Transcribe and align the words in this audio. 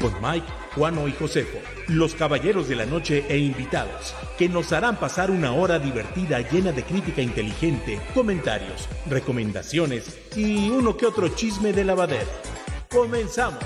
con 0.00 0.12
Mike, 0.22 0.46
Juano 0.74 1.08
y 1.08 1.12
Josefo, 1.12 1.58
los 1.88 2.14
caballeros 2.14 2.68
de 2.68 2.76
la 2.76 2.86
noche 2.86 3.24
e 3.28 3.38
invitados, 3.38 4.14
que 4.38 4.48
nos 4.48 4.72
harán 4.72 4.96
pasar 4.96 5.30
una 5.30 5.52
hora 5.52 5.78
divertida 5.78 6.40
llena 6.40 6.72
de 6.72 6.82
crítica 6.82 7.22
inteligente, 7.22 8.00
comentarios, 8.14 8.88
recomendaciones 9.08 10.18
y 10.36 10.68
uno 10.70 10.96
que 10.96 11.06
otro 11.06 11.28
chisme 11.28 11.72
de 11.72 11.84
lavadero. 11.84 12.30
¡Comenzamos! 12.90 13.64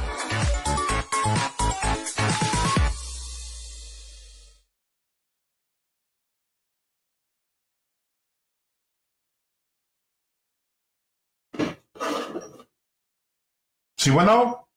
Sí, 13.97 14.11
bueno. 14.11 14.70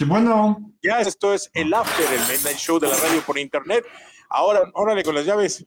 Sí, 0.00 0.06
bueno. 0.06 0.72
Ya 0.80 1.02
esto 1.02 1.34
es 1.34 1.50
el 1.52 1.74
After, 1.74 2.06
el 2.10 2.20
Midnight 2.20 2.56
Show 2.56 2.78
de 2.78 2.88
la 2.88 2.96
radio 2.96 3.20
por 3.20 3.36
internet. 3.36 3.84
Ahora, 4.30 4.62
órale 4.72 5.04
con 5.04 5.14
las 5.14 5.26
llaves. 5.26 5.66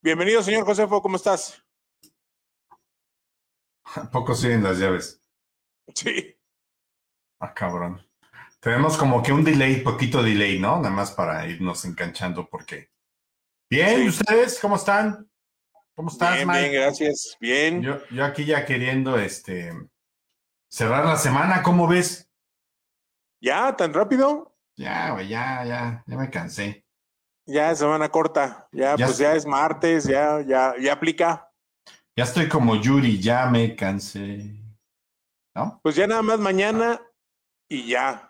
Bienvenido, 0.00 0.42
señor 0.42 0.64
Josefo, 0.64 1.00
¿cómo 1.00 1.14
estás? 1.14 1.64
¿A 3.84 4.10
poco 4.10 4.34
siguen 4.34 4.64
las 4.64 4.76
llaves? 4.80 5.22
Sí. 5.94 6.36
Ah, 7.38 7.54
cabrón. 7.54 8.04
Tenemos 8.58 8.96
como 8.96 9.22
que 9.22 9.32
un 9.32 9.44
delay, 9.44 9.82
poquito 9.82 10.20
delay, 10.20 10.58
¿no? 10.58 10.78
Nada 10.78 10.90
más 10.90 11.12
para 11.12 11.46
irnos 11.46 11.84
enganchando 11.84 12.48
porque. 12.48 12.90
Bien, 13.70 14.02
¿y 14.02 14.08
ustedes 14.08 14.58
cómo 14.58 14.74
están? 14.74 15.30
¿Cómo 15.94 16.10
estás, 16.10 16.34
Bien, 16.34 16.48
Mike? 16.48 16.70
bien, 16.70 16.72
gracias. 16.72 17.36
Bien. 17.38 17.82
Yo, 17.82 18.04
yo 18.08 18.24
aquí 18.24 18.44
ya 18.44 18.66
queriendo 18.66 19.16
este 19.16 19.72
cerrar 20.68 21.04
la 21.06 21.16
semana, 21.16 21.62
¿cómo 21.62 21.86
ves? 21.86 22.29
¿Ya? 23.40 23.74
¿Tan 23.76 23.92
rápido? 23.94 24.54
Ya, 24.76 25.10
güey, 25.12 25.28
ya, 25.28 25.64
ya, 25.64 26.04
ya 26.06 26.16
me 26.16 26.30
cansé. 26.30 26.84
Ya 27.46 27.74
semana 27.74 28.08
corta. 28.10 28.68
Ya, 28.72 28.96
Ya 28.96 29.06
pues 29.06 29.18
ya 29.18 29.34
es 29.34 29.46
martes, 29.46 30.04
ya, 30.04 30.40
ya, 30.42 30.74
ya 30.80 30.92
aplica. 30.92 31.50
Ya 32.16 32.24
estoy 32.24 32.48
como 32.48 32.76
Yuri, 32.76 33.20
ya 33.20 33.46
me 33.46 33.74
cansé. 33.74 34.56
¿No? 35.54 35.80
Pues 35.82 35.96
ya 35.96 36.06
nada 36.06 36.22
más 36.22 36.38
mañana 36.38 37.00
y 37.68 37.88
ya. 37.88 38.26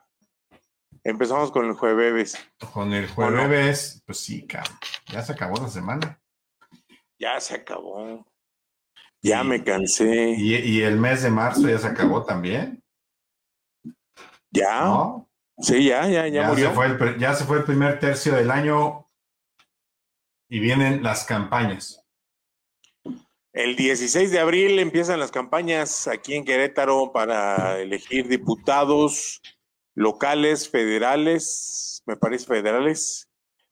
Empezamos 1.03 1.51
con 1.51 1.67
el 1.67 1.75
jueves. 1.75 2.37
Con 2.73 2.93
el 2.93 3.09
jueves, 3.09 4.03
pues 4.07 4.21
sí, 4.21 4.47
cabrón. 4.47 4.77
Ya 5.07 5.23
se 5.23 5.33
acabó 5.33 5.57
la 5.61 5.69
semana. 5.69 6.21
Ya 7.19 7.41
se 7.41 7.55
acabó. 7.55 8.27
Ya 9.23 9.43
Y- 9.43 9.47
me 9.47 9.65
cansé. 9.65 10.31
Y, 10.37 10.55
y 10.57 10.83
el 10.83 10.99
mes 10.99 11.23
de 11.23 11.31
marzo 11.31 11.69
ya 11.69 11.79
se 11.79 11.87
acabó 11.89 12.25
también, 12.25 12.80
¿Ya? 14.51 14.85
¿no? 14.85 15.29
Sí, 15.59 15.85
ya, 15.85 16.07
ya, 16.07 16.27
ya, 16.27 16.43
Ya, 16.43 16.49
murió. 16.49 16.69
se 16.69 16.75
fue 16.75 16.87
el, 16.87 17.19
ya 17.19 17.35
se 17.35 17.45
fue 17.45 17.59
el 17.59 17.65
primer 17.65 17.99
tercio 18.01 18.35
del 18.35 18.51
año 18.51 19.11
y 20.49 20.59
vienen 20.59 21.03
las 21.03 21.25
campañas. 21.25 22.05
El 23.53 23.77
16 23.77 24.31
de 24.31 24.39
abril 24.39 24.79
empiezan 24.79 25.19
las 25.21 25.33
campañas 25.33 26.07
aquí 26.07 26.35
en 26.35 26.45
Querétaro 26.45 27.13
para 27.13 27.79
elegir 27.81 28.29
diputados 28.29 29.43
locales, 29.95 30.69
federales, 30.69 32.03
me 32.07 32.17
parece 32.17 32.47
federales, 32.47 33.29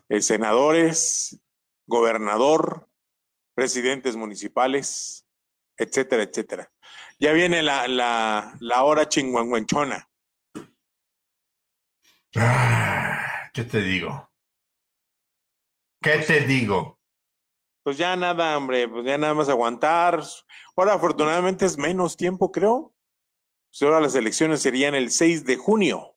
eh, 0.09 0.21
senadores, 0.21 1.39
gobernador, 1.87 2.89
presidentes 3.55 4.16
municipales, 4.16 5.25
etcétera, 5.77 6.25
etcétera. 6.25 6.71
Ya 7.21 7.33
viene 7.33 7.62
la, 7.62 7.89
la, 7.89 8.56
la 8.60 8.83
hora 8.84 9.09
chinguanguanchona. 9.09 10.07
Ah, 12.41 13.50
¿Qué 13.53 13.65
te 13.65 13.81
digo? 13.81 14.31
¿Qué 16.00 16.19
te 16.19 16.41
digo? 16.41 16.99
Pues 17.82 17.97
ya 17.97 18.15
nada, 18.16 18.56
hombre, 18.56 18.88
pues 18.88 19.04
ya 19.04 19.19
nada 19.19 19.34
más 19.34 19.49
aguantar. 19.49 20.22
Ahora, 20.77 20.94
afortunadamente, 20.94 21.66
es 21.66 21.78
menos 21.78 22.16
tiempo, 22.16 22.53
creo. 22.53 22.94
Pues 23.71 23.82
ahora 23.82 24.00
las 24.00 24.15
elecciones 24.15 24.60
serían 24.62 24.94
el 24.94 25.10
6 25.10 25.44
de 25.44 25.56
junio. 25.56 26.16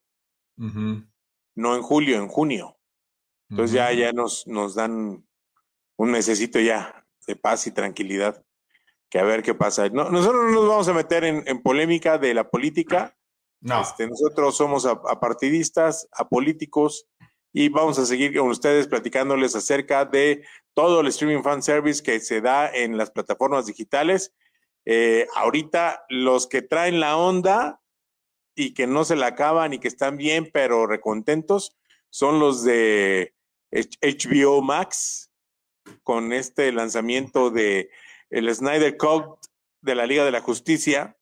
No 0.56 1.74
en 1.76 1.82
julio, 1.82 2.18
en 2.18 2.28
junio. 2.28 2.78
Entonces 3.50 3.74
ya, 3.74 3.92
ya 3.92 4.12
nos, 4.12 4.46
nos 4.46 4.74
dan 4.74 5.26
un 5.96 6.10
mesecito 6.10 6.60
ya 6.60 7.04
de 7.26 7.36
paz 7.36 7.66
y 7.66 7.72
tranquilidad. 7.72 8.44
Que 9.10 9.18
a 9.18 9.24
ver 9.24 9.42
qué 9.42 9.54
pasa. 9.54 9.88
No, 9.88 10.10
nosotros 10.10 10.44
no 10.44 10.52
nos 10.52 10.68
vamos 10.68 10.88
a 10.88 10.94
meter 10.94 11.24
en, 11.24 11.42
en 11.46 11.62
polémica 11.62 12.16
de 12.16 12.34
la 12.34 12.48
política. 12.48 13.16
No, 13.62 13.80
Este, 13.80 14.08
nosotros 14.08 14.56
somos 14.56 14.84
apartidistas, 14.84 16.08
apolíticos, 16.12 17.06
y 17.52 17.68
vamos 17.68 17.98
a 17.98 18.06
seguir 18.06 18.36
con 18.36 18.48
ustedes 18.48 18.88
platicándoles 18.88 19.54
acerca 19.54 20.04
de 20.04 20.44
todo 20.74 21.00
el 21.00 21.06
streaming 21.06 21.42
fan 21.42 21.62
service 21.62 22.02
que 22.02 22.18
se 22.18 22.40
da 22.40 22.68
en 22.68 22.96
las 22.96 23.10
plataformas 23.10 23.66
digitales. 23.66 24.34
Eh, 24.84 25.28
ahorita 25.36 26.04
los 26.08 26.48
que 26.48 26.62
traen 26.62 26.98
la 26.98 27.16
onda 27.16 27.80
y 28.56 28.74
que 28.74 28.88
no 28.88 29.04
se 29.04 29.16
la 29.16 29.28
acaban 29.28 29.72
y 29.72 29.78
que 29.78 29.88
están 29.88 30.16
bien 30.16 30.50
pero 30.52 30.86
recontentos 30.86 31.76
son 32.10 32.40
los 32.40 32.64
de 32.64 33.34
HBO 33.70 34.60
Max 34.60 35.30
con 36.02 36.32
este 36.32 36.72
lanzamiento 36.72 37.50
de 37.50 37.90
el 38.30 38.52
Snyder 38.52 38.96
Cut 38.96 39.38
de 39.82 39.94
la 39.94 40.06
Liga 40.06 40.24
de 40.24 40.32
la 40.32 40.40
Justicia 40.40 41.16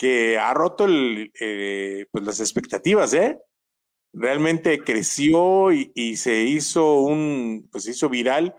que 0.00 0.38
ha 0.38 0.54
roto 0.54 0.86
el, 0.86 1.30
eh, 1.38 2.06
pues 2.10 2.24
las 2.24 2.40
expectativas, 2.40 3.12
¿eh? 3.12 3.38
Realmente 4.14 4.78
creció 4.82 5.72
y, 5.72 5.92
y 5.94 6.16
se 6.16 6.40
hizo 6.44 7.02
un, 7.02 7.68
pues 7.70 7.84
se 7.84 7.90
hizo 7.90 8.08
viral, 8.08 8.56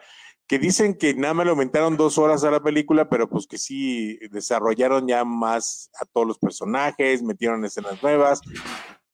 que 0.47 0.59
dicen 0.59 0.93
que 0.93 1.15
nada 1.15 1.33
más 1.33 1.45
le 1.47 1.49
aumentaron 1.49 1.97
dos 1.97 2.19
horas 2.19 2.43
a 2.43 2.51
la 2.51 2.61
película, 2.61 3.09
pero 3.09 3.27
pues 3.27 3.47
que 3.47 3.57
sí 3.57 4.19
desarrollaron 4.29 5.07
ya 5.07 5.25
más 5.25 5.89
a 5.99 6.05
todos 6.05 6.27
los 6.27 6.37
personajes, 6.37 7.23
metieron 7.23 7.65
escenas 7.65 8.03
nuevas, 8.03 8.39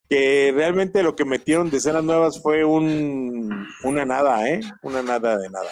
que 0.10 0.52
realmente 0.54 1.04
lo 1.04 1.16
que 1.16 1.24
metieron 1.24 1.70
de 1.70 1.78
escenas 1.78 2.04
nuevas 2.04 2.42
fue 2.42 2.66
un, 2.66 3.66
una 3.86 4.04
nada, 4.04 4.50
¿eh? 4.50 4.60
Una 4.82 5.02
nada 5.02 5.38
de 5.38 5.50
nada. 5.50 5.72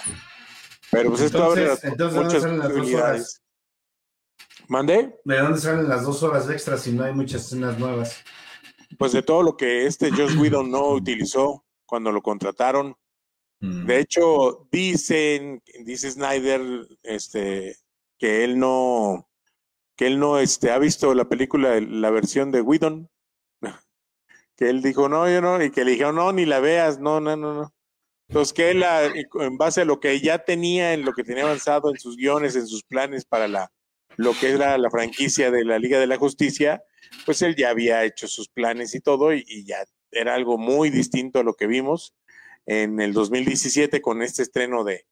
Pero 0.89 1.09
pues 1.09 1.21
esto 1.23 1.43
abre 1.43 1.63
Entonces- 1.63 1.83
entonces, 1.91 2.13
¿de 2.13 2.19
dónde 2.21 2.59
muchas 2.63 2.71
posibilidades. 2.71 3.41
¿Mandé? 4.67 5.19
¿de 5.23 5.37
dónde 5.37 5.59
salen 5.59 5.87
las 5.87 6.03
dos 6.03 6.23
horas 6.23 6.49
extras 6.49 6.81
si 6.81 6.91
no 6.91 7.03
hay 7.03 7.13
muchas 7.13 7.45
escenas 7.45 7.77
nuevas? 7.77 8.23
Pues 8.97 9.11
de 9.11 9.21
todo 9.21 9.43
lo 9.43 9.57
que 9.57 9.85
este 9.85 10.11
Josh 10.11 10.37
Whedon 10.37 10.71
no 10.71 10.89
utilizó 10.89 11.65
cuando 11.85 12.11
lo 12.11 12.21
contrataron. 12.21 12.95
Mm. 13.59 13.85
De 13.85 13.99
hecho, 13.99 14.67
dicen, 14.71 15.61
dice 15.83 16.11
Snyder, 16.11 16.87
este, 17.03 17.77
que 18.17 18.43
él 18.43 18.59
no, 18.59 19.29
que 19.95 20.07
él 20.07 20.19
no, 20.19 20.39
este, 20.39 20.71
ha 20.71 20.79
visto 20.79 21.13
la 21.13 21.27
película, 21.29 21.79
la 21.79 22.09
versión 22.09 22.51
de 22.51 22.61
Whedon. 22.61 23.09
Que 24.57 24.69
él 24.69 24.81
dijo, 24.81 25.09
no, 25.09 25.29
yo 25.29 25.41
no, 25.41 25.61
y 25.61 25.69
que 25.69 25.83
le 25.83 25.91
dijeron, 25.91 26.15
no, 26.15 26.31
ni 26.31 26.45
la 26.45 26.61
veas, 26.61 26.97
no, 26.97 27.19
no, 27.19 27.35
no, 27.35 27.53
no. 27.53 27.75
Entonces, 28.29 28.53
que 28.53 28.71
él, 28.71 28.83
ah, 28.83 29.03
en 29.03 29.57
base 29.57 29.81
a 29.81 29.85
lo 29.85 29.99
que 29.99 30.21
ya 30.21 30.39
tenía, 30.39 30.93
en 30.93 31.03
lo 31.03 31.11
que 31.11 31.25
tenía 31.25 31.43
avanzado 31.43 31.91
en 31.91 31.99
sus 31.99 32.15
guiones, 32.15 32.55
en 32.55 32.65
sus 32.65 32.81
planes 32.83 33.25
para 33.25 33.49
la, 33.49 33.69
lo 34.17 34.33
que 34.33 34.49
era 34.49 34.77
la 34.77 34.89
franquicia 34.89 35.51
de 35.51 35.65
la 35.65 35.79
Liga 35.79 35.99
de 35.99 36.07
la 36.07 36.17
Justicia, 36.17 36.83
pues 37.25 37.41
él 37.41 37.55
ya 37.55 37.69
había 37.69 38.03
hecho 38.03 38.27
sus 38.27 38.49
planes 38.49 38.95
y 38.95 38.99
todo 38.99 39.33
y, 39.33 39.65
ya 39.65 39.77
era 40.11 40.35
algo 40.35 40.57
muy 40.57 40.89
distinto 40.89 41.39
a 41.39 41.43
lo 41.43 41.55
que 41.55 41.67
vimos 41.67 42.15
en 42.65 43.01
el 43.01 43.13
2017 43.13 44.01
con 44.01 44.21
este 44.21 44.43
estreno 44.43 44.83
de, 44.83 45.05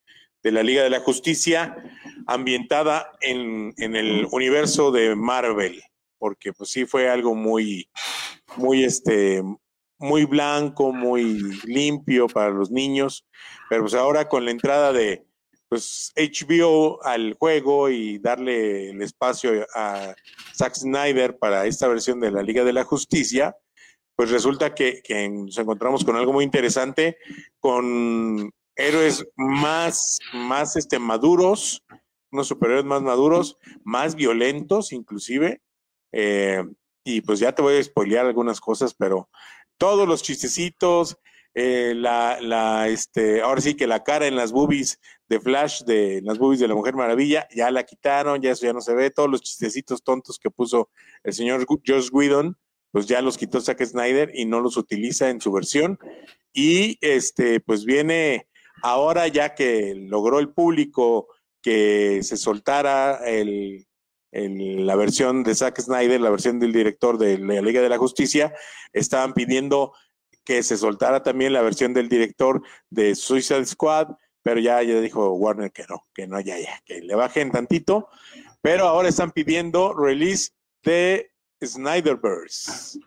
la 0.44 0.64
Liga 0.64 0.84
de 0.84 0.90
la 0.90 1.00
Justicia 1.00 1.78
ambientada 2.28 3.12
en, 3.22 3.74
en, 3.78 3.96
el 3.96 4.28
universo 4.32 4.92
de 4.92 5.16
Marvel, 5.16 5.82
porque 6.18 6.52
pues 6.54 6.70
sí 6.70 6.86
fue 6.86 7.10
algo 7.10 7.34
muy, 7.34 7.90
muy, 8.58 8.84
este, 8.84 9.42
muy 10.00 10.26
blanco, 10.26 10.92
muy 10.92 11.40
limpio 11.66 12.28
para 12.28 12.50
los 12.50 12.72
niños, 12.72 13.26
pero 13.70 13.84
pues 13.84 13.94
ahora 13.94 14.28
con 14.28 14.44
la 14.46 14.52
entrada 14.52 14.92
de, 14.92 15.26
pues 15.74 16.14
HBO 16.16 17.04
al 17.04 17.34
juego 17.34 17.90
y 17.90 18.20
darle 18.20 18.92
el 18.92 19.02
espacio 19.02 19.66
a 19.74 20.14
Zack 20.56 20.76
Snyder 20.76 21.40
para 21.40 21.66
esta 21.66 21.88
versión 21.88 22.20
de 22.20 22.30
la 22.30 22.44
Liga 22.44 22.64
de 22.64 22.74
la 22.74 22.84
Justicia, 22.84 23.58
pues 24.16 24.30
resulta 24.30 24.76
que, 24.76 25.02
nos 25.32 25.58
encontramos 25.58 26.06
con 26.06 26.16
algo 26.16 26.32
muy 26.32 26.46
interesante, 26.46 27.18
con 27.60 28.52
héroes 28.76 29.26
más, 29.36 30.20
más 30.32 30.76
este, 30.76 31.00
maduros, 31.00 31.84
unos 32.32 32.50
superhéroes 32.50 32.86
más 32.86 33.02
maduros, 33.02 33.58
más 33.84 34.14
violentos 34.14 34.92
inclusive. 34.92 35.60
Eh, 36.12 36.64
y 37.04 37.22
pues 37.22 37.40
ya 37.40 37.56
te 37.56 37.64
voy 37.64 37.78
a 37.78 37.84
spoilear 37.84 38.28
algunas 38.28 38.62
cosas, 38.62 38.94
pero 38.94 39.28
todos 39.80 40.08
los 40.08 40.22
chistecitos, 40.22 41.18
eh, 41.56 41.94
la, 41.96 42.40
la, 42.42 42.88
este, 42.90 43.42
ahora 43.42 43.62
sí 43.62 43.76
que 43.76 43.86
la 43.86 44.04
cara 44.04 44.28
en 44.28 44.36
las 44.36 44.52
boobies 44.52 45.00
de 45.34 45.40
Flash, 45.40 45.84
de 45.84 46.22
las 46.24 46.38
boobies 46.38 46.60
de 46.60 46.68
la 46.68 46.76
Mujer 46.76 46.96
Maravilla, 46.96 47.48
ya 47.54 47.72
la 47.72 47.84
quitaron, 47.84 48.42
ya 48.42 48.52
eso 48.52 48.66
ya 48.66 48.74
no 48.74 48.82
se 48.82 48.94
ve, 48.94 49.10
todos 49.10 49.30
los 49.30 49.42
chistecitos 49.42 50.04
tontos 50.04 50.38
que 50.40 50.52
puso 50.52 50.90
el 51.24 51.34
señor 51.34 51.66
Josh 51.68 52.10
Whedon, 52.12 52.58
pues 52.92 53.08
ya 53.08 53.22
los 53.22 53.38
quitó 53.38 53.60
Zack 53.60 53.84
Snyder 53.84 54.32
y 54.34 54.46
no 54.46 54.60
los 54.62 54.78
utiliza 54.78 55.30
en 55.30 55.42
su 55.42 55.52
versión. 55.52 55.98
Y 56.54 57.00
este, 57.02 57.60
pues 57.60 57.86
viene 57.86 58.48
ahora 58.84 59.28
ya 59.28 59.56
que 59.56 59.96
logró 59.96 60.40
el 60.40 60.50
público 60.50 61.28
que 61.64 62.22
se 62.22 62.38
soltara 62.38 63.16
el, 63.26 63.88
la 64.32 64.96
versión 64.96 65.44
de 65.44 65.56
Zack 65.56 65.82
Snyder, 65.82 66.22
la 66.22 66.30
versión 66.30 66.60
del 66.60 66.72
director 66.72 67.18
de 67.18 67.40
la 67.40 67.62
Liga 67.62 67.82
de 67.82 67.90
la 67.90 67.98
Justicia, 67.98 68.54
estaban 68.92 69.34
pidiendo 69.34 69.94
que 70.44 70.62
se 70.62 70.78
soltara 70.78 71.24
también 71.24 71.54
la 71.54 71.62
versión 71.62 71.94
del 71.94 72.10
director 72.10 72.62
de 72.92 73.16
Suicide 73.16 73.66
Squad, 73.66 74.10
pero 74.44 74.60
ya, 74.60 74.84
ya 74.84 75.00
dijo 75.00 75.32
Warner 75.34 75.72
que 75.72 75.86
no, 75.90 76.06
que 76.14 76.28
no, 76.28 76.40
ya, 76.40 76.60
ya, 76.60 76.82
que 76.86 77.02
le 77.02 77.16
bajen 77.16 77.52
tantito. 77.52 78.10
Pero 78.62 78.86
ahora 78.88 79.10
están 79.10 79.32
pidiendo 79.32 79.94
release 79.94 80.52
de 80.84 81.32
Snyderverse 81.64 83.00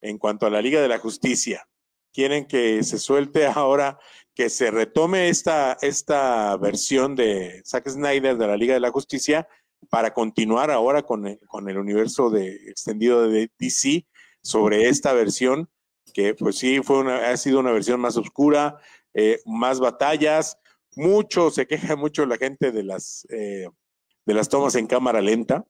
en 0.00 0.18
cuanto 0.18 0.46
a 0.46 0.50
la 0.50 0.62
Liga 0.62 0.80
de 0.80 0.88
la 0.88 0.98
Justicia. 0.98 1.68
Quieren 2.12 2.46
que 2.46 2.82
se 2.82 2.98
suelte 2.98 3.46
ahora, 3.46 3.98
que 4.34 4.48
se 4.48 4.70
retome 4.70 5.28
esta, 5.28 5.76
esta 5.82 6.56
versión 6.56 7.14
de 7.14 7.62
Zack 7.66 7.88
Snyder 7.88 8.36
de 8.36 8.46
la 8.46 8.56
Liga 8.56 8.74
de 8.74 8.80
la 8.80 8.90
Justicia 8.90 9.48
para 9.90 10.12
continuar 10.12 10.70
ahora 10.70 11.02
con 11.02 11.26
el, 11.26 11.38
con 11.46 11.68
el 11.68 11.78
universo 11.78 12.30
de, 12.30 12.54
extendido 12.68 13.28
de 13.28 13.50
DC 13.58 14.06
sobre 14.42 14.88
esta 14.88 15.12
versión 15.12 15.68
que 16.10 16.34
pues 16.34 16.58
sí, 16.58 16.80
fue 16.82 16.98
una, 16.98 17.30
ha 17.30 17.36
sido 17.36 17.60
una 17.60 17.72
versión 17.72 18.00
más 18.00 18.16
oscura, 18.16 18.78
eh, 19.14 19.40
más 19.44 19.80
batallas, 19.80 20.58
mucho, 20.96 21.50
se 21.50 21.66
queja 21.66 21.96
mucho 21.96 22.26
la 22.26 22.36
gente 22.36 22.72
de 22.72 22.82
las, 22.82 23.26
eh, 23.30 23.68
de 24.26 24.34
las 24.34 24.48
tomas 24.48 24.74
en 24.74 24.86
cámara 24.86 25.20
lenta, 25.20 25.64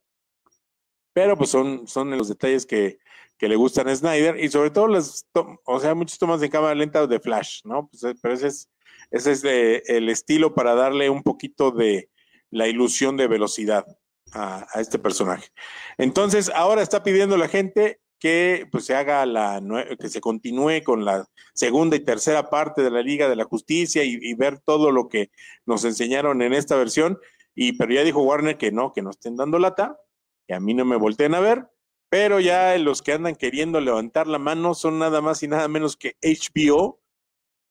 pero 1.13 1.37
pues 1.37 1.49
son, 1.49 1.87
son 1.87 2.15
los 2.17 2.29
detalles 2.29 2.65
que, 2.65 2.99
que 3.37 3.47
le 3.47 3.55
gustan 3.55 3.87
a 3.87 3.95
Snyder 3.95 4.39
y 4.39 4.49
sobre 4.49 4.71
todo 4.71 4.87
las, 4.87 5.25
o 5.65 5.79
sea, 5.79 5.95
muchas 5.95 6.17
tomas 6.17 6.41
en 6.41 6.51
cámara 6.51 6.75
lenta 6.75 7.05
de 7.07 7.19
Flash, 7.19 7.61
¿no? 7.63 7.87
Pues, 7.87 8.03
eh, 8.03 8.15
pero 8.21 8.33
ese 8.33 8.47
es, 8.47 8.69
ese 9.11 9.31
es 9.31 9.43
el 9.43 10.09
estilo 10.09 10.53
para 10.53 10.73
darle 10.75 11.09
un 11.09 11.23
poquito 11.23 11.71
de 11.71 12.09
la 12.49 12.67
ilusión 12.67 13.17
de 13.17 13.27
velocidad 13.27 13.85
a, 14.31 14.65
a, 14.73 14.81
este 14.81 14.99
personaje. 14.99 15.49
Entonces, 15.97 16.49
ahora 16.53 16.81
está 16.81 17.03
pidiendo 17.03 17.37
la 17.37 17.47
gente 17.47 17.99
que 18.21 18.67
pues 18.71 18.85
se 18.85 18.95
haga 18.95 19.25
la 19.25 19.59
que 19.99 20.07
se 20.07 20.21
continúe 20.21 20.83
con 20.85 21.03
la 21.03 21.27
segunda 21.55 21.95
y 21.95 22.01
tercera 22.01 22.51
parte 22.51 22.83
de 22.83 22.91
la 22.91 23.01
Liga 23.01 23.27
de 23.27 23.35
la 23.35 23.45
Justicia 23.45 24.03
y, 24.03 24.33
ver 24.35 24.59
todo 24.59 24.91
lo 24.91 25.09
que 25.09 25.31
nos 25.65 25.83
enseñaron 25.85 26.43
en 26.43 26.53
esta 26.53 26.75
versión. 26.75 27.19
Y 27.55 27.73
pero 27.73 27.91
ya 27.91 28.03
dijo 28.03 28.21
Warner 28.21 28.59
que 28.59 28.71
no, 28.71 28.93
que 28.93 29.01
no 29.01 29.09
estén 29.09 29.35
dando 29.37 29.57
lata, 29.57 29.99
que 30.47 30.53
a 30.53 30.59
mí 30.59 30.75
no 30.75 30.85
me 30.85 30.97
volteen 30.97 31.33
a 31.33 31.39
ver, 31.39 31.67
pero 32.09 32.39
ya 32.39 32.77
los 32.77 33.01
que 33.01 33.13
andan 33.13 33.35
queriendo 33.35 33.81
levantar 33.81 34.27
la 34.27 34.37
mano 34.37 34.75
son 34.75 34.99
nada 34.99 35.19
más 35.21 35.41
y 35.41 35.47
nada 35.47 35.67
menos 35.67 35.97
que 35.97 36.15
HBO, 36.21 37.01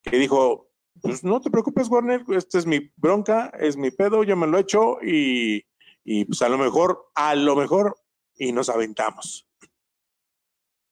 que 0.03 0.19
dijo, 0.19 0.69
pues 1.01 1.23
no 1.23 1.41
te 1.41 1.51
preocupes 1.51 1.89
Warner, 1.89 2.25
esta 2.31 2.59
es 2.59 2.67
mi 2.67 2.91
bronca, 2.97 3.53
es 3.61 3.77
mi 3.77 3.93
pedo, 3.93 4.25
yo 4.25 4.37
me 4.37 4.49
lo 4.49 4.59
he 4.59 4.63
hecho 4.63 4.99
y, 5.01 5.65
y 6.03 6.25
pues 6.25 6.43
a 6.43 6.49
lo 6.49 6.59
mejor, 6.59 7.09
a 7.15 7.37
lo 7.37 7.55
mejor, 7.55 7.95
y 8.37 8.51
nos 8.51 8.69
aventamos. 8.69 9.47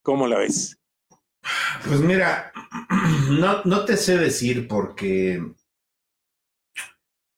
¿Cómo 0.09 0.27
la 0.27 0.39
ves? 0.39 0.81
Pues 1.87 2.01
mira, 2.01 2.51
no, 3.67 3.85
te 3.85 3.95
sé 3.99 4.17
decir 4.17 4.67
porque, 4.67 5.39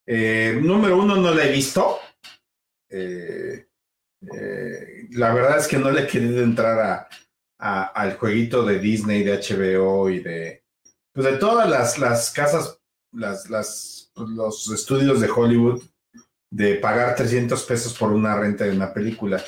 eh, 0.06 0.56
número 0.62 0.98
uno, 0.98 1.16
no 1.16 1.34
la 1.34 1.46
he 1.46 1.50
visto. 1.50 1.98
Eh, 2.88 3.66
eh, 4.20 5.08
la 5.10 5.34
verdad 5.34 5.58
es 5.58 5.66
que 5.66 5.78
no 5.78 5.90
le 5.90 6.02
he 6.02 6.06
querido 6.06 6.44
entrar 6.44 7.08
a, 7.58 7.86
al 7.86 8.16
jueguito 8.16 8.64
de 8.64 8.78
Disney, 8.78 9.24
de 9.24 9.38
HBO 9.38 10.08
y 10.08 10.20
de, 10.20 10.62
pues 11.12 11.26
de 11.26 11.38
todas 11.38 11.68
las, 11.68 11.98
las 11.98 12.30
casas, 12.30 12.80
las, 13.12 13.50
las, 13.50 14.12
pues 14.14 14.28
los 14.28 14.70
estudios 14.70 15.20
de 15.20 15.28
Hollywood, 15.28 15.82
de 16.52 16.76
pagar 16.76 17.16
300 17.16 17.64
pesos 17.64 17.98
por 17.98 18.12
una 18.12 18.38
renta 18.38 18.62
de 18.62 18.76
una 18.76 18.94
película. 18.94 19.42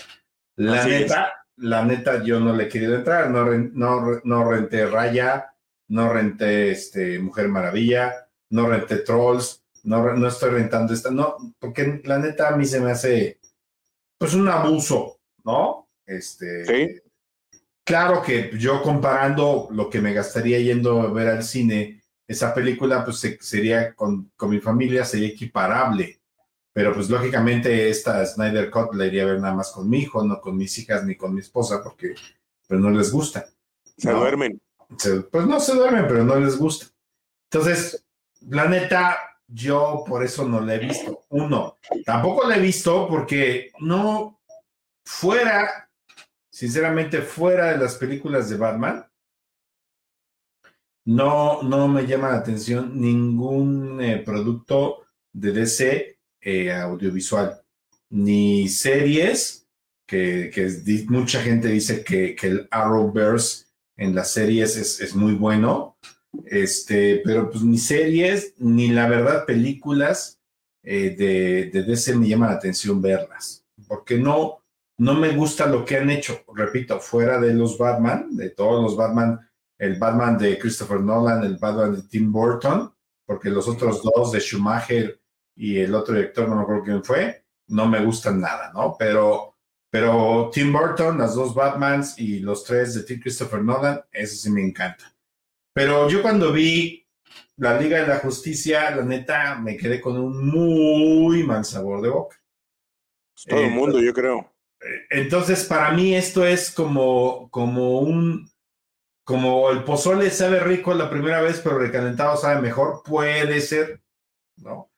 La 0.56 0.84
neta, 0.84 1.41
la 1.56 1.84
neta 1.84 2.22
yo 2.22 2.40
no 2.40 2.54
le 2.54 2.64
he 2.64 2.68
querido 2.68 2.94
entrar, 2.94 3.30
no, 3.30 3.44
no, 3.44 4.20
no 4.24 4.50
renté 4.50 4.86
Raya, 4.86 5.54
no 5.88 6.12
renté 6.12 6.70
este, 6.70 7.18
Mujer 7.18 7.48
Maravilla, 7.48 8.28
no 8.50 8.68
renté 8.68 8.98
Trolls, 8.98 9.64
no, 9.84 10.14
no 10.14 10.28
estoy 10.28 10.50
rentando 10.50 10.94
esta, 10.94 11.10
no, 11.10 11.36
porque 11.58 12.00
la 12.04 12.18
neta 12.18 12.48
a 12.48 12.56
mí 12.56 12.64
se 12.64 12.80
me 12.80 12.92
hace 12.92 13.40
pues 14.18 14.34
un 14.34 14.48
abuso, 14.48 15.20
¿no? 15.44 15.88
Este, 16.06 16.64
¿Sí? 16.64 17.00
Claro 17.84 18.22
que 18.22 18.52
yo 18.58 18.80
comparando 18.80 19.68
lo 19.72 19.90
que 19.90 20.00
me 20.00 20.12
gastaría 20.14 20.58
yendo 20.60 21.00
a 21.00 21.12
ver 21.12 21.28
al 21.28 21.42
cine, 21.42 22.02
esa 22.28 22.54
película 22.54 23.04
pues 23.04 23.20
sería 23.40 23.94
con, 23.94 24.30
con 24.36 24.50
mi 24.50 24.60
familia, 24.60 25.04
sería 25.04 25.28
equiparable 25.28 26.21
pero 26.72 26.94
pues 26.94 27.10
lógicamente 27.10 27.90
esta 27.90 28.24
Snyder 28.24 28.70
Cut 28.70 28.94
la 28.94 29.06
iría 29.06 29.24
a 29.24 29.26
ver 29.26 29.40
nada 29.40 29.54
más 29.54 29.72
con 29.72 29.88
mi 29.88 29.98
hijo, 29.98 30.24
no 30.24 30.40
con 30.40 30.56
mis 30.56 30.78
hijas 30.78 31.04
ni 31.04 31.16
con 31.16 31.34
mi 31.34 31.40
esposa, 31.40 31.82
porque 31.82 32.14
pues 32.66 32.80
no 32.80 32.90
les 32.90 33.12
gusta. 33.12 33.46
Se 33.96 34.10
duermen. 34.10 34.60
pues 35.30 35.46
no 35.46 35.60
se 35.60 35.74
duermen, 35.74 36.06
pero 36.08 36.24
no 36.24 36.36
les 36.36 36.56
gusta. 36.56 36.86
Entonces, 37.50 38.04
la 38.48 38.66
neta, 38.66 39.18
yo 39.46 40.04
por 40.06 40.24
eso 40.24 40.48
no 40.48 40.60
la 40.60 40.76
he 40.76 40.78
visto. 40.78 41.24
Uno, 41.28 41.76
tampoco 42.06 42.48
la 42.48 42.56
he 42.56 42.60
visto 42.60 43.06
porque 43.06 43.70
no 43.80 44.40
fuera, 45.04 45.90
sinceramente, 46.50 47.20
fuera 47.20 47.72
de 47.72 47.78
las 47.78 47.96
películas 47.96 48.48
de 48.48 48.56
Batman, 48.56 49.06
no, 51.04 51.62
no 51.62 51.88
me 51.88 52.06
llama 52.06 52.30
la 52.30 52.38
atención 52.38 52.98
ningún 52.98 54.00
eh, 54.00 54.22
producto 54.24 55.04
de 55.32 55.52
DC 55.52 56.18
eh, 56.42 56.72
audiovisual, 56.72 57.62
ni 58.10 58.68
series, 58.68 59.66
que, 60.06 60.50
mucha 61.08 61.40
gente 61.40 61.68
dice 61.68 62.04
que, 62.04 62.34
que, 62.34 62.46
el 62.48 62.68
Arrowverse 62.70 63.66
en 63.96 64.14
las 64.14 64.32
series 64.32 64.76
es, 64.76 65.14
muy 65.14 65.34
bueno, 65.34 65.96
este, 66.44 67.22
pero 67.24 67.50
pues 67.50 67.62
ni 67.62 67.78
series, 67.78 68.54
ni 68.58 68.88
la 68.88 69.08
verdad 69.08 69.46
películas 69.46 70.40
eh, 70.82 71.14
de, 71.16 71.70
de 71.72 71.82
DC 71.84 72.16
me 72.16 72.28
llama 72.28 72.48
la 72.48 72.54
atención 72.54 73.00
verlas, 73.00 73.64
porque 73.86 74.18
no, 74.18 74.62
no 74.98 75.14
me 75.14 75.30
gusta 75.30 75.66
lo 75.66 75.84
que 75.84 75.96
han 75.96 76.10
hecho, 76.10 76.42
repito, 76.54 77.00
fuera 77.00 77.40
de 77.40 77.54
los 77.54 77.78
Batman, 77.78 78.36
de 78.36 78.50
todos 78.50 78.82
los 78.82 78.96
Batman, 78.96 79.40
el 79.78 79.98
Batman 79.98 80.36
de 80.36 80.58
Christopher 80.58 81.00
Nolan, 81.00 81.44
el 81.44 81.56
Batman 81.56 81.94
de 81.94 82.02
Tim 82.02 82.30
Burton, 82.30 82.92
porque 83.24 83.50
los 83.50 83.66
otros 83.68 84.02
dos 84.02 84.32
de 84.32 84.40
Schumacher 84.40 85.21
y 85.56 85.78
el 85.80 85.94
otro 85.94 86.14
director, 86.14 86.48
no 86.48 86.56
me 86.56 86.62
acuerdo 86.62 86.84
quién 86.84 87.04
fue, 87.04 87.44
no 87.68 87.86
me 87.88 88.04
gustan 88.04 88.40
nada, 88.40 88.72
¿no? 88.72 88.96
Pero, 88.98 89.56
pero 89.90 90.50
Tim 90.52 90.72
Burton, 90.72 91.18
las 91.18 91.34
dos 91.34 91.54
Batmans 91.54 92.18
y 92.18 92.40
los 92.40 92.64
tres 92.64 92.94
de 92.94 93.02
Tim 93.04 93.20
Christopher 93.20 93.62
Nolan, 93.62 94.02
eso 94.12 94.36
sí 94.36 94.50
me 94.50 94.62
encanta. 94.62 95.14
Pero 95.74 96.08
yo 96.08 96.22
cuando 96.22 96.52
vi 96.52 97.06
la 97.56 97.78
Liga 97.80 98.00
de 98.00 98.06
la 98.08 98.18
Justicia, 98.18 98.90
la 98.94 99.04
neta, 99.04 99.56
me 99.56 99.76
quedé 99.76 100.00
con 100.00 100.18
un 100.18 100.48
muy 100.48 101.44
mal 101.44 101.64
sabor 101.64 102.02
de 102.02 102.08
boca. 102.10 102.36
Todo 103.46 103.60
el 103.66 103.70
Eh, 103.70 103.70
mundo, 103.70 104.00
yo 104.00 104.12
creo. 104.12 104.52
Entonces, 105.10 105.64
para 105.64 105.92
mí 105.92 106.14
esto 106.14 106.44
es 106.46 106.70
como, 106.70 107.48
como 107.50 108.00
un, 108.00 108.50
como 109.24 109.70
el 109.70 109.84
pozole 109.84 110.30
sabe 110.30 110.60
rico 110.60 110.94
la 110.94 111.10
primera 111.10 111.42
vez, 111.42 111.60
pero 111.62 111.78
recalentado 111.80 112.36
sabe 112.38 112.62
mejor, 112.62 113.02
puede 113.04 113.60
ser, 113.62 114.02
¿no? 114.58 114.91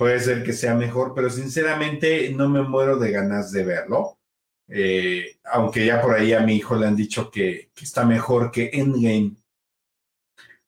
Puede 0.00 0.18
ser 0.18 0.42
que 0.42 0.54
sea 0.54 0.74
mejor, 0.74 1.12
pero 1.14 1.28
sinceramente 1.28 2.32
no 2.32 2.48
me 2.48 2.62
muero 2.62 2.98
de 2.98 3.10
ganas 3.10 3.52
de 3.52 3.64
verlo. 3.64 4.18
Eh, 4.66 5.38
aunque 5.44 5.84
ya 5.84 6.00
por 6.00 6.14
ahí 6.14 6.32
a 6.32 6.40
mi 6.40 6.56
hijo 6.56 6.74
le 6.74 6.86
han 6.86 6.96
dicho 6.96 7.30
que, 7.30 7.70
que 7.74 7.84
está 7.84 8.06
mejor 8.06 8.50
que 8.50 8.70
Endgame. 8.72 9.36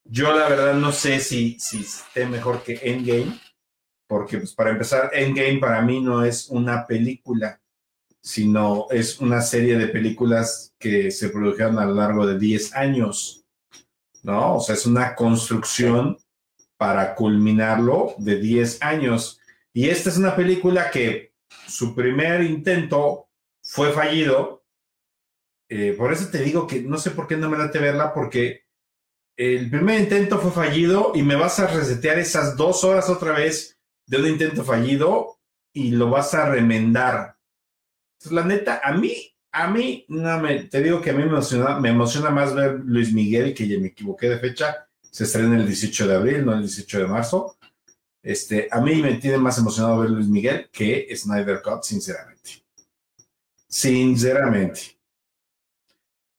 Yo 0.04 0.36
la 0.36 0.50
verdad 0.50 0.74
no 0.74 0.92
sé 0.92 1.18
si, 1.18 1.58
si 1.58 1.80
esté 1.80 2.26
mejor 2.26 2.62
que 2.62 2.78
Endgame, 2.82 3.40
porque 4.06 4.36
pues 4.36 4.52
para 4.52 4.68
empezar, 4.68 5.08
Endgame 5.14 5.60
para 5.60 5.80
mí 5.80 6.02
no 6.02 6.22
es 6.22 6.50
una 6.50 6.86
película 6.86 7.58
sino 8.20 8.86
es 8.90 9.18
una 9.18 9.40
serie 9.40 9.78
de 9.78 9.88
películas 9.88 10.74
que 10.78 11.10
se 11.10 11.30
produjeron 11.30 11.78
a 11.78 11.86
lo 11.86 11.94
largo 11.94 12.26
de 12.26 12.38
10 12.38 12.74
años, 12.74 13.46
¿no? 14.22 14.56
O 14.56 14.60
sea, 14.60 14.74
es 14.74 14.84
una 14.84 15.14
construcción 15.14 16.18
para 16.82 17.14
culminarlo 17.14 18.16
de 18.18 18.40
10 18.40 18.82
años. 18.82 19.40
Y 19.72 19.88
esta 19.88 20.08
es 20.08 20.16
una 20.16 20.34
película 20.34 20.90
que 20.90 21.32
su 21.68 21.94
primer 21.94 22.42
intento 22.42 23.28
fue 23.62 23.92
fallido. 23.92 24.64
Eh, 25.68 25.94
por 25.96 26.12
eso 26.12 26.28
te 26.28 26.42
digo 26.42 26.66
que 26.66 26.82
no 26.82 26.98
sé 26.98 27.12
por 27.12 27.28
qué 27.28 27.36
no 27.36 27.48
me 27.48 27.56
late 27.56 27.78
verla, 27.78 28.12
porque 28.12 28.64
el 29.36 29.70
primer 29.70 30.00
intento 30.00 30.40
fue 30.40 30.50
fallido 30.50 31.12
y 31.14 31.22
me 31.22 31.36
vas 31.36 31.60
a 31.60 31.68
resetear 31.68 32.18
esas 32.18 32.56
dos 32.56 32.82
horas 32.82 33.08
otra 33.08 33.30
vez 33.30 33.78
de 34.04 34.16
un 34.16 34.26
intento 34.26 34.64
fallido 34.64 35.38
y 35.72 35.92
lo 35.92 36.10
vas 36.10 36.34
a 36.34 36.50
remendar. 36.50 37.36
La 38.28 38.44
neta, 38.44 38.80
a 38.82 38.92
mí, 38.92 39.36
a 39.52 39.70
mí, 39.70 40.04
no 40.08 40.40
me, 40.40 40.64
te 40.64 40.82
digo 40.82 41.00
que 41.00 41.10
a 41.10 41.12
mí 41.12 41.22
me 41.22 41.28
emociona, 41.28 41.78
me 41.78 41.90
emociona 41.90 42.30
más 42.30 42.52
ver 42.56 42.80
Luis 42.84 43.12
Miguel, 43.12 43.54
que 43.54 43.68
ya 43.68 43.78
me 43.78 43.86
equivoqué 43.86 44.28
de 44.28 44.40
fecha, 44.40 44.88
se 45.12 45.24
estrena 45.24 45.56
el 45.56 45.66
18 45.66 46.08
de 46.08 46.14
abril, 46.14 46.46
no 46.46 46.54
el 46.54 46.60
18 46.60 46.98
de 47.00 47.06
marzo. 47.06 47.58
Este, 48.22 48.68
a 48.70 48.80
mí 48.80 49.02
me 49.02 49.14
tiene 49.14 49.36
más 49.36 49.58
emocionado 49.58 49.98
ver 49.98 50.10
Luis 50.10 50.28
Miguel 50.28 50.70
que 50.72 51.14
Snyder 51.14 51.60
Cut, 51.60 51.82
sinceramente. 51.82 52.64
Sinceramente. 53.68 54.98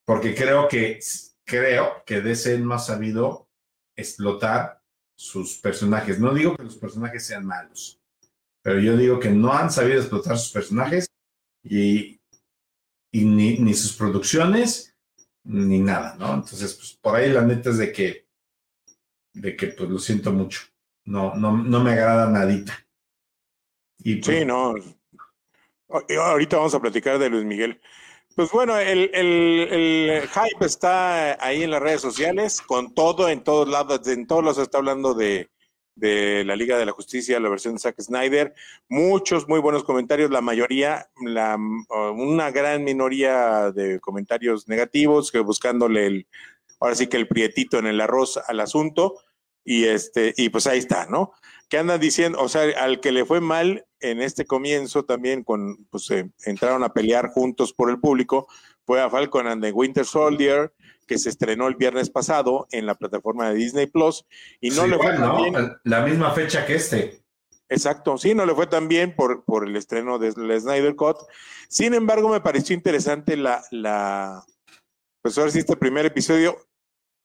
Porque 0.05 0.33
creo 0.33 0.67
que, 0.67 0.99
creo 1.45 2.03
que 2.05 2.21
DC 2.21 2.57
no 2.59 2.73
ha 2.73 2.79
sabido 2.79 3.47
explotar 3.95 4.81
sus 5.15 5.59
personajes. 5.59 6.19
No 6.19 6.33
digo 6.33 6.55
que 6.55 6.63
los 6.63 6.77
personajes 6.77 7.25
sean 7.25 7.45
malos, 7.45 8.01
pero 8.63 8.79
yo 8.79 8.97
digo 8.97 9.19
que 9.19 9.29
no 9.29 9.53
han 9.53 9.71
sabido 9.71 9.99
explotar 9.99 10.37
sus 10.37 10.51
personajes 10.51 11.07
y, 11.63 12.19
y 13.11 13.25
ni, 13.25 13.73
sus 13.75 13.93
producciones 13.93 14.95
ni 15.43 15.79
nada, 15.79 16.15
¿no? 16.17 16.33
Entonces, 16.33 16.73
pues 16.73 16.97
por 16.99 17.15
ahí 17.15 17.31
la 17.31 17.41
neta 17.41 17.69
es 17.69 17.77
de 17.77 17.91
que, 17.91 18.22
de 19.33 19.55
que 19.55 19.67
pues 19.67 19.89
lo 19.89 19.99
siento 19.99 20.31
mucho. 20.31 20.61
No, 21.05 21.33
no, 21.35 21.57
no 21.57 21.83
me 21.83 21.91
agrada 21.91 22.29
nadita. 22.29 22.73
Y 23.99 24.17
pues, 24.17 24.37
sí, 24.37 24.45
no. 24.45 24.75
Ahorita 25.89 26.57
vamos 26.57 26.73
a 26.73 26.79
platicar 26.79 27.19
de 27.19 27.29
Luis 27.29 27.45
Miguel. 27.45 27.79
Pues 28.35 28.49
bueno, 28.51 28.77
el, 28.79 29.11
el, 29.13 29.67
el, 29.71 30.21
hype 30.27 30.65
está 30.65 31.37
ahí 31.45 31.63
en 31.63 31.69
las 31.69 31.81
redes 31.81 32.01
sociales, 32.01 32.61
con 32.61 32.95
todo, 32.95 33.29
en 33.29 33.43
todos 33.43 33.69
lados, 33.69 34.07
en 34.07 34.25
todos 34.25 34.43
lados 34.43 34.57
está 34.57 34.79
hablando 34.79 35.13
de, 35.13 35.51
de 35.95 36.43
la 36.43 36.55
Liga 36.55 36.77
de 36.77 36.85
la 36.85 36.93
Justicia, 36.93 37.39
la 37.39 37.49
versión 37.49 37.75
de 37.75 37.79
Zack 37.79 38.01
Snyder. 38.01 38.55
Muchos 38.89 39.47
muy 39.47 39.59
buenos 39.59 39.83
comentarios, 39.83 40.31
la 40.31 40.41
mayoría, 40.41 41.09
la, 41.23 41.57
una 41.57 42.49
gran 42.49 42.83
minoría 42.83 43.71
de 43.71 43.99
comentarios 43.99 44.67
negativos, 44.67 45.31
que 45.31 45.39
buscándole 45.39 46.07
el, 46.07 46.27
ahora 46.83 46.95
sí 46.95 47.07
que 47.07 47.17
el 47.17 47.27
prietito 47.27 47.79
en 47.79 47.87
el 47.87 48.01
arroz 48.01 48.39
al 48.45 48.59
asunto. 48.59 49.15
Y 49.65 49.85
este, 49.85 50.33
y 50.35 50.49
pues 50.49 50.67
ahí 50.67 50.77
está, 50.77 51.05
¿no? 51.05 51.31
Que 51.69 51.77
andan 51.77 52.01
diciendo, 52.01 52.41
o 52.41 52.49
sea, 52.49 52.63
al 52.83 52.99
que 52.99 53.13
le 53.13 53.23
fue 53.23 53.39
mal 53.39 53.85
en 54.01 54.21
este 54.21 54.45
comienzo 54.45 55.05
también, 55.05 55.43
con, 55.43 55.85
pues 55.89 56.11
eh, 56.11 56.29
entraron 56.45 56.83
a 56.83 56.91
pelear 56.93 57.29
juntos 57.29 57.71
por 57.71 57.89
el 57.89 57.97
público, 58.01 58.47
fue 58.85 59.01
a 59.01 59.09
Falcon 59.09 59.47
and 59.47 59.63
the 59.63 59.71
Winter 59.71 60.05
Soldier, 60.05 60.73
que 61.07 61.17
se 61.17 61.29
estrenó 61.29 61.69
el 61.69 61.75
viernes 61.75 62.09
pasado 62.09 62.67
en 62.71 62.85
la 62.85 62.95
plataforma 62.95 63.49
de 63.49 63.55
Disney 63.55 63.87
Plus 63.87 64.25
y 64.59 64.71
no 64.71 64.83
sí, 64.83 64.89
le 64.89 64.97
fue 64.97 65.17
bueno, 65.17 65.33
tan 65.33 65.43
bien. 65.43 65.73
La 65.85 66.01
misma 66.01 66.31
fecha 66.31 66.65
que 66.65 66.75
este. 66.75 67.23
Exacto, 67.69 68.17
sí, 68.17 68.35
no 68.35 68.45
le 68.45 68.53
fue 68.53 68.67
tan 68.67 68.89
bien 68.89 69.15
por, 69.15 69.45
por 69.45 69.65
el 69.65 69.75
estreno 69.77 70.19
de 70.19 70.33
la 70.35 70.59
Snyder 70.59 70.95
Cut. 70.97 71.17
Sin 71.69 71.93
embargo, 71.93 72.27
me 72.27 72.41
pareció 72.41 72.75
interesante 72.75 73.37
la, 73.37 73.63
la, 73.71 74.43
pues 75.21 75.37
ahora 75.37 75.51
sí, 75.51 75.59
este 75.59 75.77
primer 75.77 76.05
episodio. 76.05 76.57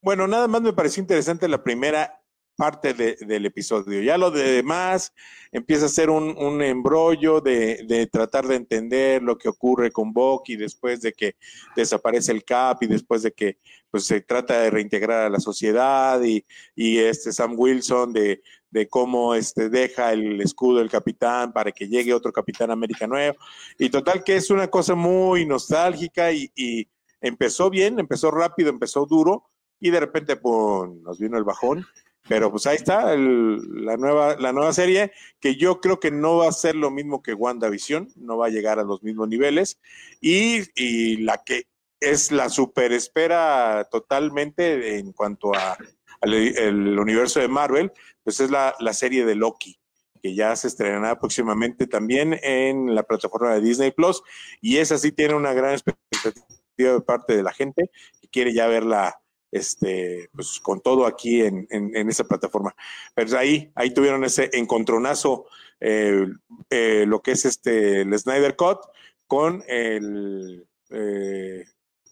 Bueno, 0.08 0.26
nada 0.26 0.48
más 0.48 0.62
me 0.62 0.72
pareció 0.72 1.02
interesante 1.02 1.46
la 1.48 1.62
primera 1.62 2.18
parte 2.56 2.94
de, 2.94 3.16
del 3.26 3.44
episodio. 3.44 4.00
Ya 4.00 4.16
lo 4.16 4.30
de 4.30 4.52
demás 4.52 5.12
empieza 5.52 5.84
a 5.84 5.90
ser 5.90 6.08
un, 6.08 6.62
embrollo 6.62 7.42
de, 7.42 8.08
tratar 8.10 8.46
de 8.46 8.54
entender 8.54 9.22
lo 9.22 9.36
que 9.36 9.50
ocurre 9.50 9.90
con 9.90 10.14
Bucky 10.14 10.56
después 10.56 11.02
de 11.02 11.12
que 11.12 11.36
desaparece 11.76 12.32
el 12.32 12.42
Cap 12.42 12.82
y 12.82 12.86
después 12.86 13.20
de 13.22 13.32
que 13.32 13.58
pues, 13.90 14.06
se 14.06 14.22
trata 14.22 14.58
de 14.60 14.70
reintegrar 14.70 15.26
a 15.26 15.28
la 15.28 15.40
sociedad 15.40 16.18
y, 16.22 16.42
este 16.74 17.30
Sam 17.30 17.52
Wilson 17.58 18.14
de, 18.14 18.40
de 18.70 18.88
cómo 18.88 19.34
este, 19.34 19.68
deja 19.68 20.14
el 20.14 20.40
escudo 20.40 20.78
del 20.78 20.88
capitán 20.88 21.52
para 21.52 21.70
que 21.70 21.86
llegue 21.86 22.14
otro 22.14 22.32
capitán 22.32 22.70
América 22.70 23.06
nuevo. 23.06 23.36
Y 23.78 23.90
total 23.90 24.24
que 24.24 24.36
es 24.36 24.48
una 24.48 24.68
cosa 24.68 24.94
muy 24.94 25.44
nostálgica 25.44 26.32
y, 26.32 26.50
y 26.56 26.88
empezó 27.20 27.68
bien, 27.68 28.00
empezó 28.00 28.30
rápido, 28.30 28.70
empezó 28.70 29.04
duro 29.04 29.50
y 29.80 29.90
de 29.90 30.00
repente 30.00 30.36
pues, 30.36 30.90
nos 31.02 31.18
vino 31.18 31.38
el 31.38 31.44
bajón. 31.44 31.86
Pero 32.28 32.50
pues 32.50 32.66
ahí 32.66 32.76
está 32.76 33.14
el, 33.14 33.86
la, 33.86 33.96
nueva, 33.96 34.36
la 34.36 34.52
nueva 34.52 34.74
serie, 34.74 35.12
que 35.40 35.56
yo 35.56 35.80
creo 35.80 35.98
que 35.98 36.10
no 36.10 36.36
va 36.36 36.48
a 36.48 36.52
ser 36.52 36.76
lo 36.76 36.90
mismo 36.90 37.22
que 37.22 37.32
WandaVision, 37.32 38.12
no 38.16 38.36
va 38.36 38.46
a 38.46 38.50
llegar 38.50 38.78
a 38.78 38.84
los 38.84 39.02
mismos 39.02 39.28
niveles. 39.28 39.80
Y, 40.20 40.64
y 40.74 41.16
la 41.18 41.42
que 41.42 41.68
es 42.00 42.30
la 42.30 42.50
super 42.50 42.92
espera 42.92 43.88
totalmente 43.90 44.98
en 44.98 45.12
cuanto 45.12 45.54
a, 45.54 45.78
al 46.20 46.34
el 46.34 46.98
universo 46.98 47.40
de 47.40 47.48
Marvel, 47.48 47.92
pues 48.22 48.40
es 48.40 48.50
la, 48.50 48.74
la 48.78 48.92
serie 48.92 49.24
de 49.24 49.34
Loki 49.34 49.78
que 50.22 50.34
ya 50.34 50.54
se 50.56 50.68
estrenará 50.68 51.18
próximamente 51.18 51.86
también 51.86 52.38
en 52.42 52.94
la 52.94 53.04
plataforma 53.04 53.54
de 53.54 53.60
Disney 53.60 53.92
Plus, 53.92 54.22
y 54.60 54.78
esa 54.78 54.98
sí 54.98 55.12
tiene 55.12 55.34
una 55.34 55.52
gran 55.52 55.72
expectativa 55.72 56.42
de 56.76 57.00
parte 57.00 57.36
de 57.36 57.42
la 57.42 57.52
gente 57.52 57.90
que 58.20 58.28
quiere 58.28 58.52
ya 58.52 58.66
verla 58.66 59.20
este, 59.50 60.28
pues 60.34 60.60
con 60.60 60.80
todo 60.80 61.06
aquí 61.06 61.42
en, 61.42 61.66
en, 61.70 61.94
en 61.96 62.08
esa 62.08 62.24
plataforma. 62.24 62.74
Pero 63.14 63.38
ahí, 63.38 63.70
ahí 63.74 63.92
tuvieron 63.92 64.24
ese 64.24 64.50
encontronazo, 64.52 65.46
eh, 65.80 66.26
eh, 66.70 67.04
lo 67.06 67.22
que 67.22 67.32
es 67.32 67.44
este, 67.44 68.02
el 68.02 68.18
Snyder 68.18 68.56
Cut 68.56 68.80
con 69.26 69.62
el, 69.66 70.66
eh, 70.90 71.64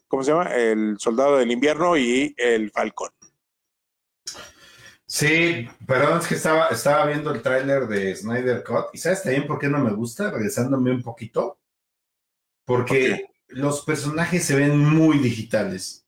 ¿cómo 0.09 0.23
se 0.23 0.31
llama? 0.33 0.55
El 0.55 0.97
Soldado 0.99 1.39
del 1.39 1.51
Invierno 1.51 1.97
y 1.97 2.35
el 2.37 2.71
Falcón. 2.71 3.11
Sí, 5.09 5.69
perdón, 5.87 6.19
es 6.19 6.27
que 6.27 6.35
estaba, 6.35 6.69
estaba 6.69 7.07
viendo 7.07 7.31
el 7.31 7.41
tráiler 7.41 7.87
de 7.87 8.17
Snyder 8.17 8.65
Cut 8.65 8.87
y 8.93 8.99
¿sabes 8.99 9.23
también 9.23 9.47
por 9.47 9.59
qué 9.59 9.69
no 9.69 9.79
me 9.79 9.93
gusta? 9.93 10.31
Regresándome 10.31 10.91
un 10.91 11.03
poquito. 11.03 11.59
Porque 12.65 13.13
okay. 13.13 13.25
los 13.49 13.85
personajes 13.85 14.45
se 14.45 14.57
ven 14.57 14.77
muy 14.77 15.19
digitales 15.19 16.06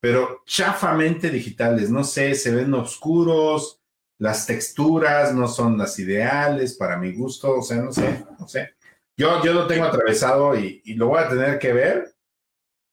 pero 0.00 0.42
chafamente 0.46 1.30
digitales, 1.30 1.90
no 1.90 2.04
sé, 2.04 2.34
se 2.34 2.54
ven 2.54 2.72
oscuros, 2.74 3.80
las 4.18 4.46
texturas 4.46 5.34
no 5.34 5.48
son 5.48 5.78
las 5.78 5.98
ideales 5.98 6.74
para 6.74 6.96
mi 6.96 7.12
gusto, 7.12 7.58
o 7.58 7.62
sea, 7.62 7.78
no 7.78 7.92
sé, 7.92 8.24
no 8.38 8.48
sé. 8.48 8.74
Yo, 9.16 9.42
yo 9.44 9.52
lo 9.52 9.66
tengo 9.66 9.84
atravesado 9.84 10.58
y, 10.58 10.80
y, 10.84 10.94
lo 10.94 11.08
voy 11.08 11.20
a 11.20 11.28
tener 11.28 11.58
que 11.58 11.72
ver 11.72 12.14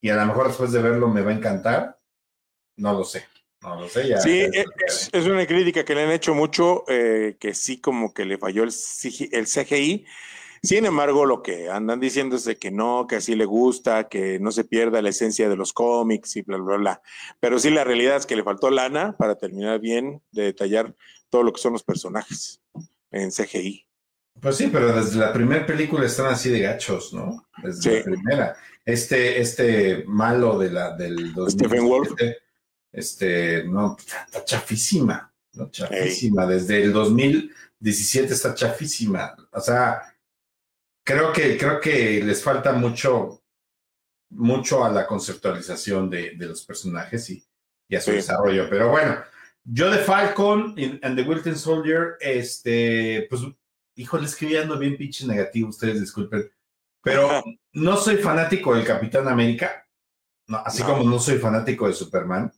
y 0.02 0.10
a 0.10 0.16
lo 0.16 0.26
mejor 0.26 0.48
después 0.48 0.72
de 0.72 0.82
verlo 0.82 1.08
me 1.08 1.22
va 1.22 1.32
a 1.32 1.36
encantar, 1.36 2.00
no 2.78 2.94
lo 2.94 3.04
sé. 3.04 3.26
No 3.62 3.80
lo 3.80 3.90
sé, 3.90 4.08
ya. 4.08 4.20
Sí, 4.20 4.42
es, 4.42 5.10
es, 5.12 5.26
una 5.26 5.48
crítica 5.48 5.84
que 5.84 5.96
le 5.96 6.04
han 6.04 6.12
hecho 6.12 6.36
mucho, 6.36 6.84
eh, 6.88 7.36
que 7.40 7.56
sí 7.56 7.80
como 7.82 8.14
que 8.14 8.26
le 8.26 8.38
falló 8.38 8.64
el, 8.64 8.72
el 9.32 9.46
CGI, 9.48 10.06
sin 10.66 10.86
embargo, 10.86 11.26
lo 11.26 11.44
que 11.44 11.70
andan 11.70 12.00
diciendo 12.00 12.36
es 12.36 12.46
de 12.46 12.58
que 12.58 12.72
no, 12.72 13.08
que 13.08 13.18
así 13.18 13.36
le 13.36 13.46
gusta, 13.46 14.08
que 14.08 14.40
no 14.40 14.52
se 14.52 14.64
pierda 14.64 15.02
la 15.02 15.10
esencia 15.10 15.50
de 15.50 15.56
los 15.56 15.74
cómics 15.74 16.36
y 16.36 16.42
bla, 16.42 16.58
bla, 16.58 16.78
bla. 16.78 17.02
Pero 17.40 17.60
sí, 17.60 17.70
la 17.70 17.84
realidad 17.84 18.18
es 18.18 18.26
que 18.26 18.36
le 18.36 18.44
faltó 18.44 18.70
lana 18.70 19.16
para 19.18 19.36
terminar 19.36 19.80
bien 19.80 20.22
de 20.32 20.44
detallar 20.44 20.96
todo 21.30 21.44
lo 21.44 21.52
que 21.52 21.62
son 21.62 21.74
los 21.74 21.84
personajes 21.84 22.62
en 23.12 23.32
CGI. 23.32 23.86
Pues 24.40 24.58
sí, 24.58 24.70
pero 24.72 24.94
desde 24.94 25.18
la 25.18 25.32
primera 25.34 25.66
película 25.66 26.06
están 26.06 26.28
así 26.28 26.50
de 26.50 26.60
gachos, 26.60 27.14
¿no? 27.14 27.48
Desde 27.64 27.82
sí. 27.82 27.90
la 27.90 28.04
primera. 28.04 28.56
Este, 28.84 29.42
este 29.42 30.04
malo 30.08 30.58
de 30.60 30.72
la, 30.72 30.96
del 30.96 31.34
2017, 31.34 31.52
Stephen 31.52 31.88
Wolf. 31.88 32.12
Este, 32.92 33.64
no, 33.66 33.98
está 33.98 34.44
chafísima, 34.46 35.34
¿no? 35.54 35.70
Chafísima. 35.70 36.44
Hey. 36.44 36.54
Desde 36.54 36.84
el 36.84 36.94
2017 36.94 38.34
está 38.34 38.54
chafísima. 38.54 39.36
O 39.52 39.60
sea, 39.60 40.15
creo 41.06 41.32
que, 41.32 41.58
creo 41.58 41.80
que 41.80 42.22
les 42.24 42.44
falta 42.44 42.74
mucho, 42.74 43.42
mucho 44.32 44.84
a 44.84 44.92
la 44.92 45.08
conceptualización 45.08 46.10
de, 46.10 46.32
de 46.36 46.46
los 46.48 46.66
personajes 46.66 47.30
y, 47.30 47.46
y 47.88 47.96
a 47.96 48.02
su 48.02 48.12
Sí. 48.12 48.18
desarrollo. 48.18 48.68
Pero 48.70 48.90
bueno, 48.90 49.18
yo 49.64 49.90
de 49.90 50.00
Falcon 50.00 50.76
and 51.02 51.16
the 51.16 51.22
Wilton 51.24 51.56
Soldier, 51.58 52.16
este, 52.20 53.28
pues, 53.30 53.42
híjole, 53.96 54.26
escribiendo 54.26 54.78
bien 54.78 54.98
pinche 54.98 55.26
negativo, 55.26 55.70
ustedes 55.70 56.02
disculpen. 56.02 56.52
Pero 57.02 57.44
no 57.74 57.98
soy 57.98 58.18
fanático 58.18 58.76
del 58.76 58.84
Capitán 58.84 59.28
América, 59.28 59.88
no, 60.48 60.58
así 60.58 60.82
No. 60.82 60.90
como 60.90 61.04
no 61.10 61.20
soy 61.20 61.38
fanático 61.38 61.88
de 61.88 61.94
Superman. 61.94 62.52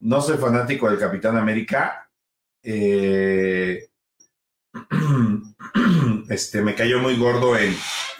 No 0.00 0.20
soy 0.20 0.36
fanático 0.38 0.90
del 0.90 0.98
Capitán 0.98 1.36
América. 1.36 2.10
Eh, 2.62 3.88
este, 6.28 6.62
me 6.62 6.74
cayó 6.74 6.98
muy 7.00 7.16
gordo 7.16 7.56
en, 7.56 7.76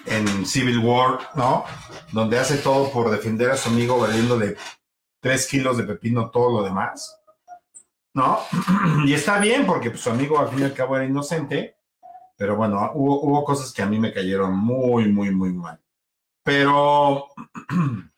en 0.06 0.46
Civil 0.46 0.78
War, 0.78 1.18
¿no? 1.34 1.64
Donde 2.12 2.38
hace 2.38 2.58
todo 2.58 2.90
por 2.90 3.10
defender 3.10 3.50
a 3.50 3.56
su 3.56 3.68
amigo 3.68 3.98
valiendo 3.98 4.38
de 4.38 4.56
tres 5.20 5.46
kilos 5.46 5.76
de 5.76 5.84
pepino 5.84 6.30
todo 6.30 6.58
lo 6.58 6.64
demás, 6.64 7.20
¿no? 8.14 8.38
Y 9.06 9.14
está 9.14 9.38
bien 9.38 9.66
porque 9.66 9.90
pues, 9.90 10.02
su 10.02 10.10
amigo 10.10 10.38
al 10.38 10.48
fin 10.48 10.60
y 10.60 10.64
al 10.64 10.74
cabo 10.74 10.96
era 10.96 11.04
inocente, 11.04 11.76
pero 12.36 12.56
bueno, 12.56 12.90
hubo, 12.94 13.20
hubo 13.22 13.44
cosas 13.44 13.72
que 13.72 13.82
a 13.82 13.86
mí 13.86 13.98
me 13.98 14.12
cayeron 14.12 14.56
muy, 14.56 15.10
muy, 15.10 15.30
muy 15.30 15.52
mal. 15.52 15.80
Pero, 16.42 17.28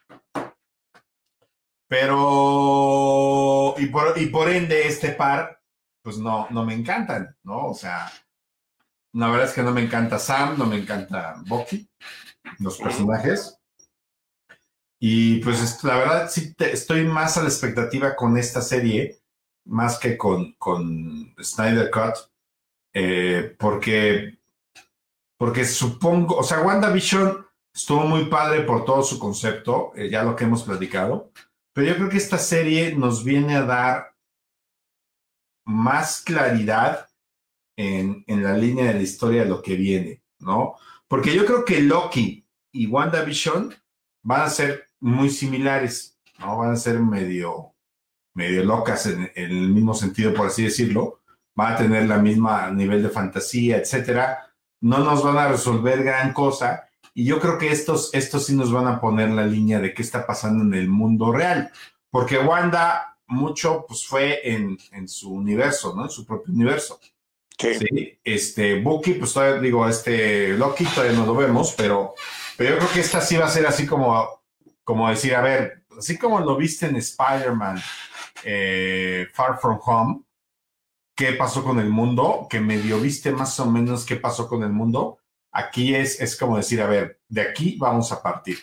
pero, 1.89 3.75
y 3.79 3.87
por, 3.87 4.19
y 4.19 4.27
por 4.27 4.49
ende 4.49 4.87
este 4.87 5.11
par, 5.11 5.63
pues 6.03 6.19
no, 6.19 6.47
no 6.51 6.65
me 6.65 6.75
encantan, 6.75 7.37
¿no? 7.43 7.67
O 7.67 7.75
sea, 7.75 8.11
la 9.17 9.29
verdad 9.31 9.49
es 9.49 9.55
que 9.55 9.63
no 9.63 9.73
me 9.73 9.83
encanta 9.83 10.19
Sam, 10.19 10.59
no 10.59 10.67
me 10.67 10.77
encanta 10.77 11.43
Bucky, 11.47 11.89
los 12.59 12.77
personajes. 12.79 13.59
Y 15.01 15.41
pues 15.41 15.61
es- 15.63 15.83
la 15.85 15.97
verdad 15.97 16.31
sí 16.31 16.55
te- 16.55 16.73
estoy 16.73 17.05
más 17.05 17.37
a 17.37 17.43
la 17.43 17.49
expectativa 17.49 18.15
con 18.15 18.37
esta 18.37 18.61
serie, 18.61 19.19
más 19.65 19.99
que 19.99 20.17
con, 20.17 20.53
con 20.55 21.35
Snyder 21.43 21.91
Cut, 21.91 22.15
eh, 22.95 23.55
porque, 23.59 24.39
porque 25.39 25.65
supongo, 25.65 26.37
o 26.37 26.43
sea, 26.43 26.61
WandaVision 26.61 27.47
estuvo 27.75 28.03
muy 28.07 28.27
padre 28.27 28.63
por 28.63 28.85
todo 28.85 29.03
su 29.03 29.19
concepto, 29.19 29.93
eh, 29.97 30.09
ya 30.09 30.23
lo 30.23 30.35
que 30.37 30.45
hemos 30.45 30.63
platicado, 30.63 31.31
pero 31.75 31.89
yo 31.89 31.97
creo 31.97 32.09
que 32.09 32.17
esta 32.17 32.39
serie 32.39 32.95
nos 32.95 33.23
viene 33.25 33.57
a 33.57 33.63
dar 33.63 34.15
más 35.67 36.23
claridad 36.23 37.06
en, 37.77 38.25
la 38.27 38.57
línea 38.57 38.87
de 38.87 38.95
la 38.95 39.03
historia 39.03 39.43
de 39.43 39.49
lo 39.49 39.63
que 39.63 39.77
viene, 39.77 40.23
¿no? 40.39 40.77
Porque 41.09 41.35
yo 41.35 41.45
creo 41.45 41.65
que 41.65 41.81
Loki 41.81 42.47
y 42.73 42.87
WandaVision 42.87 43.75
van 44.23 44.41
a 44.43 44.51
ser 44.51 44.89
muy 45.01 45.31
similares, 45.31 46.19
¿no? 46.39 46.57
Van 46.59 46.73
a 46.73 46.77
ser 46.77 46.99
medio, 46.99 47.75
medio 48.35 48.65
locas 48.65 49.07
en, 49.07 49.31
en 49.35 49.51
el 49.51 49.69
mismo 49.69 49.95
sentido, 49.95 50.35
por 50.35 50.49
así 50.49 50.65
decirlo. 50.65 51.21
Van 51.55 51.75
a 51.75 51.77
tener 51.77 52.07
la 52.07 52.19
misma 52.19 52.71
nivel 52.71 53.03
de 53.03 53.11
fantasía, 53.11 53.79
etcétera. 53.79 54.53
No 54.81 54.99
nos 54.99 55.23
van 55.23 55.39
a 55.39 55.49
resolver 55.49 56.03
gran 56.03 56.33
cosa. 56.33 56.89
Y 57.15 57.25
yo 57.25 57.41
creo 57.41 57.57
que 57.57 57.71
estos, 57.71 58.13
estos 58.13 58.45
sí 58.45 58.55
nos 58.55 58.71
van 58.71 58.87
a 58.87 59.01
poner 59.01 59.31
la 59.31 59.47
línea 59.47 59.81
de 59.81 59.95
qué 59.95 60.03
está 60.03 60.27
pasando 60.27 60.65
en 60.65 60.75
el 60.75 60.89
mundo 60.89 61.33
real. 61.33 61.71
Porque 62.11 62.39
Wanda 62.39 63.17
mucho 63.27 63.87
pues 63.89 64.07
fue 64.07 64.41
en, 64.45 64.79
en 64.93 65.09
su 65.09 65.33
universo, 65.33 65.95
¿no? 65.95 66.05
En 66.05 66.11
su 66.11 66.27
propio 66.27 66.53
universo. 66.53 67.01
Sí. 67.59 67.75
Sí, 67.75 68.19
este, 68.23 68.81
Bucky, 68.81 69.15
pues 69.15 69.33
todavía 69.33 69.61
digo, 69.61 69.89
este, 69.89 70.49
Loki 70.51 70.85
todavía 70.85 71.17
no 71.17 71.25
lo 71.25 71.35
vemos, 71.35 71.75
pero, 71.77 72.15
pero 72.57 72.71
yo 72.71 72.79
creo 72.79 72.93
que 72.93 73.01
esta 73.01 73.21
sí 73.21 73.37
va 73.37 73.47
a 73.47 73.51
ser 73.51 73.67
así 73.67 73.87
como, 73.87 74.43
como 74.85 75.09
decir, 75.09 75.35
a 75.35 75.41
ver, 75.41 75.85
así 75.99 76.19
como 76.19 76.41
lo 76.41 76.57
viste 76.57 76.87
en 76.87 76.97
Spider-Man 76.97 77.81
eh, 78.45 79.27
Far 79.33 79.59
From 79.59 79.81
Home, 79.83 80.23
qué 81.17 81.33
pasó 81.33 81.65
con 81.65 81.81
el 81.81 81.89
mundo, 81.89 82.47
que 82.51 82.61
medio 82.61 83.01
viste 83.01 83.33
más 83.33 83.59
o 83.59 83.71
menos 83.71 84.05
qué 84.05 84.17
pasó 84.17 84.49
con 84.49 84.63
el 84.63 84.71
mundo, 84.71 85.19
aquí 85.51 85.95
es, 85.95 86.21
es 86.21 86.37
como 86.37 86.59
decir, 86.59 86.83
a 86.83 86.87
ver, 86.87 87.21
de 87.29 87.41
aquí 87.41 87.77
vamos 87.79 88.13
a 88.13 88.23
partir. 88.23 88.59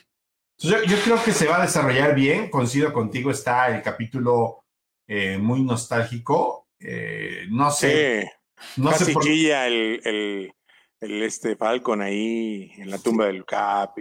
Entonces, 0.60 0.88
yo, 0.88 0.95
yo 0.95 1.03
creo 1.03 1.23
que 1.23 1.32
se 1.32 1.47
va 1.47 1.58
a 1.58 1.65
desarrollar 1.65 2.13
bien, 2.13 2.51
coincido 2.51 2.93
contigo, 2.93 3.32
está 3.32 3.75
el 3.75 3.82
capítulo 3.82 4.63
eh, 5.08 5.39
muy 5.39 5.63
nostálgico, 5.63 6.67
eh, 6.79 7.47
no 7.49 7.71
sé. 7.71 8.21
Sí. 8.21 8.29
No 8.78 8.91
Casi 8.91 9.06
sé 9.06 9.13
por 9.13 9.23
chilla 9.23 9.67
el, 9.67 10.02
el, 10.04 10.54
el 11.02 11.23
este 11.23 11.56
Falcon 11.56 12.02
ahí 12.02 12.71
en 12.78 12.89
la 12.89 12.97
tumba 12.97 13.26
del 13.26 13.45
Cap. 13.45 13.97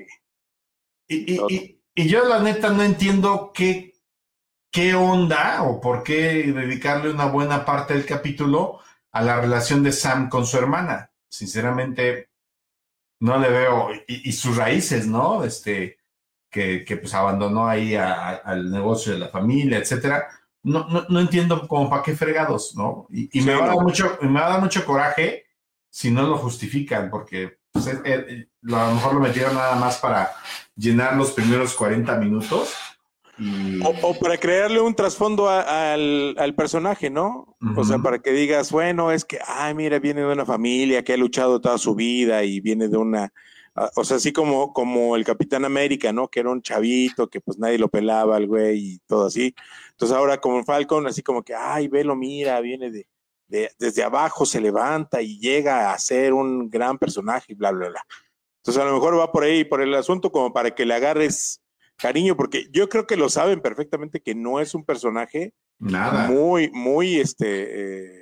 y- 1.09 1.35
Y, 1.35 1.79
y- 1.95 2.09
yo 2.09 2.27
la 2.27 2.41
neta 2.41 2.71
no 2.71 2.83
entiendo 2.83 3.53
qué, 3.55 3.95
qué 4.71 4.95
onda 4.95 5.63
o 5.63 5.81
por 5.81 6.03
qué 6.03 6.45
dedicarle 6.53 7.11
una 7.11 7.27
buena 7.27 7.65
parte 7.67 7.93
del 7.95 8.07
capítulo 8.07 8.81
a 9.11 9.23
la 9.23 9.41
relación 9.41 9.83
de 9.83 9.93
Sam 9.93 10.29
con 10.31 10.47
su 10.47 10.57
hermana. 10.57 11.11
Sinceramente, 11.29 12.31
no 13.21 13.39
le 13.39 13.51
veo. 13.51 13.89
Y, 14.09 14.31
y 14.31 14.33
sus 14.33 14.57
raíces, 14.57 15.07
¿no? 15.07 15.45
Este, 15.45 15.99
que, 16.51 16.85
que 16.85 16.97
pues 16.97 17.13
abandonó 17.15 17.69
ahí 17.69 17.95
a- 17.95 18.15
a- 18.15 18.35
al 18.37 18.71
negocio 18.71 19.13
de 19.13 19.19
la 19.19 19.29
familia, 19.29 19.79
etcétera. 19.79 20.27
No, 20.65 20.87
no, 20.89 21.05
no 21.09 21.21
entiendo 21.21 21.67
como 21.67 21.91
para 21.91 22.03
qué 22.03 22.15
fregados, 22.15 22.75
¿no? 22.77 23.07
Y, 23.11 23.29
y 23.37 23.43
me, 23.43 23.55
va 23.55 23.65
a 23.65 23.69
dar 23.69 23.77
mucho, 23.85 24.19
me 24.23 24.41
va 24.41 24.47
a 24.47 24.51
dar 24.51 24.61
mucho 24.61 24.85
coraje 24.85 25.45
si 25.91 26.11
no 26.11 26.23
lo 26.23 26.37
justifican, 26.39 27.11
porque 27.11 27.59
pues, 27.73 27.87
es- 27.89 28.01
es- 28.05 28.47
a 28.73 28.87
lo 28.89 28.95
mejor 28.95 29.15
lo 29.15 29.21
metieron 29.21 29.55
nada 29.55 29.75
más 29.75 29.97
para 29.99 30.31
llenar 30.77 31.17
los 31.17 31.33
primeros 31.33 31.75
40 31.75 32.17
minutos. 32.17 32.75
Y, 33.39 33.81
O, 33.83 33.89
o 34.03 34.19
para 34.21 34.37
crearle 34.39 34.81
un 34.81 34.95
trasfondo 34.95 35.49
a- 35.49 35.93
al, 35.95 36.37
al 36.39 36.55
personaje, 36.55 37.11
¿no? 37.11 37.57
O 37.77 37.85
sea, 37.85 37.99
para 37.99 38.19
que 38.21 38.31
digas, 38.31 38.71
bueno, 38.71 39.11
es 39.11 39.25
que, 39.25 39.39
ay, 39.47 39.75
mira, 39.75 39.99
viene 39.99 40.21
de 40.21 40.33
una 40.33 40.45
familia 40.47 41.03
que 41.03 41.15
ha 41.15 41.17
luchado 41.17 41.61
toda 41.61 41.79
su 41.79 41.95
vida 41.95 42.45
y 42.45 42.61
viene 42.61 42.89
de 42.89 42.97
una, 42.99 43.33
o 43.97 44.05
sea, 44.05 44.19
así 44.19 44.33
como, 44.33 44.73
como 44.73 45.17
el 45.17 45.25
Capitán 45.25 45.65
América, 45.65 46.13
¿no? 46.13 46.29
Que 46.29 46.41
era 46.41 46.51
un 46.51 46.63
chavito, 46.63 47.29
que 47.29 47.41
pues 47.41 47.59
nadie 47.59 47.79
lo 47.79 47.89
pelaba 47.89 48.37
al 48.37 48.47
güey 48.47 48.95
y 48.95 48.99
todo 49.07 49.27
así. 49.27 49.55
Entonces 49.93 50.17
ahora 50.17 50.41
como 50.41 50.63
Falcon, 50.65 51.07
así 51.07 51.23
como 51.23 51.43
que, 51.43 51.55
ay, 51.55 51.89
velo, 51.89 52.15
mira, 52.15 52.61
viene 52.61 52.91
de, 52.91 53.07
de- 53.49 53.71
desde 53.79 54.03
abajo, 54.03 54.45
se 54.45 54.61
levanta 54.61 55.23
y 55.23 55.39
llega 55.39 55.93
a 55.93 55.99
ser 55.99 56.33
un 56.35 56.69
gran 56.69 56.99
personaje 56.99 57.53
y 57.53 57.55
bla, 57.55 57.71
bla, 57.73 57.89
bla. 57.89 58.03
Entonces 58.59 58.83
a 58.83 58.87
lo 58.87 58.93
mejor 58.95 59.19
va 59.19 59.33
por 59.33 59.45
ahí, 59.45 59.65
por 59.65 59.81
el 59.81 59.95
asunto, 59.95 60.31
como 60.31 60.53
para 60.53 60.75
que 60.75 60.85
le 60.87 60.95
agarres 60.95 61.61
cariño, 61.97 62.37
porque 62.37 62.67
yo 62.73 62.89
creo 62.89 63.07
que 63.07 63.17
lo 63.17 63.29
saben 63.29 63.61
perfectamente 63.61 64.21
que 64.21 64.35
no 64.35 64.61
es 64.61 64.75
un 64.75 64.85
personaje 64.85 65.53
nada. 65.79 66.29
muy, 66.29 66.71
muy, 66.73 67.17
este, 67.21 68.22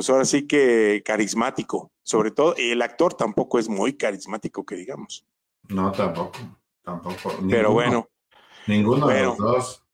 pues 0.00 0.08
ahora 0.08 0.24
sí 0.24 0.46
que 0.46 1.02
carismático, 1.04 1.92
sobre 2.02 2.30
todo, 2.30 2.54
y 2.56 2.70
el 2.70 2.80
actor 2.80 3.12
tampoco 3.12 3.58
es 3.58 3.68
muy 3.68 3.98
carismático, 3.98 4.64
que 4.64 4.74
digamos. 4.74 5.26
No, 5.68 5.92
tampoco. 5.92 6.38
Tampoco. 6.82 7.34
Pero 7.46 7.74
bueno, 7.74 8.08
Ninguno 8.66 9.08
de 9.08 9.12
bueno. 9.12 9.36
los 9.38 9.38
dos. 9.38 9.84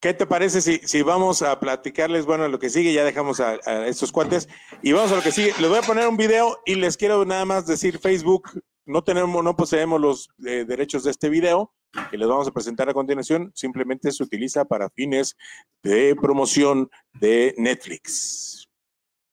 ¿qué 0.00 0.14
te 0.14 0.26
parece 0.26 0.62
si, 0.62 0.78
si 0.78 1.02
vamos 1.02 1.42
a 1.42 1.60
platicarles, 1.60 2.24
bueno, 2.24 2.48
lo 2.48 2.58
que 2.58 2.70
sigue, 2.70 2.94
ya 2.94 3.04
dejamos 3.04 3.38
a, 3.40 3.58
a 3.66 3.86
estos 3.86 4.12
cuates, 4.12 4.48
y 4.80 4.92
vamos 4.92 5.12
a 5.12 5.16
lo 5.16 5.22
que 5.22 5.30
sigue. 5.30 5.52
Les 5.60 5.68
voy 5.68 5.78
a 5.78 5.82
poner 5.82 6.08
un 6.08 6.16
video 6.16 6.56
y 6.64 6.76
les 6.76 6.96
quiero 6.96 7.22
nada 7.26 7.44
más 7.44 7.66
decir, 7.66 7.98
Facebook, 7.98 8.48
no 8.86 9.04
tenemos, 9.04 9.44
no 9.44 9.54
poseemos 9.56 10.00
los 10.00 10.30
eh, 10.46 10.64
derechos 10.66 11.04
de 11.04 11.10
este 11.10 11.28
video, 11.28 11.70
que 12.10 12.16
les 12.16 12.28
vamos 12.28 12.48
a 12.48 12.52
presentar 12.52 12.88
a 12.88 12.94
continuación, 12.94 13.52
simplemente 13.54 14.10
se 14.10 14.22
utiliza 14.22 14.64
para 14.64 14.88
fines 14.88 15.36
de 15.82 16.16
promoción 16.16 16.88
de 17.12 17.54
Netflix. 17.58 18.55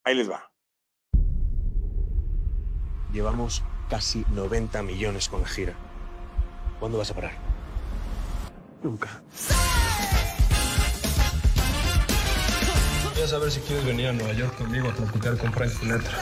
Ahí 0.05 0.15
les 0.15 0.29
va. 0.29 0.51
Llevamos 3.13 3.63
casi 3.89 4.25
90 4.33 4.83
millones 4.83 5.29
con 5.29 5.41
la 5.41 5.47
gira. 5.47 5.73
¿Cuándo 6.79 6.97
vas 6.97 7.11
a 7.11 7.13
parar? 7.13 7.31
Nunca. 8.81 9.21
Voy 13.13 13.23
a 13.23 13.27
saber 13.27 13.49
si 13.51 13.61
quieres 13.61 13.85
venir 13.85 14.07
a 14.07 14.13
Nueva 14.13 14.33
York 14.33 14.57
conmigo 14.57 14.89
a 14.89 14.93
platicar 14.93 15.37
con 15.37 15.53
Frank 15.53 15.71
Sinatra. 15.71 16.17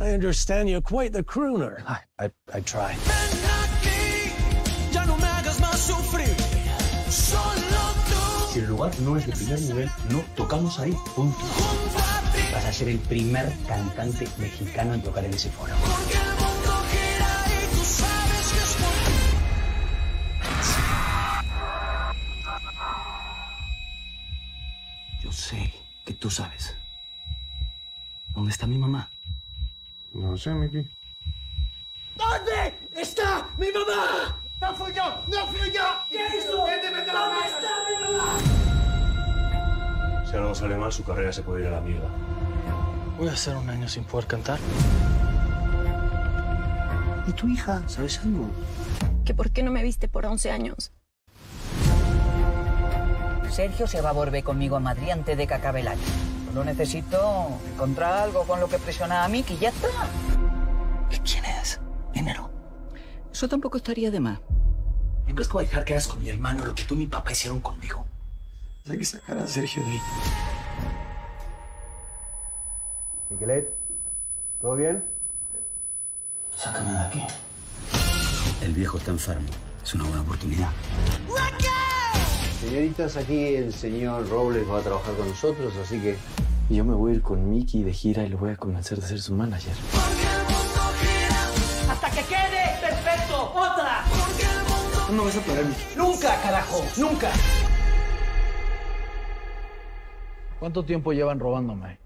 I 0.00 0.14
understand 0.14 0.70
you're 0.70 0.80
quite 0.80 1.12
the 1.12 1.22
crooner. 1.22 1.82
I, 1.86 2.24
I, 2.24 2.30
I 2.54 2.60
try. 2.62 2.96
Si 8.58 8.64
el 8.64 8.70
lugar 8.70 8.90
no 9.02 9.16
es 9.16 9.24
de 9.24 9.32
primer 9.34 9.60
nivel, 9.60 9.88
no 10.10 10.18
tocamos 10.34 10.80
ahí. 10.80 10.90
Punto. 11.14 11.38
Vas 12.52 12.64
a 12.64 12.72
ser 12.72 12.88
el 12.88 12.98
primer 12.98 13.56
cantante 13.68 14.26
mexicano 14.36 14.94
en 14.94 15.00
tocar 15.00 15.24
en 15.24 15.32
ese 15.32 15.48
foro. 15.48 15.72
Porque 15.80 16.14
el 16.14 16.34
mundo 16.34 16.82
gira 16.90 17.44
y 17.46 17.50
tú 17.72 17.84
sabes 17.84 18.52
que 18.52 18.58
es 18.58 18.74
por 18.82 18.94
Yo 25.22 25.30
sé 25.30 25.72
que 26.04 26.14
tú 26.14 26.28
sabes. 26.28 26.74
¿Dónde 28.34 28.50
está 28.50 28.66
mi 28.66 28.76
mamá? 28.76 29.08
No 30.14 30.36
sé, 30.36 30.50
Mickey. 30.50 30.84
¿Dónde 32.16 32.74
está 32.96 33.48
mi 33.56 33.70
mamá? 33.70 34.42
¡No 34.60 34.74
fui 34.74 34.92
yo! 34.92 35.04
¡No 35.28 35.46
fui 35.46 35.70
yo! 35.70 35.84
¿Qué 36.10 36.26
hizo? 36.38 36.64
¡Vete, 36.64 36.90
vete 36.90 37.12
la 37.12 37.20
¿Dónde 37.20 37.38
Si 40.28 40.36
algo 40.36 40.54
sale 40.54 40.76
mal, 40.76 40.92
su 40.92 41.04
carrera 41.04 41.32
se 41.32 41.42
puede 41.42 41.62
ir 41.62 41.68
a 41.68 41.72
la 41.72 41.80
mierda. 41.80 42.08
Voy 43.18 43.28
a 43.28 43.32
hacer 43.32 43.56
un 43.56 43.68
año 43.68 43.88
sin 43.88 44.04
poder 44.04 44.26
cantar. 44.26 44.58
¿Y 47.26 47.32
tu 47.32 47.48
hija? 47.48 47.82
¿Sabes 47.86 48.20
algo? 48.24 48.48
¿Que 49.24 49.34
por 49.34 49.50
qué 49.50 49.62
no 49.62 49.70
me 49.70 49.82
viste 49.82 50.08
por 50.08 50.24
11 50.24 50.50
años? 50.50 50.92
Sergio 53.50 53.86
se 53.86 54.00
va 54.00 54.10
a 54.10 54.12
volver 54.12 54.44
conmigo 54.44 54.76
a 54.76 54.80
Madrid 54.80 55.10
antes 55.10 55.36
de 55.36 55.46
que 55.46 55.54
acabe 55.54 55.80
el 55.80 55.88
año. 55.88 56.00
Solo 56.48 56.64
necesito 56.64 57.48
encontrar 57.74 58.12
algo 58.22 58.44
con 58.44 58.60
lo 58.60 58.68
que 58.68 58.78
presionar 58.78 59.24
a 59.24 59.28
Miki 59.28 59.54
y 59.54 59.58
ya 59.58 59.68
está. 59.70 59.88
¿Y 61.10 61.16
quién 61.18 61.44
es? 61.44 61.80
Dinero. 62.12 62.50
Eso 63.32 63.48
tampoco 63.48 63.78
estaría 63.78 64.10
de 64.10 64.20
más. 64.20 64.38
¿En 65.28 65.34
crees 65.34 65.48
que 65.48 65.52
voy 65.52 65.64
a 65.64 65.68
dejar 65.68 65.84
que 65.84 65.92
hagas 65.92 66.08
con 66.08 66.22
mi 66.22 66.30
hermano 66.30 66.64
lo 66.64 66.74
que 66.74 66.84
tú 66.84 66.94
y 66.94 66.98
mi 66.98 67.06
papá 67.06 67.32
hicieron 67.32 67.60
conmigo? 67.60 68.06
Hay 68.88 68.98
que 68.98 69.04
sacar 69.04 69.36
a 69.36 69.46
Sergio 69.46 69.82
de 69.84 69.90
ahí. 69.90 70.00
Miguelet, 73.28 73.74
¿todo 74.60 74.74
bien? 74.74 75.04
Sácame 76.56 76.92
de 76.92 76.98
aquí. 76.98 77.22
El 78.62 78.72
viejo 78.72 78.96
está 78.96 79.10
enfermo. 79.10 79.48
Es 79.84 79.94
una 79.94 80.04
buena 80.04 80.22
oportunidad. 80.22 80.70
Señoritas, 82.60 83.16
aquí 83.18 83.54
el 83.54 83.72
señor 83.72 84.28
Robles 84.28 84.68
va 84.68 84.78
a 84.78 84.82
trabajar 84.82 85.14
con 85.14 85.28
nosotros, 85.28 85.74
así 85.76 86.00
que 86.00 86.16
yo 86.70 86.84
me 86.84 86.94
voy 86.94 87.12
a 87.12 87.14
ir 87.16 87.22
con 87.22 87.48
Mickey 87.48 87.82
de 87.82 87.92
gira 87.92 88.24
y 88.24 88.30
lo 88.30 88.38
voy 88.38 88.50
a 88.50 88.56
convencer 88.56 88.98
de 88.98 89.06
ser 89.06 89.20
su 89.20 89.34
manager. 89.34 89.74
¿Cuándo 95.08 95.24
vas 95.24 95.38
a 95.38 95.40
parar, 95.40 95.64
Mickey? 95.64 95.96
¡Nunca, 95.96 96.38
carajo! 96.42 96.84
¡Nunca! 96.98 97.32
¿Cuánto 100.60 100.84
tiempo 100.84 101.14
llevan 101.14 101.40
robándome? 101.40 101.98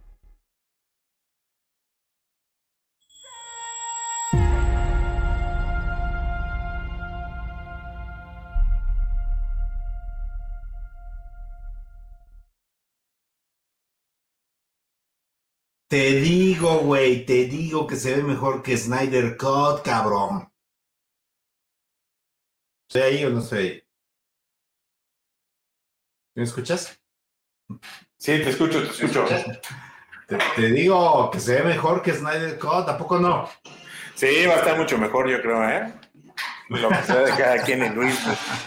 Te 15.88 16.20
digo, 16.20 16.78
güey, 16.78 17.26
te 17.26 17.46
digo 17.46 17.88
que 17.88 17.96
se 17.96 18.14
ve 18.14 18.22
mejor 18.22 18.62
que 18.62 18.76
Snyder 18.76 19.36
Cut, 19.36 19.82
cabrón. 19.82 20.51
¿Estoy 22.94 23.02
ahí 23.10 23.24
o 23.24 23.30
no 23.30 23.38
estoy 23.38 23.58
ahí? 23.58 23.84
¿Me 26.34 26.42
escuchas? 26.42 27.00
Sí, 28.18 28.38
te 28.42 28.50
escucho, 28.50 28.82
te 28.82 28.90
escucho. 28.90 29.24
Te, 30.28 30.36
te 30.56 30.66
digo 30.66 31.30
que 31.30 31.40
se 31.40 31.54
ve 31.54 31.62
mejor 31.70 32.02
que 32.02 32.12
Snyder 32.12 32.58
Cut, 32.58 32.84
¿tampoco 32.84 33.18
no? 33.18 33.48
Sí, 34.14 34.44
va 34.44 34.56
a 34.56 34.58
estar 34.58 34.76
mucho 34.76 34.98
mejor, 34.98 35.26
yo 35.30 35.40
creo, 35.40 35.66
¿eh? 35.70 35.90
Lo 36.68 36.90
que 36.90 36.96
sea 36.96 37.20
de 37.20 37.30
cada 37.30 37.62
quien 37.62 37.82
en 37.82 37.94
Luis. 37.94 38.20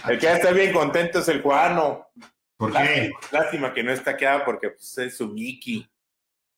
El 0.08 0.18
que 0.18 0.26
va 0.26 0.32
a 0.32 0.36
estar 0.38 0.54
bien 0.54 0.72
contento 0.72 1.20
es 1.20 1.28
el 1.28 1.40
cubano. 1.40 2.08
¿Por 2.56 2.72
qué? 2.72 2.78
Lástima, 2.78 3.18
lástima 3.30 3.74
que 3.74 3.84
no 3.84 3.92
está 3.92 4.10
acá 4.10 4.42
porque 4.44 4.70
pues, 4.70 4.98
es 4.98 5.16
su 5.16 5.28
Mickey. 5.28 5.88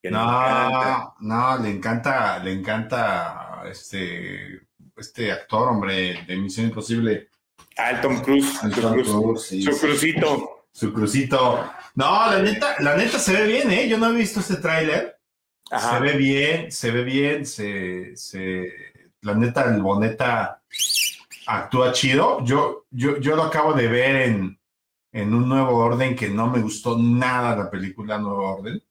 No, 0.05 1.15
no, 1.21 1.59
le 1.59 1.69
encanta, 1.69 2.39
le 2.39 2.51
encanta 2.53 3.63
este, 3.67 4.69
este 4.97 5.31
actor, 5.31 5.69
hombre, 5.69 6.25
de 6.27 6.37
Misión 6.39 6.69
Imposible. 6.69 7.28
Ah, 7.79 8.01
Tom 8.01 8.21
Cruise. 8.23 8.63
El 8.65 8.73
cruz- 8.73 9.47
sí, 9.47 9.63
su 9.63 9.73
sí. 9.73 9.79
crucito. 9.87 10.67
Su 10.73 10.93
crucito. 10.93 11.71
No, 11.95 12.31
la 12.31 12.43
neta, 12.43 12.77
la 12.81 12.97
neta 12.97 13.19
se 13.19 13.33
ve 13.33 13.47
bien, 13.47 13.71
¿eh? 13.71 13.89
Yo 13.89 13.99
no 13.99 14.11
he 14.11 14.15
visto 14.17 14.41
este 14.41 14.57
tráiler. 14.57 15.19
Se 15.71 16.01
ve 16.01 16.13
bien, 16.17 16.73
se 16.73 16.91
ve 16.91 17.05
bien, 17.05 17.45
se, 17.47 18.17
se, 18.17 18.73
la 19.21 19.35
neta, 19.35 19.65
el 19.65 19.83
Boneta 19.83 20.63
actúa 21.47 21.93
chido. 21.93 22.43
Yo, 22.45 22.87
yo, 22.91 23.19
yo 23.19 23.37
lo 23.37 23.45
acabo 23.45 23.75
de 23.75 23.87
ver 23.89 24.17
en, 24.29 24.59
en 25.13 25.35
un 25.35 25.49
nuevo 25.49 25.77
orden 25.77 26.17
que 26.17 26.29
no 26.31 26.47
me 26.49 26.61
gustó 26.61 26.97
nada 26.99 27.55
la 27.57 27.71
película 27.71 28.19
Nuevo 28.19 28.57
Orden. 28.57 28.83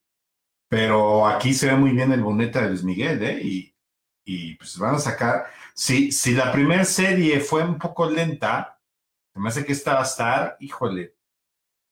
Pero 0.69 1.26
aquí 1.28 1.54
se 1.54 1.67
ve 1.67 1.76
muy 1.76 1.91
bien 1.91 2.12
el 2.12 2.21
Boneta 2.21 2.62
de 2.62 2.69
Luis 2.69 2.84
Miguel, 2.84 3.23
¿eh? 3.23 3.39
Y, 3.41 3.73
y 4.26 4.56
pues 4.56 4.78
van 4.78 4.95
a 4.95 5.00
sacar. 5.00 5.47
Si, 5.73 6.12
si 6.12 6.34
la 6.34 6.52
primera 6.52 6.84
serie 6.86 7.39
fue 7.39 7.63
un 7.63 7.78
poco 7.80 8.10
lenta, 8.10 8.76
se 9.38 9.41
me 9.43 9.50
hace 9.50 9.63
que 9.65 9.71
esta 9.73 9.93
va 9.93 10.00
a 10.00 10.04
estar, 10.04 10.58
híjole. 10.60 11.13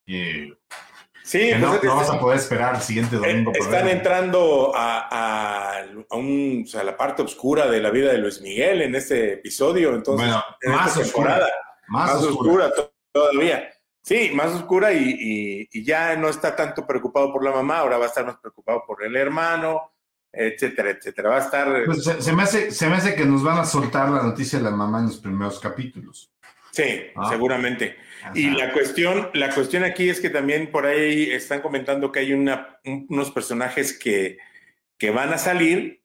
eh, 0.08 0.52
Sí, 1.24 1.40
que 1.50 1.58
no, 1.58 1.70
pues, 1.72 1.84
no 1.84 1.96
vas 1.96 2.10
a 2.10 2.20
poder 2.20 2.38
esperar 2.40 2.76
el 2.76 2.82
siguiente 2.82 3.16
domingo. 3.18 3.52
por 3.52 3.62
Están 3.62 3.88
entrando 3.88 4.72
a, 4.76 5.08
a- 5.12 5.80
a 6.10 6.16
un- 6.16 6.64
o 6.66 6.68
sea, 6.68 6.82
a 6.82 6.84
la 6.84 6.98
parte 6.98 7.22
oscura 7.24 7.68
de 7.68 7.80
la 7.82 7.90
vida 7.92 8.12
de 8.12 8.18
Luis 8.20 8.42
Miguel 8.42 8.82
en 8.84 8.94
este 8.96 9.34
episodio, 9.34 9.94
entonces, 9.96 10.28
Bueno, 10.28 10.44
en 10.62 10.72
más 10.72 10.88
esta 10.88 11.00
oscura, 11.02 11.40
más 11.88 12.14
Más, 12.14 12.24
oscura. 12.24 12.66
oscura. 12.66 12.74
to- 12.76 12.94
todavía. 13.12 13.72
Sí, 14.04 14.32
más 14.36 14.54
oscura 14.54 14.92
y, 14.94 15.16
y- 15.20 15.70
y 15.72 15.84
ya 15.84 16.16
no 16.16 16.30
está 16.30 16.56
tanto 16.56 16.86
preocupado 16.86 17.32
por 17.32 17.44
la 17.44 17.52
mamá, 17.52 17.80
ahora 17.80 17.98
va 18.00 18.06
a 18.06 18.08
estar 18.10 18.26
más 18.26 18.38
preocupado 18.38 18.84
por 18.88 19.04
el 19.04 19.16
hermano, 19.16 19.94
etcétera, 20.32 20.92
etcétera. 20.92 21.30
Va 21.30 21.38
a 21.38 21.40
estar... 21.40 21.86
Pues 21.86 22.04
se, 22.04 22.22
se 22.22 22.34
me 22.34 22.44
hace, 22.44 22.70
se 22.70 22.88
me 22.88 22.98
hace 22.98 23.16
que 23.16 23.26
nos 23.26 23.42
van 23.42 23.58
a 23.58 23.66
soltar 23.66 24.10
la 24.10 24.22
noticia 24.22 24.60
de 24.60 24.66
la 24.66 24.72
mamá 24.72 25.00
en 25.00 25.06
los 25.08 25.18
primeros 25.18 25.60
capítulos. 25.60 26.30
Sí, 26.76 27.08
Ah. 27.16 27.30
seguramente. 27.30 27.96
Y 28.34 28.50
la 28.50 28.74
cuestión, 28.74 29.30
la 29.34 29.54
cuestión 29.54 29.84
aquí 29.84 30.10
es 30.10 30.20
que 30.20 30.30
también 30.30 30.72
por 30.72 30.86
ahí 30.86 31.30
están 31.32 31.62
comentando 31.62 32.12
que 32.12 32.20
hay 32.20 32.34
una, 32.34 32.80
un- 32.84 33.06
unos 33.10 33.32
personajes 33.32 33.98
que, 33.98 34.38
que 34.98 35.12
van 35.12 35.32
a 35.32 35.38
salir, 35.38 36.02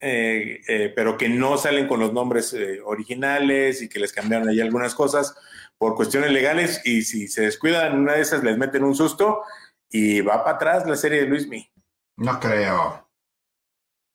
eh, 0.00 0.60
eh, 0.68 0.92
pero 0.94 1.18
que 1.18 1.28
no 1.28 1.58
salen 1.58 1.86
con 1.88 2.00
los 2.00 2.12
nombres 2.12 2.54
eh, 2.54 2.80
originales 2.84 3.82
y 3.82 3.88
que 3.88 3.98
les 3.98 4.12
cambiaron 4.12 4.48
ahí 4.48 4.60
algunas 4.60 4.94
cosas 4.94 5.34
por 5.76 5.96
cuestiones 5.96 6.30
legales 6.30 6.80
y 6.84 7.02
si 7.02 7.28
se 7.28 7.42
descuidan 7.42 7.98
una 7.98 8.12
de 8.14 8.22
esas 8.22 8.42
les 8.44 8.56
meten 8.56 8.84
un 8.84 8.94
susto 8.94 9.42
y 9.90 10.20
va 10.22 10.44
para 10.44 10.56
atrás 10.56 10.86
la 10.86 10.96
serie 10.96 11.20
de 11.22 11.26
Luismi. 11.26 11.68
No 12.16 12.38
creo. 12.40 13.06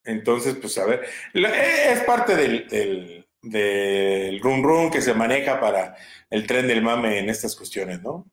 Entonces, 0.04 0.56
pues 0.56 0.78
a 0.78 0.86
ver, 0.86 1.04
eh, 1.34 1.92
es 1.94 2.02
parte 2.02 2.36
del, 2.36 2.68
del, 2.68 3.21
del 3.42 4.40
run 4.42 4.64
run 4.64 4.92
que 4.92 5.02
se 5.02 5.14
maneja 5.14 5.60
para 5.60 5.96
el 6.30 6.46
tren 6.46 6.68
del 6.68 6.82
mame 6.84 7.20
en 7.20 7.30
estas 7.30 7.56
cuestiones, 7.56 8.02
¿no? 8.02 8.28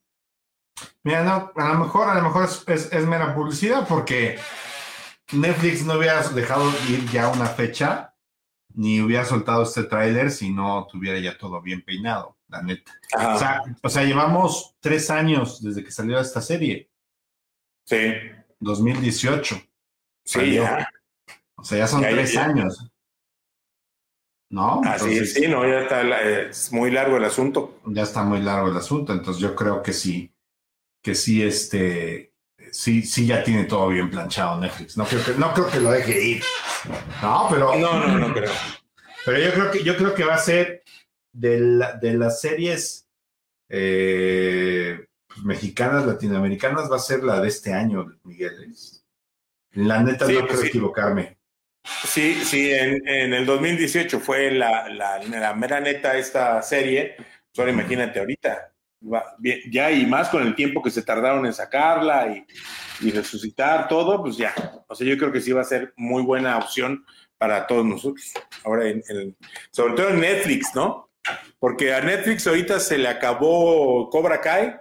Mira, 1.03 1.25
no, 1.25 1.53
a 1.57 1.69
lo 1.73 1.79
mejor, 1.81 2.09
a 2.09 2.15
lo 2.15 2.23
mejor 2.23 2.45
es, 2.45 2.65
es- 2.69 2.93
es 2.93 3.07
mera 3.07 3.35
publicidad 3.35 3.87
porque 3.89 4.39
Netflix 5.33 5.85
no 5.85 5.95
hubiera 5.95 6.23
dejado 6.29 6.71
ir 6.89 7.09
ya 7.11 7.29
una 7.29 7.47
fecha 7.47 8.15
ni 8.75 9.01
hubiera 9.01 9.25
soltado 9.25 9.63
este 9.65 9.85
tráiler 9.85 10.31
si 10.31 10.51
no 10.51 10.87
tuviera 10.91 11.19
ya 11.19 11.37
todo 11.37 11.61
bien 11.61 11.83
peinado, 11.83 12.37
la 12.49 12.63
neta. 12.63 12.93
O 13.17 13.39
sea, 13.39 13.63
o 13.83 13.89
sea, 13.89 14.05
llevamos 14.05 14.77
tres 14.81 15.11
años 15.11 15.61
desde 15.63 15.83
que 15.83 15.91
salió 15.91 16.21
esta 16.21 16.41
serie. 16.41 16.89
Sí. 17.85 18.13
2018. 18.61 19.55
Sí, 19.57 19.63
Salió. 20.25 20.63
ya. 20.65 20.89
O 21.57 21.65
sea, 21.65 21.79
ya 21.79 21.87
son 21.89 22.03
ya, 22.03 22.11
tres 22.11 22.33
ya. 22.35 22.45
años. 22.45 22.91
¿No? 24.51 24.81
Así 24.85 25.05
Entonces- 25.11 25.23
es, 25.23 25.35
sí, 25.35 25.49
no, 25.49 25.67
ya 25.69 25.81
está, 25.81 26.03
la- 26.05 26.23
es 26.23 26.73
muy 26.73 26.91
largo 26.91 27.17
el 27.19 27.25
asunto. 27.25 27.81
ya 27.87 28.03
está 28.03 28.23
muy 28.23 28.41
largo 28.41 28.69
el 28.69 28.77
asunto, 28.77 29.13
entonces 29.13 29.43
yo 29.43 29.55
creo 29.55 29.83
que 29.83 29.93
sí, 29.93 30.33
que 31.03 31.15
sí, 31.15 31.43
este, 31.43 32.33
sí, 32.73 33.03
sí 33.03 33.27
ya 33.27 33.45
tiene 33.45 33.65
todo 33.65 33.89
bien 33.89 34.09
planchado 34.11 34.59
Netflix. 34.61 34.97
No 34.97 35.05
creo 35.05 35.23
que, 35.25 35.33
no 35.33 35.53
creo 35.53 35.69
que 35.71 35.81
lo 35.81 35.91
deje 35.91 36.23
ir. 36.29 36.43
No, 37.23 37.47
pero. 37.51 37.77
No, 37.77 38.07
no, 38.07 38.19
no 38.19 38.33
creo. 38.35 38.51
Pero 39.27 39.39
yo 39.41 39.53
creo 39.53 39.71
que, 39.71 39.83
yo 39.85 39.97
creo 39.97 40.15
que 40.15 40.25
va 40.25 40.37
a 40.37 40.39
ser 40.39 40.83
de, 41.35 41.61
la- 41.61 41.93
de 41.93 42.15
las 42.15 42.41
series 42.41 43.07
eh, 43.69 45.07
pues, 45.27 45.45
mexicanas, 45.45 46.07
latinoamericanas, 46.07 46.91
va 46.91 46.97
a 46.97 47.01
ser 47.01 47.23
la 47.25 47.41
de 47.41 47.49
este 47.49 47.73
año, 47.75 48.07
Miguel. 48.25 48.75
La 49.73 50.03
neta 50.03 50.27
Sí, 50.27 50.33
no 50.33 50.41
pues 50.41 50.51
creo 50.53 50.63
sí. 50.63 50.69
equivocarme. 50.69 51.38
Sí, 52.07 52.35
sí, 52.45 52.71
en, 52.73 53.07
en 53.09 53.35
el 53.35 53.47
2018 53.47 54.21
fue 54.21 54.51
la, 54.51 54.89
la, 54.89 55.19
la 55.19 55.55
mera 55.55 55.81
neta 55.81 56.17
esta 56.17 56.61
serie. 56.63 57.15
Pues 57.17 57.59
ahora 57.59 57.73
imagínate 57.73 58.19
ahorita. 58.21 58.73
ya 59.71 59.91
y 59.91 60.07
más 60.07 60.29
con 60.29 60.43
el 60.47 60.55
tiempo 60.55 60.83
que 60.83 60.91
se 60.91 61.03
tardaron 61.03 61.47
en 61.47 61.53
sacarla 61.53 62.29
y, 62.29 62.47
y 63.07 63.11
resucitar 63.11 63.89
todo, 63.89 64.23
pues 64.23 64.37
ya. 64.37 64.55
O 64.89 64.95
sea, 64.95 65.07
yo 65.07 65.17
creo 65.19 65.33
que 65.33 65.41
sí 65.41 65.53
va 65.53 65.63
a 65.63 65.65
ser 65.65 65.93
muy 65.97 66.23
buena 66.23 66.59
opción 66.59 67.05
para 67.39 67.67
todos 67.67 67.85
nosotros. 67.85 68.33
Ahora, 68.65 68.89
en, 68.89 69.03
en- 69.09 69.37
sobre 69.71 69.95
todo 69.95 70.09
en 70.11 70.21
Netflix, 70.21 70.75
¿no? 70.75 71.11
Porque 71.59 71.93
a 71.95 72.01
Netflix 72.01 72.47
ahorita 72.47 72.81
se 72.81 72.99
le 72.99 73.09
acabó 73.09 74.09
Cobra 74.11 74.41
Kai 74.41 74.75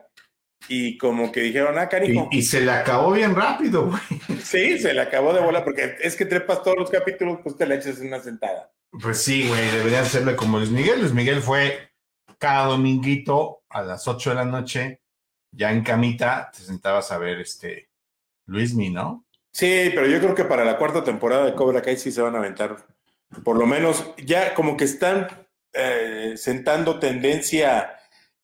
y 0.67 0.97
como 0.97 1.31
que 1.31 1.41
dijeron, 1.41 1.77
ah, 1.77 1.87
cariño. 1.87 2.27
Y, 2.31 2.39
y 2.39 2.41
se 2.41 2.61
le 2.61 2.71
acabó 2.71 3.11
bien 3.11 3.35
rápido, 3.35 3.87
güey. 3.87 4.39
Sí, 4.41 4.79
se 4.79 4.93
le 4.93 5.01
acabó 5.01 5.33
de 5.33 5.41
bola 5.41 5.63
porque 5.63 5.95
es 6.01 6.15
que 6.15 6.25
trepas 6.25 6.63
todos 6.63 6.77
los 6.77 6.89
capítulos, 6.89 7.39
pues 7.43 7.55
te 7.55 7.65
la 7.65 7.75
echas 7.75 7.99
en 7.99 8.07
una 8.07 8.19
sentada. 8.19 8.71
Pues 9.01 9.21
sí, 9.21 9.47
güey, 9.47 9.69
deberían 9.71 10.03
hacerle 10.03 10.35
como 10.35 10.57
Luis 10.57 10.71
Miguel. 10.71 11.01
Luis 11.01 11.13
Miguel 11.13 11.41
fue 11.41 11.91
cada 12.37 12.67
dominguito 12.67 13.63
a 13.69 13.81
las 13.81 14.07
8 14.07 14.29
de 14.31 14.35
la 14.35 14.45
noche, 14.45 15.01
ya 15.51 15.71
en 15.71 15.83
camita, 15.83 16.51
te 16.55 16.61
sentabas 16.61 17.11
a 17.11 17.17
ver 17.17 17.39
este 17.39 17.89
Luismi, 18.45 18.89
¿no? 18.89 19.25
Sí, 19.51 19.91
pero 19.93 20.07
yo 20.07 20.19
creo 20.19 20.35
que 20.35 20.45
para 20.45 20.63
la 20.63 20.77
cuarta 20.77 21.03
temporada 21.03 21.45
de 21.45 21.55
Cobra 21.55 21.81
Kai 21.81 21.97
sí 21.97 22.11
se 22.11 22.21
van 22.21 22.35
a 22.35 22.39
aventar. 22.39 22.77
Por 23.43 23.57
lo 23.57 23.65
menos 23.65 24.13
ya 24.23 24.53
como 24.53 24.77
que 24.77 24.85
están 24.85 25.27
eh, 25.73 26.33
sentando 26.37 26.99
tendencia 26.99 27.96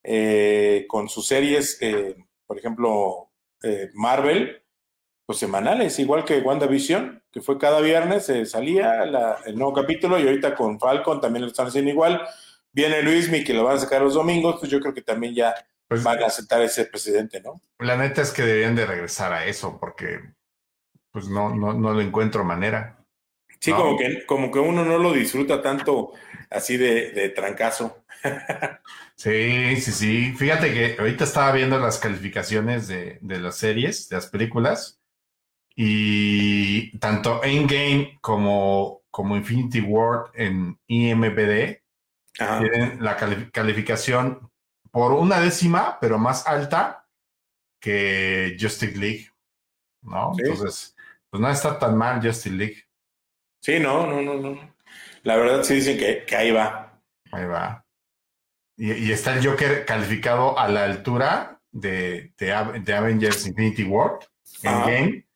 eh, 0.03 0.85
con 0.87 1.07
sus 1.09 1.27
series, 1.27 1.77
eh, 1.81 2.15
por 2.45 2.57
ejemplo, 2.57 3.29
eh, 3.61 3.89
Marvel, 3.93 4.61
pues 5.25 5.39
semanales, 5.39 5.97
igual 5.99 6.25
que 6.25 6.39
WandaVision, 6.39 7.23
que 7.31 7.41
fue 7.41 7.57
cada 7.57 7.79
viernes, 7.79 8.27
eh, 8.29 8.45
salía 8.45 9.05
la- 9.05 9.37
el 9.45 9.55
nuevo 9.57 9.73
capítulo 9.73 10.19
y 10.19 10.23
ahorita 10.23 10.53
con 10.55 10.79
Falcon 10.79 11.21
también 11.21 11.43
lo 11.43 11.47
están 11.47 11.67
haciendo 11.67 11.89
igual. 11.91 12.21
Viene 12.73 13.01
Luismi 13.01 13.43
que 13.43 13.53
lo 13.53 13.63
van 13.63 13.77
a 13.77 13.79
sacar 13.79 14.01
los 14.01 14.15
domingos, 14.15 14.57
pues 14.59 14.69
yo 14.71 14.79
creo 14.81 14.93
que 14.93 15.01
también 15.01 15.33
ya 15.33 15.55
Pues- 15.87 16.03
van 16.03 16.21
a 16.21 16.25
aceptar 16.27 16.61
ese 16.61 16.85
precedente, 16.85 17.39
¿no? 17.41 17.61
La 17.79 17.95
neta 17.95 18.21
es 18.21 18.31
que 18.31 18.41
deberían 18.41 18.75
de 18.75 18.85
regresar 18.85 19.31
a 19.31 19.45
eso, 19.45 19.77
porque 19.79 20.19
pues 21.11 21.27
no, 21.29 21.53
no, 21.55 21.73
no 21.73 21.93
le 21.93 22.03
encuentro 22.03 22.43
manera. 22.43 22.97
Sí, 23.59 23.71
No. 23.71 23.77
como, 23.77 23.97
que, 23.97 24.25
como 24.25 24.51
que 24.51 24.59
uno 24.59 24.83
no 24.83 24.97
lo 24.97 25.13
disfruta 25.13 25.61
tanto 25.61 26.11
así 26.49 26.75
de, 26.75 27.11
de 27.11 27.29
trancazo. 27.29 28.03
Sí, 29.15 29.75
sí, 29.79 29.91
sí. 29.91 30.33
Fíjate 30.37 30.73
que 30.73 30.95
ahorita 30.99 31.23
estaba 31.23 31.51
viendo 31.53 31.79
las 31.79 31.99
calificaciones 31.99 32.87
de, 32.87 33.19
de 33.21 33.39
las 33.39 33.55
series, 33.57 34.09
de 34.09 34.17
las 34.17 34.27
películas, 34.27 34.99
y 35.75 36.97
tanto 36.99 37.43
Endgame 37.43 38.19
como, 38.21 39.03
como 39.11 39.35
Infinity 39.37 39.81
War 39.81 40.31
en 40.35 40.79
IMBD 40.87 41.83
Ajá. 42.39 42.59
tienen 42.59 43.03
la 43.03 43.17
cali- 43.17 43.51
calificación 43.51 44.51
por 44.91 45.13
una 45.13 45.39
décima, 45.41 45.99
pero 46.01 46.19
más 46.19 46.47
alta 46.47 47.07
que 47.79 48.57
Justice 48.59 48.97
League, 48.97 49.29
¿no? 50.03 50.33
Sí. 50.35 50.43
Entonces, 50.43 50.95
pues 51.29 51.41
no 51.41 51.49
está 51.49 51.79
tan 51.79 51.97
mal 51.97 52.21
Justice 52.21 52.51
League. 52.55 52.83
Sí, 53.61 53.79
no, 53.79 54.05
no, 54.05 54.21
no, 54.21 54.35
no. 54.35 54.75
La 55.23 55.37
verdad 55.37 55.63
sí 55.63 55.75
dicen 55.75 55.97
que, 55.97 56.25
que 56.25 56.35
ahí 56.35 56.51
va. 56.51 57.01
Ahí 57.31 57.45
va. 57.45 57.82
Y, 58.77 58.91
y 58.93 59.11
está 59.11 59.33
el 59.37 59.45
Joker 59.45 59.85
calificado 59.85 60.57
a 60.57 60.67
la 60.67 60.85
altura 60.85 61.61
de, 61.71 62.33
de, 62.37 62.53
Av- 62.53 62.73
de 62.83 62.93
Avengers 62.93 63.45
Infinity 63.47 63.83
War. 63.83 64.19
Ajá. 64.63 64.91
Endgame 64.91 65.27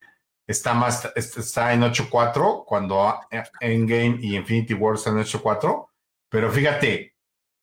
está, 0.48 0.74
más, 0.74 1.06
est- 1.16 1.38
está 1.38 1.74
en 1.74 1.82
8.4 1.82 2.64
cuando 2.66 3.20
Endgame 3.60 4.18
y 4.22 4.36
Infinity 4.38 4.74
War 4.74 4.96
están 4.96 5.18
en 5.18 5.24
8.4. 5.24 5.88
Pero 6.30 6.52
fíjate, 6.52 7.16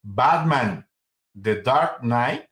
Batman, 0.02 0.88
The 1.40 1.62
Dark 1.62 2.00
Knight, 2.00 2.44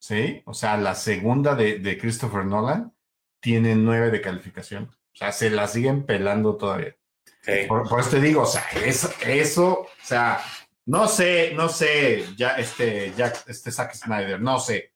¿sí? 0.00 0.42
O 0.46 0.54
sea, 0.54 0.76
la 0.76 0.94
segunda 0.94 1.54
de, 1.54 1.78
de 1.78 1.98
Christopher 1.98 2.44
Nolan, 2.44 2.92
tiene 3.40 3.74
9 3.74 4.10
de 4.10 4.20
calificación. 4.20 4.84
O 4.84 5.16
sea, 5.16 5.32
se 5.32 5.50
la 5.50 5.68
siguen 5.68 6.06
pelando 6.06 6.56
todavía. 6.56 6.96
Sí. 7.42 7.52
Por, 7.68 7.88
por 7.88 8.00
eso 8.00 8.10
te 8.10 8.20
digo, 8.20 8.42
o 8.42 8.46
sea, 8.46 8.64
eso, 8.84 9.10
eso, 9.26 9.80
o 9.82 9.88
sea, 10.02 10.40
no 10.86 11.08
sé, 11.08 11.52
no 11.54 11.68
sé, 11.68 12.24
ya 12.36 12.56
este, 12.56 13.12
Jack, 13.16 13.44
este 13.48 13.70
Zack 13.72 13.94
Snyder, 13.94 14.40
no 14.40 14.58
sé, 14.60 14.92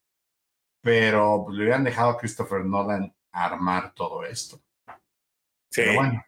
pero 0.83 1.47
le 1.51 1.63
hubieran 1.63 1.85
dejado 1.85 2.11
a 2.11 2.19
Christopher 2.19 2.65
Nolan 2.65 3.15
armar 3.33 3.93
todo 3.95 4.25
esto. 4.25 4.61
Sí. 5.71 5.83
Pero 5.83 5.95
bueno, 5.95 6.25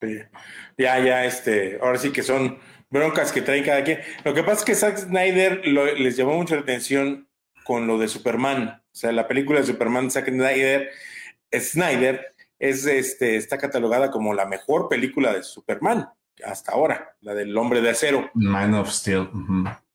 Sí. 0.00 0.18
Ya, 0.76 0.98
ya, 0.98 1.24
este, 1.24 1.78
ahora 1.80 1.96
sí 1.96 2.12
que 2.12 2.24
son 2.24 2.58
broncas 2.90 3.30
que 3.30 3.40
trae 3.40 3.62
cada 3.64 3.84
quien. 3.84 4.00
Lo 4.24 4.34
que 4.34 4.42
pasa 4.42 4.58
es 4.58 4.64
que 4.64 4.74
Zack 4.74 4.98
Snyder 4.98 5.66
lo- 5.68 5.94
les 5.94 6.16
llamó 6.16 6.34
mucho 6.34 6.56
la 6.56 6.62
atención 6.62 7.28
con 7.64 7.86
lo 7.86 7.98
de 7.98 8.08
Superman. 8.08 8.82
O 8.84 8.94
sea, 8.94 9.12
la 9.12 9.28
película 9.28 9.60
de 9.60 9.66
Superman, 9.66 10.10
Zack 10.10 10.28
Snyder, 10.28 10.90
Snyder 11.54 12.34
es, 12.58 12.84
este, 12.86 13.36
está 13.36 13.58
catalogada 13.58 14.10
como 14.10 14.34
la 14.34 14.44
mejor 14.46 14.88
película 14.88 15.32
de 15.32 15.44
Superman 15.44 16.08
hasta 16.44 16.72
ahora, 16.72 17.14
la 17.20 17.34
del 17.34 17.56
hombre 17.56 17.80
de 17.80 17.90
acero. 17.90 18.30
Man 18.34 18.74
of 18.74 18.90
Steel. 18.90 19.28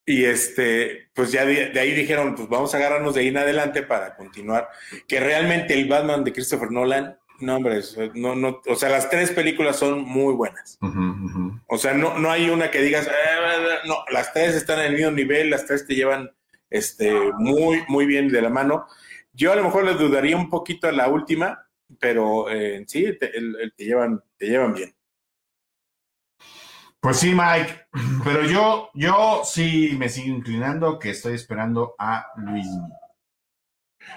Y 0.05 0.23
este, 0.23 1.09
pues 1.13 1.31
ya 1.33 1.45
de, 1.45 1.69
de 1.71 1.79
ahí 1.79 1.91
dijeron, 1.93 2.35
pues 2.35 2.47
vamos 2.47 2.73
a 2.73 2.77
agarrarnos 2.77 3.13
de 3.15 3.21
ahí 3.21 3.27
en 3.27 3.37
adelante 3.37 3.83
para 3.83 4.15
continuar. 4.15 4.69
Que 5.07 5.19
realmente 5.19 5.73
el 5.73 5.87
Batman 5.89 6.23
de 6.23 6.31
Christopher 6.31 6.71
Nolan, 6.71 7.17
no, 7.41 7.57
hombre, 7.57 7.81
no, 8.15 8.33
no, 8.35 8.61
o 8.65 8.75
sea, 8.75 8.89
las 8.89 9.09
tres 9.09 9.31
películas 9.31 9.75
son 9.77 10.03
muy 10.03 10.33
buenas. 10.33 10.77
O 11.67 11.77
sea, 11.77 11.93
no, 11.93 12.17
no 12.17 12.31
hay 12.31 12.49
una 12.49 12.71
que 12.71 12.81
digas, 12.81 13.05
"Eh, 13.07 13.79
no, 13.85 13.97
las 14.11 14.31
tres 14.33 14.55
están 14.55 14.79
en 14.79 14.85
el 14.85 14.93
mismo 14.93 15.11
nivel, 15.11 15.49
las 15.49 15.65
tres 15.65 15.85
te 15.85 15.93
llevan 15.93 16.31
este, 16.69 17.13
muy, 17.37 17.83
muy 17.89 18.05
bien 18.05 18.29
de 18.29 18.41
la 18.41 18.49
mano. 18.49 18.87
Yo 19.33 19.51
a 19.51 19.55
lo 19.55 19.63
mejor 19.63 19.83
le 19.85 19.93
dudaría 19.93 20.35
un 20.37 20.49
poquito 20.49 20.87
a 20.87 20.91
la 20.93 21.09
última, 21.09 21.65
pero 21.99 22.49
eh, 22.49 22.83
sí, 22.87 23.05
te, 23.19 23.37
el- 23.37 23.55
el- 23.61 23.73
te 23.73 23.83
llevan, 23.85 24.21
te 24.37 24.47
llevan 24.47 24.73
bien. 24.73 24.93
Pues 27.07 27.19
sí, 27.19 27.33
Mike, 27.33 27.85
pero 28.25 28.43
yo, 28.43 28.89
yo 28.93 29.41
sí 29.45 29.95
me 29.97 30.09
sigo 30.09 30.35
inclinando 30.35 30.99
que 30.99 31.11
estoy 31.11 31.35
esperando 31.35 31.95
a 31.97 32.33
Luis. 32.35 32.67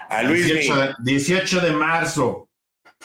A 0.09 0.25
Luis 0.25 0.45
18 0.47 0.77
de, 0.77 0.95
18 1.05 1.61
de 1.61 1.71
marzo. 1.71 2.49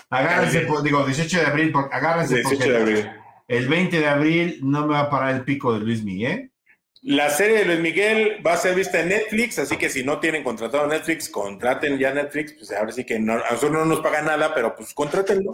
Agárrense, 0.10 0.62
por- 0.62 0.82
digo, 0.82 1.06
18 1.06 1.40
de 1.40 1.46
abril, 1.46 1.72
por- 1.72 1.94
agárrense 1.94 2.38
18 2.38 2.50
porque 2.58 2.72
de 2.72 2.78
abril. 2.80 3.12
el 3.48 3.68
20 3.68 4.00
de 4.00 4.08
abril 4.08 4.60
no 4.64 4.88
me 4.88 4.94
va 4.94 5.02
a 5.02 5.10
parar 5.12 5.36
el 5.36 5.44
pico 5.44 5.72
de 5.72 5.82
Luis 5.82 6.04
Miguel. 6.04 6.52
La 7.04 7.30
serie 7.30 7.60
de 7.60 7.66
Luis 7.66 7.80
Miguel 7.80 8.42
va 8.44 8.54
a 8.54 8.58
ser 8.58 8.74
vista 8.74 9.02
en 9.02 9.10
Netflix, 9.10 9.60
así 9.60 9.78
que 9.78 9.90
si 9.90 10.04
no 10.04 10.20
tienen 10.20 10.44
contratado 10.44 10.88
Netflix, 10.88 11.30
contraten 11.30 12.00
ya 12.00 12.12
Netflix, 12.12 12.54
pues 12.54 12.72
ahora 12.72 12.92
sí 12.92 13.04
que 13.06 13.20
no, 13.20 13.34
a 13.34 13.52
nosotros 13.52 13.72
no 13.74 13.86
nos 13.86 14.00
pagan 14.00 14.26
nada, 14.26 14.52
pero 14.56 14.76
pues 14.76 14.96
contrátenlo 14.96 15.52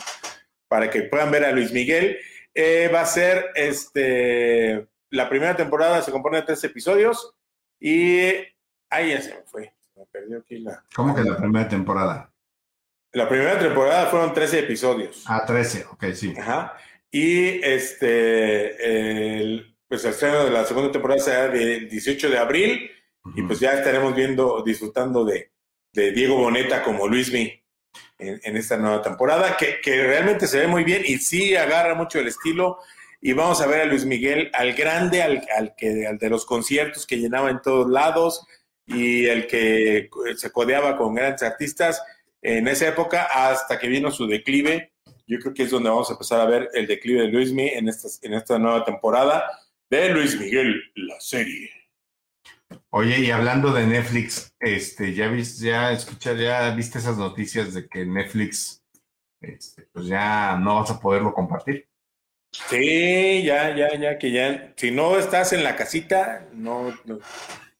para 0.69 0.89
que 0.89 1.01
puedan 1.01 1.31
ver 1.31 1.43
a 1.43 1.51
Luis 1.51 1.73
Miguel. 1.73 2.17
Eh, 2.53 2.89
va 2.93 3.01
a 3.01 3.05
ser 3.05 3.51
este 3.55 4.87
la 5.09 5.29
primera 5.29 5.55
temporada, 5.55 6.01
se 6.01 6.11
compone 6.11 6.37
de 6.37 6.43
tres 6.43 6.63
episodios 6.63 7.33
y 7.79 8.19
ahí 8.89 9.09
ya 9.09 9.21
se 9.21 9.35
me 9.35 9.43
fue, 9.43 9.73
me 9.95 10.05
perdió 10.05 10.39
aquí 10.39 10.59
la. 10.59 10.83
¿Cómo 10.95 11.15
que 11.15 11.23
la 11.23 11.37
primera 11.37 11.67
temporada? 11.67 12.31
La 13.13 13.27
primera 13.27 13.59
temporada 13.59 14.05
fueron 14.05 14.33
13 14.33 14.59
episodios. 14.59 15.25
Ah, 15.27 15.43
13, 15.45 15.85
ok, 15.91 16.05
sí. 16.13 16.33
Ajá. 16.39 16.77
Y 17.11 17.61
este, 17.61 19.37
el, 19.37 19.75
pues 19.85 20.05
el 20.05 20.11
estreno 20.11 20.45
de 20.45 20.51
la 20.51 20.63
segunda 20.63 20.93
temporada 20.93 21.19
será 21.19 21.49
del 21.49 21.89
18 21.89 22.29
de 22.29 22.37
abril 22.37 22.89
y 23.35 23.41
pues 23.41 23.59
ya 23.59 23.73
estaremos 23.73 24.15
viendo, 24.15 24.63
disfrutando 24.63 25.25
de, 25.25 25.51
de 25.91 26.11
Diego 26.13 26.37
Boneta 26.37 26.83
como 26.83 27.05
Luismi 27.07 27.60
en, 28.21 28.57
esta 28.57 28.77
nueva 28.77 29.01
temporada, 29.01 29.57
que, 29.57 29.79
realmente 29.83 30.47
se 30.47 30.59
ve 30.59 30.67
muy 30.67 30.83
bien 30.83 31.03
y 31.05 31.17
sí 31.17 31.55
agarra 31.55 31.95
mucho 31.95 32.19
el 32.19 32.27
estilo. 32.27 32.79
Y 33.19 33.33
vamos 33.33 33.61
a 33.61 33.67
ver 33.67 33.81
a 33.81 33.85
Luis 33.85 34.05
Miguel, 34.05 34.49
al 34.53 34.73
grande, 34.73 35.21
al, 35.21 35.75
que, 35.75 36.07
al 36.07 36.17
de 36.17 36.29
los 36.29 36.45
conciertos 36.45 37.05
que 37.05 37.17
llenaba 37.17 37.49
en 37.49 37.61
todos 37.61 37.89
lados 37.89 38.45
y 38.87 39.25
el 39.25 39.47
que 39.47 40.09
se 40.37 40.51
codeaba 40.51 40.97
con 40.97 41.13
grandes 41.13 41.43
artistas 41.43 42.01
en 42.41 42.67
esa 42.67 42.87
época 42.87 43.23
hasta 43.31 43.77
que 43.77 43.87
vino 43.87 44.11
su 44.11 44.27
declive. 44.27 44.93
Yo 45.27 45.39
creo 45.39 45.53
que 45.53 45.63
es 45.63 45.69
donde 45.69 45.89
vamos 45.89 46.09
a 46.09 46.13
empezar 46.13 46.41
a 46.41 46.45
ver 46.45 46.69
el 46.73 46.87
declive 46.87 47.21
de 47.21 47.27
Luismi 47.27 47.69
en 47.69 47.89
esta, 47.89 48.07
en 48.25 48.33
esta 48.33 48.57
nueva 48.57 48.83
temporada 48.83 49.45
de 49.89 50.09
Luis 50.09 50.39
Miguel, 50.39 50.81
la 50.95 51.19
serie. 51.19 51.80
Oye, 52.89 53.19
y 53.19 53.31
hablando 53.31 53.73
de 53.73 53.87
Netflix, 53.87 54.53
este, 54.59 55.13
ya 55.13 55.27
viste, 55.27 55.65
ya 55.65 55.91
escucha, 55.91 56.33
ya 56.33 56.69
viste 56.71 56.99
esas 56.99 57.17
noticias 57.17 57.73
de 57.73 57.87
que 57.87 58.05
Netflix, 58.05 58.83
este, 59.39 59.87
pues 59.93 60.07
ya 60.07 60.57
no 60.57 60.75
vas 60.75 60.91
a 60.91 60.99
poderlo 60.99 61.33
compartir. 61.33 61.87
Sí, 62.51 63.43
ya, 63.43 63.75
ya, 63.75 63.95
ya, 63.97 64.17
que 64.17 64.31
ya, 64.31 64.73
si 64.75 64.91
no 64.91 65.17
estás 65.17 65.53
en 65.53 65.63
la 65.63 65.75
casita, 65.75 66.47
no, 66.53 66.93
no, 67.05 67.19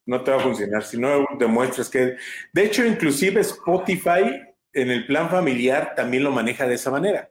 no 0.05 0.23
te 0.23 0.31
va 0.31 0.37
a 0.37 0.41
funcionar. 0.41 0.83
Si 0.83 0.97
no 0.97 1.25
demuestras 1.37 1.89
que, 1.89 2.15
de 2.53 2.63
hecho, 2.63 2.85
inclusive 2.85 3.41
Spotify 3.41 4.41
en 4.73 4.89
el 4.89 5.05
plan 5.05 5.29
familiar 5.29 5.93
también 5.95 6.23
lo 6.23 6.31
maneja 6.31 6.67
de 6.67 6.75
esa 6.75 6.91
manera. 6.91 7.30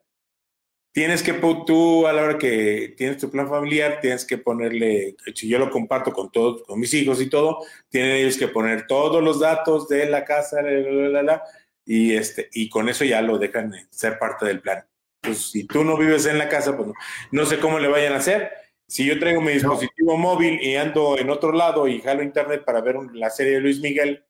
Tienes 0.92 1.22
que, 1.22 1.32
tú 1.32 2.06
a 2.06 2.12
la 2.12 2.22
hora 2.22 2.38
que 2.38 2.94
tienes 2.96 3.18
tu 3.18 3.30
plan 3.30 3.48
familiar, 3.48 4.00
tienes 4.00 4.24
que 4.24 4.38
ponerle, 4.38 5.16
si 5.34 5.48
yo 5.48 5.58
lo 5.58 5.70
comparto 5.70 6.12
con 6.12 6.32
todos, 6.32 6.64
con 6.64 6.80
mis 6.80 6.92
hijos 6.94 7.20
y 7.20 7.30
todo, 7.30 7.64
tienen 7.88 8.16
ellos 8.16 8.36
que 8.36 8.48
poner 8.48 8.86
todos 8.88 9.22
los 9.22 9.38
datos 9.38 9.88
de 9.88 10.06
la 10.06 10.24
casa, 10.24 10.62
la, 10.62 10.70
la, 10.70 11.08
la, 11.08 11.22
la, 11.22 11.42
y 11.84 12.14
este, 12.14 12.48
y 12.52 12.68
con 12.68 12.88
eso 12.88 13.04
ya 13.04 13.22
lo 13.22 13.38
dejan 13.38 13.72
ser 13.90 14.18
parte 14.18 14.46
del 14.46 14.60
plan. 14.60 14.84
Pues 15.20 15.50
si 15.50 15.64
tú 15.64 15.84
no 15.84 15.96
vives 15.96 16.26
en 16.26 16.38
la 16.38 16.48
casa, 16.48 16.76
pues 16.76 16.88
no, 16.88 16.94
no 17.30 17.46
sé 17.46 17.58
cómo 17.58 17.78
le 17.78 17.88
vayan 17.88 18.14
a 18.14 18.16
hacer. 18.16 18.50
Si 18.88 19.04
yo 19.04 19.18
traigo 19.20 19.40
mi 19.40 19.52
dispositivo 19.52 20.16
móvil 20.16 20.60
y 20.60 20.74
ando 20.74 21.16
en 21.18 21.30
otro 21.30 21.52
lado 21.52 21.86
y 21.86 22.00
jalo 22.00 22.22
internet 22.24 22.64
para 22.64 22.80
ver 22.80 22.96
la 23.12 23.30
serie 23.30 23.54
de 23.54 23.60
Luis 23.60 23.80
Miguel, 23.80 24.24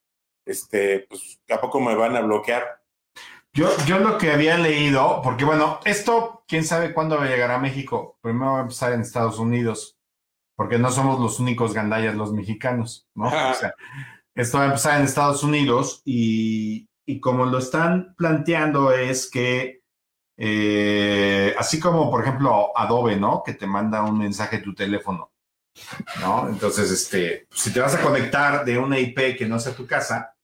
este, 0.44 1.06
pues 1.08 1.40
tampoco 1.46 1.80
me 1.80 1.94
van 1.94 2.16
a 2.16 2.20
bloquear. 2.20 2.79
Yo, 3.52 3.68
yo 3.86 3.98
lo 3.98 4.16
que 4.16 4.30
había 4.30 4.56
leído, 4.58 5.20
porque 5.22 5.44
bueno, 5.44 5.80
esto, 5.84 6.44
quién 6.46 6.64
sabe 6.64 6.94
cuándo 6.94 7.16
va 7.16 7.24
a 7.24 7.28
llegar 7.28 7.50
a 7.50 7.58
México. 7.58 8.18
Primero 8.20 8.52
va 8.52 8.58
a 8.58 8.62
empezar 8.62 8.92
en 8.92 9.00
Estados 9.00 9.38
Unidos, 9.38 9.98
porque 10.56 10.78
no 10.78 10.90
somos 10.92 11.18
los 11.18 11.40
únicos 11.40 11.74
gandallas 11.74 12.14
los 12.14 12.32
mexicanos, 12.32 13.08
¿no? 13.14 13.26
O 13.26 13.54
sea, 13.54 13.74
esto 14.34 14.58
va 14.58 14.64
a 14.64 14.66
empezar 14.68 14.98
en 14.98 15.06
Estados 15.06 15.42
Unidos 15.42 16.02
y, 16.04 16.88
y 17.04 17.18
como 17.18 17.44
lo 17.44 17.58
están 17.58 18.14
planteando 18.16 18.92
es 18.92 19.28
que, 19.28 19.82
eh, 20.36 21.54
así 21.58 21.80
como 21.80 22.08
por 22.08 22.22
ejemplo 22.22 22.70
Adobe, 22.78 23.16
¿no? 23.16 23.42
Que 23.44 23.54
te 23.54 23.66
manda 23.66 24.04
un 24.04 24.16
mensaje 24.16 24.56
a 24.56 24.62
tu 24.62 24.74
teléfono, 24.74 25.32
¿no? 26.20 26.48
Entonces, 26.48 26.90
este, 26.90 27.48
si 27.50 27.72
te 27.72 27.80
vas 27.80 27.96
a 27.96 28.00
conectar 28.00 28.64
de 28.64 28.78
una 28.78 28.98
IP 28.98 29.36
que 29.36 29.46
no 29.46 29.58
sea 29.58 29.74
tu 29.74 29.86
casa, 29.88 30.36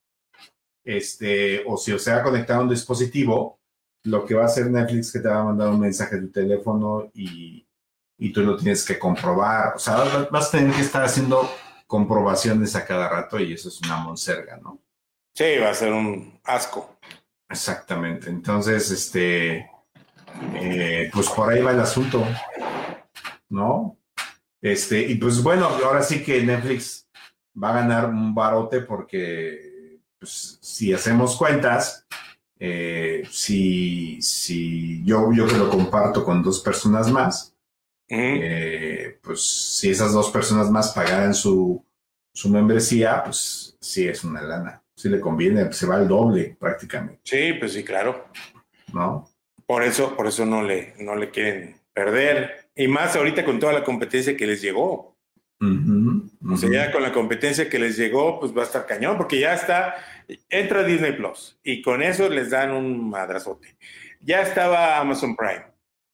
este, 0.86 1.62
o 1.66 1.76
si 1.76 1.98
se 1.98 2.12
va 2.12 2.18
a 2.18 2.22
conectar 2.22 2.56
a 2.56 2.60
un 2.60 2.70
dispositivo, 2.70 3.60
lo 4.04 4.24
que 4.24 4.34
va 4.34 4.42
a 4.42 4.46
hacer 4.46 4.70
Netflix 4.70 5.08
es 5.08 5.12
que 5.12 5.18
te 5.18 5.28
va 5.28 5.40
a 5.40 5.44
mandar 5.44 5.68
un 5.68 5.80
mensaje 5.80 6.16
a 6.16 6.20
tu 6.20 6.30
teléfono 6.30 7.10
y, 7.12 7.66
y 8.18 8.32
tú 8.32 8.42
lo 8.42 8.56
tienes 8.56 8.84
que 8.84 8.98
comprobar. 8.98 9.74
O 9.74 9.78
sea, 9.78 9.96
vas, 9.96 10.30
vas 10.30 10.48
a 10.48 10.58
tener 10.58 10.74
que 10.74 10.82
estar 10.82 11.04
haciendo 11.04 11.50
comprobaciones 11.88 12.74
a 12.76 12.86
cada 12.86 13.08
rato 13.08 13.38
y 13.40 13.52
eso 13.52 13.68
es 13.68 13.80
una 13.80 13.98
monserga, 13.98 14.58
¿no? 14.58 14.80
Sí, 15.34 15.58
va 15.60 15.70
a 15.70 15.74
ser 15.74 15.92
un 15.92 16.40
asco. 16.44 16.98
Exactamente. 17.48 18.30
Entonces, 18.30 18.90
este, 18.90 19.70
eh, 20.54 21.10
pues 21.12 21.28
por 21.30 21.52
ahí 21.52 21.62
va 21.62 21.72
el 21.72 21.80
asunto, 21.80 22.24
¿no? 23.48 23.98
Este, 24.62 25.02
y 25.02 25.16
pues 25.16 25.42
bueno, 25.42 25.66
ahora 25.66 26.02
sí 26.02 26.22
que 26.22 26.42
Netflix 26.42 27.08
va 27.62 27.70
a 27.70 27.80
ganar 27.80 28.06
un 28.06 28.34
barote 28.34 28.80
porque, 28.80 29.75
pues, 30.18 30.58
si 30.60 30.92
hacemos 30.92 31.36
cuentas, 31.36 32.06
eh, 32.58 33.22
si, 33.30 34.20
si 34.22 35.04
yo, 35.04 35.32
yo 35.32 35.46
que 35.46 35.56
lo 35.56 35.68
comparto 35.68 36.24
con 36.24 36.42
dos 36.42 36.60
personas 36.60 37.10
más, 37.10 37.54
eh, 38.08 39.18
pues 39.22 39.42
si 39.42 39.90
esas 39.90 40.12
dos 40.12 40.30
personas 40.30 40.70
más 40.70 40.92
pagaran 40.92 41.34
su, 41.34 41.84
su 42.32 42.48
membresía, 42.48 43.22
pues 43.24 43.76
sí 43.80 44.06
es 44.06 44.24
una 44.24 44.42
lana. 44.42 44.82
Si 44.94 45.08
le 45.08 45.20
conviene, 45.20 45.72
se 45.72 45.86
va 45.86 45.96
al 45.96 46.08
doble 46.08 46.56
prácticamente. 46.58 47.20
Sí, 47.24 47.52
pues 47.58 47.72
sí, 47.72 47.84
claro. 47.84 48.28
¿No? 48.92 49.28
Por 49.66 49.82
eso, 49.82 50.16
por 50.16 50.26
eso 50.26 50.46
no 50.46 50.62
le, 50.62 50.94
no 50.98 51.16
le 51.16 51.30
quieren 51.30 51.76
perder. 51.92 52.70
Y 52.74 52.88
más 52.88 53.16
ahorita 53.16 53.44
con 53.44 53.58
toda 53.58 53.72
la 53.72 53.84
competencia 53.84 54.36
que 54.36 54.46
les 54.46 54.62
llegó. 54.62 55.16
O 56.52 56.56
sea, 56.56 56.70
ya 56.70 56.92
con 56.92 57.02
la 57.02 57.12
competencia 57.12 57.68
que 57.68 57.78
les 57.78 57.96
llegó, 57.96 58.38
pues 58.40 58.56
va 58.56 58.62
a 58.62 58.66
estar 58.66 58.86
cañón, 58.86 59.16
porque 59.16 59.40
ya 59.40 59.54
está, 59.54 59.94
entra 60.48 60.82
Disney 60.84 61.12
Plus 61.12 61.58
y 61.62 61.82
con 61.82 62.02
eso 62.02 62.28
les 62.28 62.50
dan 62.50 62.72
un 62.72 63.08
madrazote. 63.10 63.76
Ya 64.20 64.42
estaba 64.42 64.98
Amazon 64.98 65.34
Prime, 65.36 65.64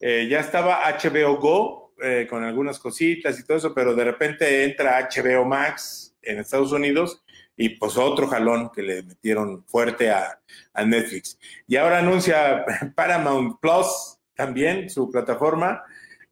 eh, 0.00 0.26
ya 0.30 0.40
estaba 0.40 0.80
HBO 0.88 1.36
Go 1.38 1.94
eh, 2.02 2.26
con 2.28 2.44
algunas 2.44 2.78
cositas 2.78 3.38
y 3.38 3.44
todo 3.44 3.56
eso, 3.58 3.74
pero 3.74 3.94
de 3.94 4.04
repente 4.04 4.64
entra 4.64 5.08
HBO 5.08 5.44
Max 5.44 6.14
en 6.22 6.38
Estados 6.38 6.72
Unidos 6.72 7.22
y 7.56 7.70
pues 7.70 7.96
otro 7.96 8.26
jalón 8.28 8.70
que 8.74 8.82
le 8.82 9.02
metieron 9.02 9.64
fuerte 9.66 10.10
a, 10.10 10.40
a 10.72 10.84
Netflix. 10.84 11.38
Y 11.66 11.76
ahora 11.76 11.98
anuncia 11.98 12.64
Paramount 12.96 13.60
Plus 13.60 14.18
también, 14.34 14.88
su 14.88 15.10
plataforma, 15.10 15.82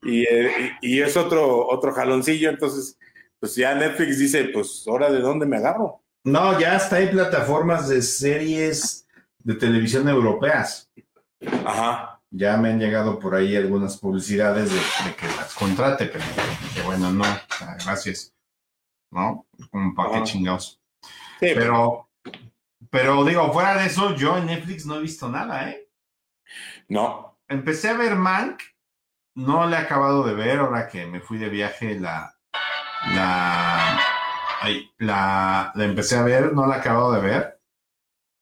y, 0.02 0.22
eh, 0.22 0.72
y- 0.80 0.96
y 0.96 1.02
es 1.02 1.16
otro, 1.16 1.66
otro 1.68 1.92
jaloncillo, 1.92 2.48
entonces 2.48 2.96
pues 3.40 3.56
ya 3.56 3.74
Netflix 3.74 4.18
dice, 4.18 4.44
pues 4.52 4.84
ahora 4.86 5.10
de 5.10 5.20
dónde 5.20 5.46
me 5.46 5.56
agarro. 5.56 6.04
No, 6.24 6.60
ya 6.60 6.76
está 6.76 6.96
hay 6.96 7.08
plataformas 7.08 7.88
de 7.88 8.02
series 8.02 9.08
de 9.38 9.54
televisión 9.54 10.06
europeas. 10.08 10.90
Ajá. 11.64 12.20
Ya 12.30 12.58
me 12.58 12.68
han 12.68 12.78
llegado 12.78 13.18
por 13.18 13.34
ahí 13.34 13.56
algunas 13.56 13.96
publicidades 13.96 14.70
de, 14.70 14.76
de 14.76 15.16
que 15.16 15.26
las 15.26 15.54
contrate, 15.54 16.06
pero 16.06 16.24
que 16.74 16.82
bueno, 16.82 17.10
no, 17.10 17.24
sea, 17.24 17.76
gracias. 17.82 18.34
¿No? 19.10 19.46
Como 19.70 19.94
para 19.94 20.12
qué 20.12 20.22
chingados. 20.24 20.80
Sí, 21.40 21.48
Pero, 21.54 22.08
pero 22.90 23.24
digo, 23.24 23.50
fuera 23.52 23.76
de 23.78 23.86
eso, 23.86 24.14
yo 24.14 24.36
en 24.36 24.46
Netflix 24.46 24.84
no 24.84 24.96
he 24.96 25.00
visto 25.00 25.28
nada, 25.28 25.70
¿eh? 25.70 25.88
No. 26.88 27.38
Empecé 27.48 27.88
a 27.88 27.94
ver 27.94 28.14
Mank, 28.14 28.60
no 29.34 29.66
le 29.66 29.76
he 29.76 29.78
acabado 29.78 30.22
de 30.22 30.34
ver, 30.34 30.58
ahora 30.58 30.86
que 30.86 31.06
me 31.06 31.20
fui 31.20 31.38
de 31.38 31.48
viaje 31.48 31.98
la, 31.98 32.39
la, 33.08 33.98
ay, 34.60 34.90
la, 34.98 35.72
la 35.74 35.84
empecé 35.84 36.16
a 36.16 36.22
ver, 36.22 36.52
no 36.52 36.66
la 36.66 36.76
he 36.76 36.80
acabado 36.80 37.12
de 37.12 37.20
ver. 37.20 37.60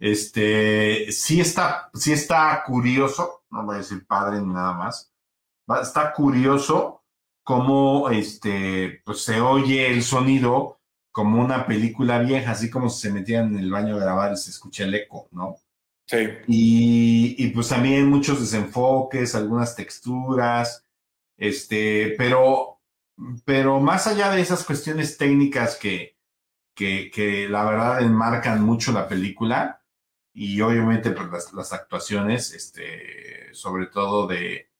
Este, 0.00 1.10
sí 1.10 1.40
está, 1.40 1.90
sí 1.94 2.12
está 2.12 2.62
curioso, 2.64 3.42
no 3.50 3.64
voy 3.64 3.76
a 3.76 3.78
decir 3.78 4.06
padre 4.06 4.40
ni 4.40 4.52
nada 4.52 4.72
más, 4.72 5.12
está 5.82 6.12
curioso 6.12 7.02
cómo 7.42 8.10
este, 8.10 9.00
pues 9.04 9.22
se 9.22 9.40
oye 9.40 9.90
el 9.90 10.02
sonido 10.02 10.78
como 11.10 11.42
una 11.42 11.66
película 11.66 12.18
vieja, 12.20 12.52
así 12.52 12.70
como 12.70 12.90
si 12.90 13.08
se 13.08 13.12
metieran 13.12 13.48
en 13.48 13.58
el 13.58 13.70
baño 13.70 13.96
a 13.96 14.00
grabar 14.00 14.32
y 14.32 14.36
se 14.36 14.50
escucha 14.50 14.84
el 14.84 14.94
eco, 14.94 15.28
¿no? 15.32 15.56
Sí. 16.06 16.28
Y, 16.46 17.34
y, 17.38 17.48
pues 17.50 17.68
también 17.68 18.08
muchos 18.08 18.40
desenfoques, 18.40 19.34
algunas 19.34 19.74
texturas, 19.74 20.84
este, 21.36 22.14
pero, 22.16 22.77
pero 23.44 23.80
más 23.80 24.06
allá 24.06 24.30
de 24.30 24.40
esas 24.40 24.64
cuestiones 24.64 25.16
técnicas 25.16 25.76
que, 25.76 26.16
que, 26.74 27.10
que 27.10 27.48
la 27.48 27.64
verdad 27.64 28.02
enmarcan 28.02 28.62
mucho 28.62 28.92
la 28.92 29.08
película 29.08 29.82
y 30.32 30.60
obviamente 30.60 31.10
pues, 31.10 31.52
las, 31.52 31.72
actuaciones, 31.72 32.52
este, 32.52 33.52
sobre 33.52 33.86
todo 33.86 34.28
de, 34.28 34.70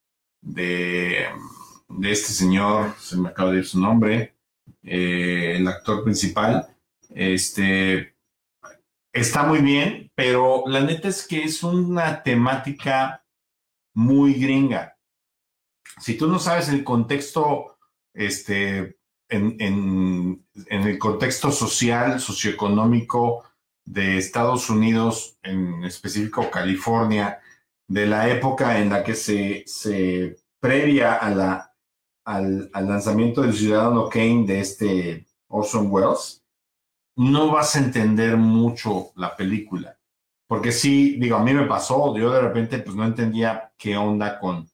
de, 0.41 1.27
de 1.89 2.13
este 2.13 2.33
señor, 2.33 2.95
se 2.99 3.17
me 3.17 3.31
acaba 3.31 3.51
de 3.51 3.59
ir 3.59 3.67
su 3.67 3.81
nombre, 3.81 4.37
eh, 4.85 5.55
el 5.57 5.67
actor 5.67 6.05
principal, 6.05 6.69
este, 7.11 8.15
está 9.13 9.43
muy 9.43 9.59
bien, 9.59 10.13
pero 10.15 10.63
la 10.67 10.81
neta 10.81 11.09
es 11.09 11.27
que 11.27 11.43
es 11.43 11.63
una 11.65 12.23
temática 12.23 13.25
muy 13.95 14.35
gringa. 14.35 14.97
Si 16.01 16.17
tú 16.17 16.29
no 16.29 16.39
sabes 16.39 16.69
el 16.69 16.85
contexto, 16.85 17.78
este, 18.19 18.99
en, 19.29 19.57
en, 19.61 20.47
en 20.67 20.83
el 20.83 20.99
contexto 20.99 21.53
social, 21.53 22.19
socioeconómico 22.21 23.45
de 23.85 24.19
Estados 24.19 24.69
Unidos, 24.69 25.39
en 25.43 25.85
específico 25.85 26.51
California, 26.51 27.39
de 27.87 28.07
la 28.07 28.29
época 28.29 28.79
en 28.81 28.91
la 28.91 29.05
que 29.05 29.15
se, 29.15 29.63
se 29.67 30.37
previa 30.61 31.15
al, 31.15 31.41
al 32.25 32.71
lanzamiento 32.73 33.43
del 33.43 33.55
Ciudadano 33.55 34.09
Kane 34.09 34.45
de 34.47 34.61
este 34.61 35.27
Orson 35.47 35.87
Welles, 35.91 36.43
no 37.17 37.53
vas 37.53 37.77
a 37.77 37.79
entender 37.79 38.37
mucho 38.37 39.13
la 39.15 39.37
película. 39.37 39.99
Porque 40.47 40.73
sí, 40.73 41.17
digo, 41.19 41.37
a 41.37 41.43
mí 41.43 41.55
me 41.55 41.67
pasó, 41.67 42.17
yo 42.17 42.33
de 42.33 42.41
repente 42.41 42.79
pues 42.79 42.97
no 42.97 43.05
entendía 43.05 43.73
qué 43.79 43.97
onda 43.97 44.39
con, 44.39 44.69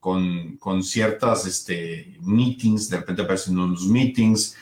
con, 0.00 0.56
con 0.58 0.82
ciertas 0.82 1.46
este, 1.46 2.16
meetings, 2.20 2.88
de 2.88 2.98
repente 2.98 3.22
aparecen 3.22 3.58
unos 3.58 3.86
meetings, 3.86 4.56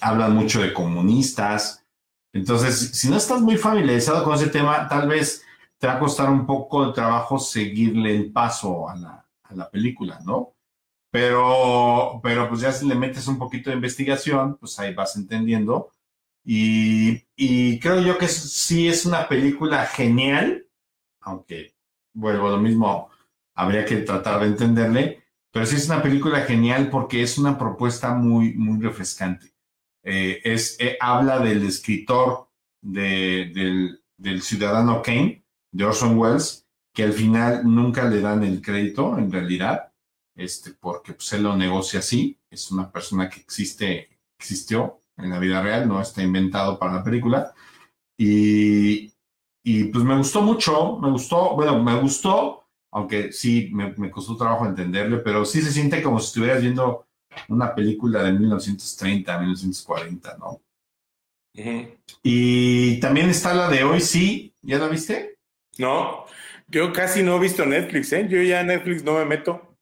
hablan 0.00 0.34
mucho 0.34 0.60
de 0.60 0.72
comunistas. 0.72 1.84
Entonces, 2.32 2.90
si 2.92 3.08
no 3.08 3.16
estás 3.16 3.40
muy 3.40 3.56
familiarizado 3.56 4.24
con 4.24 4.34
ese 4.34 4.48
tema, 4.48 4.88
tal 4.88 5.08
vez 5.08 5.42
te 5.78 5.86
va 5.86 5.94
a 5.94 5.98
costar 5.98 6.30
un 6.30 6.46
poco 6.46 6.86
de 6.86 6.92
trabajo 6.92 7.38
seguirle 7.38 8.16
el 8.16 8.32
paso 8.32 8.88
a 8.88 8.96
la, 8.96 9.26
a 9.42 9.54
la 9.54 9.70
película, 9.70 10.20
¿no? 10.24 10.54
Pero, 11.10 12.20
pero 12.22 12.48
pues 12.48 12.60
ya 12.60 12.72
si 12.72 12.86
le 12.86 12.96
metes 12.96 13.28
un 13.28 13.38
poquito 13.38 13.70
de 13.70 13.76
investigación, 13.76 14.56
pues 14.56 14.78
ahí 14.80 14.92
vas 14.92 15.16
entendiendo. 15.16 15.92
Y, 16.44 17.24
y 17.36 17.78
creo 17.78 18.00
yo 18.00 18.18
que 18.18 18.28
sí 18.28 18.88
es 18.88 19.06
una 19.06 19.28
película 19.28 19.86
genial, 19.86 20.66
aunque 21.20 21.74
vuelvo 22.12 22.48
a 22.48 22.52
lo 22.52 22.58
mismo, 22.58 23.10
habría 23.54 23.84
que 23.84 23.96
tratar 23.98 24.40
de 24.40 24.46
entenderle, 24.46 25.24
pero 25.50 25.66
sí 25.66 25.76
es 25.76 25.86
una 25.86 26.02
película 26.02 26.40
genial 26.42 26.90
porque 26.90 27.22
es 27.22 27.38
una 27.38 27.58
propuesta 27.58 28.14
muy, 28.14 28.54
muy 28.54 28.80
refrescante. 28.80 29.54
Eh, 30.02 30.40
es, 30.44 30.76
eh, 30.80 30.96
habla 31.00 31.38
del 31.38 31.64
escritor 31.64 32.48
de, 32.82 33.50
del, 33.54 34.02
del 34.16 34.42
Ciudadano 34.42 35.00
Kane, 35.02 35.44
de 35.72 35.84
Orson 35.84 36.18
Welles, 36.18 36.66
que 36.92 37.02
al 37.02 37.12
final 37.12 37.62
nunca 37.64 38.08
le 38.08 38.20
dan 38.20 38.44
el 38.44 38.60
crédito, 38.60 39.18
en 39.18 39.30
realidad, 39.30 39.92
este, 40.36 40.72
porque 40.72 41.12
pues, 41.14 41.32
él 41.32 41.44
lo 41.44 41.56
negocia 41.56 42.00
así, 42.00 42.38
es 42.50 42.70
una 42.70 42.90
persona 42.90 43.28
que 43.28 43.40
existe, 43.40 44.08
existió 44.38 45.00
en 45.16 45.30
la 45.30 45.38
vida 45.38 45.62
real, 45.62 45.88
no 45.88 46.00
está 46.00 46.22
inventado 46.22 46.78
para 46.78 46.94
la 46.94 47.04
película. 47.04 47.52
Y, 48.16 49.12
y 49.62 49.84
pues 49.84 50.04
me 50.04 50.16
gustó 50.16 50.42
mucho, 50.42 50.98
me 50.98 51.10
gustó, 51.10 51.54
bueno, 51.54 51.82
me 51.82 51.98
gustó, 52.00 52.63
aunque 52.94 53.32
sí 53.32 53.70
me, 53.74 53.92
me 53.98 54.10
costó 54.10 54.36
trabajo 54.38 54.66
entenderle, 54.66 55.18
pero 55.18 55.44
sí 55.44 55.62
se 55.62 55.72
siente 55.72 56.02
como 56.02 56.20
si 56.20 56.28
estuvieras 56.28 56.62
viendo 56.62 57.06
una 57.48 57.74
película 57.74 58.22
de 58.24 58.32
1930, 58.32 59.38
1940, 59.40 60.38
¿no? 60.38 60.62
Ujú. 61.56 61.98
Y 62.24 62.98
también 63.00 63.30
está 63.30 63.54
la 63.54 63.68
de 63.68 63.84
hoy, 63.84 64.00
sí, 64.00 64.54
¿ya 64.62 64.78
la 64.78 64.88
viste? 64.88 65.38
No, 65.78 66.26
Yo 66.68 66.92
casi 66.92 67.22
no 67.22 67.36
he 67.36 67.40
visto 67.40 67.64
Netflix, 67.66 68.12
¿eh? 68.12 68.26
Yo 68.28 68.40
ya 68.42 68.62
Netflix 68.64 69.04
no 69.04 69.14
me 69.18 69.24
meto. 69.24 69.76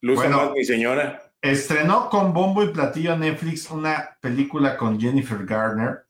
Lo 0.00 0.14
usa 0.14 0.28
Bueno. 0.28 0.36
más 0.36 0.52
mi 0.52 0.64
señora. 0.64 1.32
Estrenó 1.42 2.08
con 2.10 2.32
bombo 2.32 2.62
y 2.64 2.68
platillo 2.72 3.16
Netflix 3.16 3.70
una 3.70 4.18
película 4.20 4.76
con 4.76 5.00
Jennifer 5.00 5.44
Garner. 5.46 6.05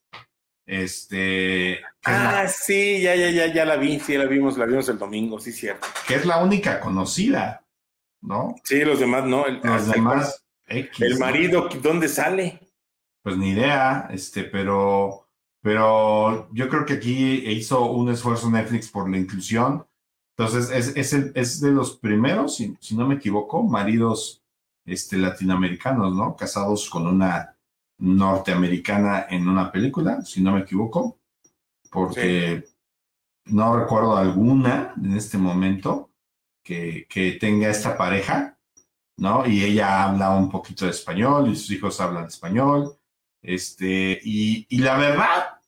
Este. 0.66 1.80
La, 2.04 2.40
Ah, 2.42 2.48
sí, 2.48 3.00
ya, 3.00 3.14
ya, 3.14 3.30
ya, 3.30 3.46
ya 3.52 3.64
la 3.64 3.76
vi, 3.76 3.98
sí, 4.00 4.16
la 4.16 4.26
vimos, 4.26 4.58
la 4.58 4.66
vimos 4.66 4.88
el 4.88 4.98
domingo, 4.98 5.38
sí, 5.40 5.52
cierto. 5.52 5.86
que 6.06 6.16
es 6.16 6.26
la 6.26 6.38
única 6.42 6.80
conocida, 6.80 7.64
¿no? 8.20 8.56
Sí, 8.64 8.84
los 8.84 8.98
demás 9.00 9.24
no. 9.24 9.46
El, 9.46 9.60
Los 9.62 9.86
el- 9.86 9.92
demás. 9.92 10.42
X, 10.68 11.00
El 11.00 11.12
¿no? 11.14 11.18
marido, 11.20 11.68
¿dónde 11.80 12.08
sale? 12.08 12.60
Pues 13.22 13.36
ni 13.36 13.50
idea, 13.50 14.08
este, 14.10 14.42
pero, 14.42 15.28
pero 15.62 16.48
yo 16.52 16.68
creo 16.68 16.84
que 16.84 16.94
aquí 16.94 17.34
hizo 17.48 17.86
un 17.92 18.10
esfuerzo 18.10 18.50
Netflix 18.50 18.88
por 18.88 19.08
la 19.08 19.16
inclusión. 19.18 19.86
Entonces, 20.36 20.70
es, 20.70 20.96
es, 20.96 21.12
el- 21.12 21.32
es 21.36 21.60
de 21.60 21.70
los 21.70 21.96
primeros, 21.98 22.56
si, 22.56 22.76
si 22.80 22.96
no 22.96 23.06
me 23.06 23.14
equivoco, 23.14 23.62
maridos 23.62 24.42
este, 24.84 25.16
latinoamericanos, 25.18 26.14
¿no? 26.14 26.36
Casados 26.36 26.90
con 26.90 27.06
una 27.06 27.55
norteamericana 27.98 29.26
en 29.30 29.48
una 29.48 29.70
película, 29.72 30.22
si 30.22 30.42
no 30.42 30.52
me 30.52 30.60
equivoco, 30.60 31.18
porque 31.90 32.64
no 33.46 33.78
recuerdo 33.78 34.16
alguna 34.16 34.94
en 35.02 35.16
este 35.16 35.38
momento 35.38 36.10
que, 36.64 37.06
que 37.08 37.32
tenga 37.32 37.68
esta 37.70 37.96
pareja, 37.96 38.58
¿no? 39.18 39.46
Y 39.46 39.64
ella 39.64 40.04
habla 40.04 40.30
un 40.36 40.50
poquito 40.50 40.84
de 40.84 40.90
español 40.92 41.48
y 41.50 41.56
sus 41.56 41.70
hijos 41.70 42.00
hablan 42.00 42.26
español. 42.26 42.96
Este, 43.42 44.18
y, 44.24 44.66
y 44.68 44.78
la 44.78 44.96
verdad, 44.98 45.60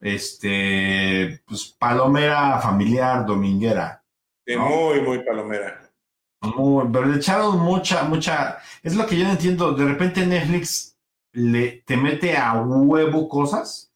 este, 0.00 1.42
pues 1.46 1.74
palomera 1.78 2.58
familiar 2.60 3.26
dominguera. 3.26 4.02
Muy, 4.46 5.00
muy 5.02 5.24
palomera. 5.24 5.80
Muy- 6.42 6.88
pero 6.92 7.06
le 7.06 7.16
echaron 7.18 7.58
mucha, 7.58 8.04
mucha. 8.04 8.58
Es 8.82 8.96
lo 8.96 9.06
que 9.06 9.18
yo 9.18 9.24
no 9.24 9.32
entiendo. 9.32 9.72
De 9.72 9.84
repente 9.84 10.24
Netflix 10.26 10.89
le, 11.32 11.82
te 11.86 11.96
mete 11.96 12.36
a 12.36 12.60
huevo 12.60 13.28
cosas 13.28 13.92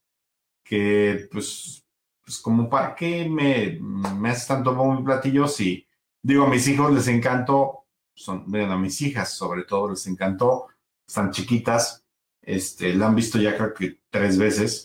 que, 0.63 1.29
pues, 1.31 1.85
pues 2.25 2.39
como 2.39 2.69
para 2.69 2.95
qué 2.95 3.29
me, 3.29 3.79
me 3.81 4.31
haces 4.31 4.47
tanto 4.47 4.75
bombo 4.75 5.01
y 5.01 5.05
platillo 5.05 5.47
si, 5.47 5.87
digo, 6.23 6.45
a 6.45 6.49
mis 6.49 6.67
hijos 6.69 6.93
les 6.93 7.09
encantó, 7.09 7.87
son, 8.15 8.45
bueno, 8.47 8.73
a 8.73 8.79
mis 8.79 9.01
hijas 9.03 9.31
sobre 9.31 9.65
todo 9.65 9.91
les 9.91 10.07
encantó, 10.07 10.69
están 11.07 11.31
chiquitas, 11.31 12.05
este, 12.41 12.95
la 12.95 13.07
han 13.07 13.15
visto 13.15 13.39
ya 13.39 13.57
creo 13.57 13.75
que 13.75 14.01
tres 14.11 14.39
veces, 14.39 14.85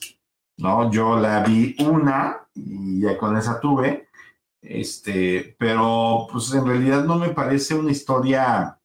¿no? 0.57 0.91
Yo 0.91 1.17
la 1.17 1.43
vi 1.43 1.75
una 1.79 2.47
y 2.53 3.01
ya 3.01 3.17
con 3.17 3.37
esa 3.37 3.59
tuve. 3.59 4.09
Este, 4.61 5.55
pero 5.57 6.27
pues 6.31 6.53
en 6.53 6.65
realidad 6.65 7.05
no 7.05 7.17
me 7.17 7.29
parece 7.29 7.75
una 7.75 7.91
historia 7.91 8.78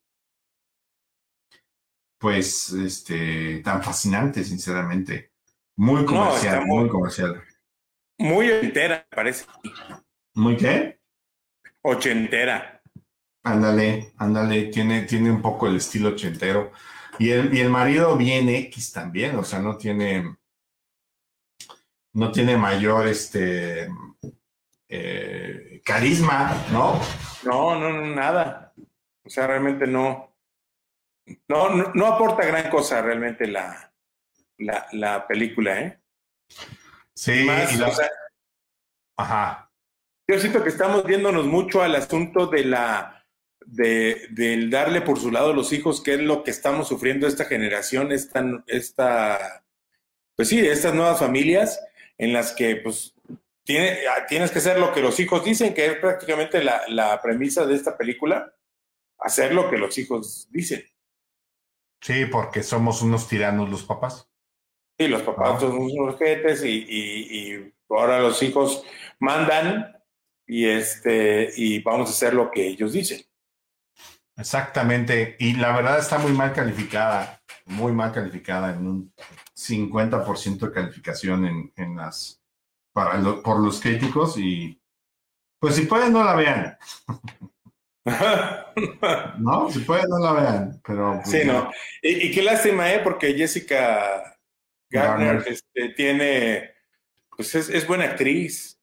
pues 2.24 2.72
este 2.72 3.58
tan 3.62 3.82
fascinante, 3.82 4.42
sinceramente. 4.44 5.32
Muy 5.76 6.06
comercial, 6.06 6.64
muy- 6.64 6.78
muy 6.84 6.88
comercial. 6.88 7.42
Muy 8.16 8.50
ochentera, 8.50 9.06
parece. 9.14 9.44
¿Muy 10.32 10.56
qué? 10.56 11.00
Ochentera. 11.82 12.80
Ándale, 13.42 14.14
ándale, 14.16 14.68
tiene, 14.68 15.02
tiene 15.02 15.30
un 15.30 15.42
poco 15.42 15.66
el 15.66 15.76
estilo 15.76 16.08
ochentero. 16.10 16.72
Y 17.18 17.28
el, 17.28 17.54
y 17.54 17.60
el 17.60 17.68
marido 17.68 18.16
bien 18.16 18.48
X 18.48 18.92
también, 18.92 19.36
o 19.36 19.44
sea, 19.44 19.58
no 19.58 19.76
tiene, 19.76 20.34
no 22.14 22.32
tiene 22.32 22.56
mayor 22.56 23.06
este 23.06 23.90
eh, 24.88 25.82
carisma, 25.84 26.56
¿no? 26.72 26.98
No, 27.42 27.78
no, 27.78 27.92
no, 27.92 28.14
nada. 28.14 28.72
O 29.22 29.28
sea, 29.28 29.46
realmente 29.46 29.86
no. 29.86 30.33
No, 31.48 31.70
no, 31.70 31.92
no 31.94 32.06
aporta 32.06 32.44
gran 32.46 32.68
cosa 32.70 33.00
realmente 33.02 33.46
la, 33.46 33.92
la, 34.58 34.86
la 34.92 35.26
película, 35.26 35.80
¿eh? 35.80 36.00
Sí, 37.14 37.44
Más, 37.44 37.72
y 37.72 37.76
la- 37.76 37.88
o 37.88 37.92
sea, 37.92 38.08
ajá. 39.16 39.70
yo 40.28 40.38
siento 40.38 40.62
que 40.62 40.68
estamos 40.68 41.04
viéndonos 41.04 41.46
mucho 41.46 41.82
al 41.82 41.94
asunto 41.94 42.46
de 42.46 42.64
la 42.64 43.26
de, 43.66 44.26
del 44.30 44.68
darle 44.68 45.00
por 45.00 45.18
su 45.18 45.30
lado 45.30 45.50
a 45.52 45.54
los 45.54 45.72
hijos, 45.72 46.02
que 46.02 46.14
es 46.14 46.20
lo 46.20 46.42
que 46.44 46.50
estamos 46.50 46.88
sufriendo 46.88 47.26
esta 47.26 47.46
generación, 47.46 48.12
esta, 48.12 48.44
esta 48.66 49.64
pues 50.36 50.48
sí, 50.48 50.60
estas 50.66 50.92
nuevas 50.94 51.18
familias 51.18 51.80
en 52.18 52.32
las 52.34 52.52
que 52.52 52.76
pues 52.76 53.14
tiene, 53.64 54.00
tienes 54.28 54.50
que 54.50 54.58
hacer 54.58 54.78
lo 54.78 54.92
que 54.92 55.00
los 55.00 55.18
hijos 55.18 55.42
dicen, 55.44 55.72
que 55.72 55.86
es 55.86 55.96
prácticamente 55.96 56.62
la, 56.62 56.82
la 56.88 57.22
premisa 57.22 57.64
de 57.64 57.74
esta 57.76 57.96
película, 57.96 58.54
hacer 59.20 59.54
lo 59.54 59.70
que 59.70 59.78
los 59.78 59.96
hijos 59.96 60.48
dicen. 60.50 60.84
Sí, 62.04 62.26
porque 62.26 62.62
somos 62.62 63.00
unos 63.00 63.26
tiranos 63.28 63.70
los 63.70 63.82
papás. 63.82 64.28
Sí, 64.98 65.08
los 65.08 65.22
papás 65.22 65.60
son 65.62 65.78
unos 65.78 66.18
jetes 66.18 66.62
y, 66.62 66.84
y, 66.86 67.54
y 67.56 67.74
ahora 67.88 68.20
los 68.20 68.42
hijos 68.42 68.84
mandan 69.18 69.96
y 70.46 70.66
este 70.66 71.50
y 71.56 71.80
vamos 71.82 72.10
a 72.10 72.12
hacer 72.12 72.34
lo 72.34 72.50
que 72.50 72.68
ellos 72.68 72.92
dicen. 72.92 73.22
Exactamente. 74.36 75.36
Y 75.38 75.54
la 75.54 75.74
verdad 75.74 75.98
está 75.98 76.18
muy 76.18 76.32
mal 76.32 76.52
calificada, 76.52 77.40
muy 77.64 77.92
mal 77.92 78.12
calificada 78.12 78.74
en 78.74 78.86
un 78.86 79.14
50% 79.54 80.66
de 80.66 80.72
calificación 80.72 81.46
en, 81.46 81.72
en 81.76 81.96
las 81.96 82.42
para 82.92 83.16
lo- 83.18 83.42
por 83.42 83.60
los 83.60 83.80
críticos 83.80 84.36
y 84.38 84.78
pues 85.58 85.76
si 85.76 85.86
pueden 85.86 86.12
no 86.12 86.22
la 86.24 86.34
vean. 86.34 86.78
no, 89.38 89.70
si 89.70 89.78
pueden 89.80 90.08
no 90.10 90.18
la 90.18 90.32
vean, 90.32 90.80
pero 90.86 91.20
pues, 91.22 91.30
Sí, 91.30 91.46
no. 91.46 91.70
Y, 92.02 92.26
y 92.26 92.30
qué 92.30 92.42
lástima, 92.42 92.92
¿eh? 92.92 93.00
Porque 93.02 93.34
Jessica 93.34 94.36
Garner. 94.90 95.42
este, 95.46 95.88
tiene, 95.90 96.70
pues 97.34 97.54
es, 97.54 97.68
es 97.68 97.86
buena 97.86 98.04
actriz. 98.04 98.78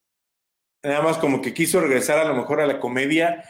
Nada 0.84 1.02
más 1.02 1.18
como 1.18 1.42
que 1.42 1.54
quiso 1.54 1.80
regresar 1.80 2.18
a 2.18 2.26
lo 2.26 2.34
mejor 2.36 2.62
a 2.62 2.66
la 2.66 2.80
comedia 2.80 3.44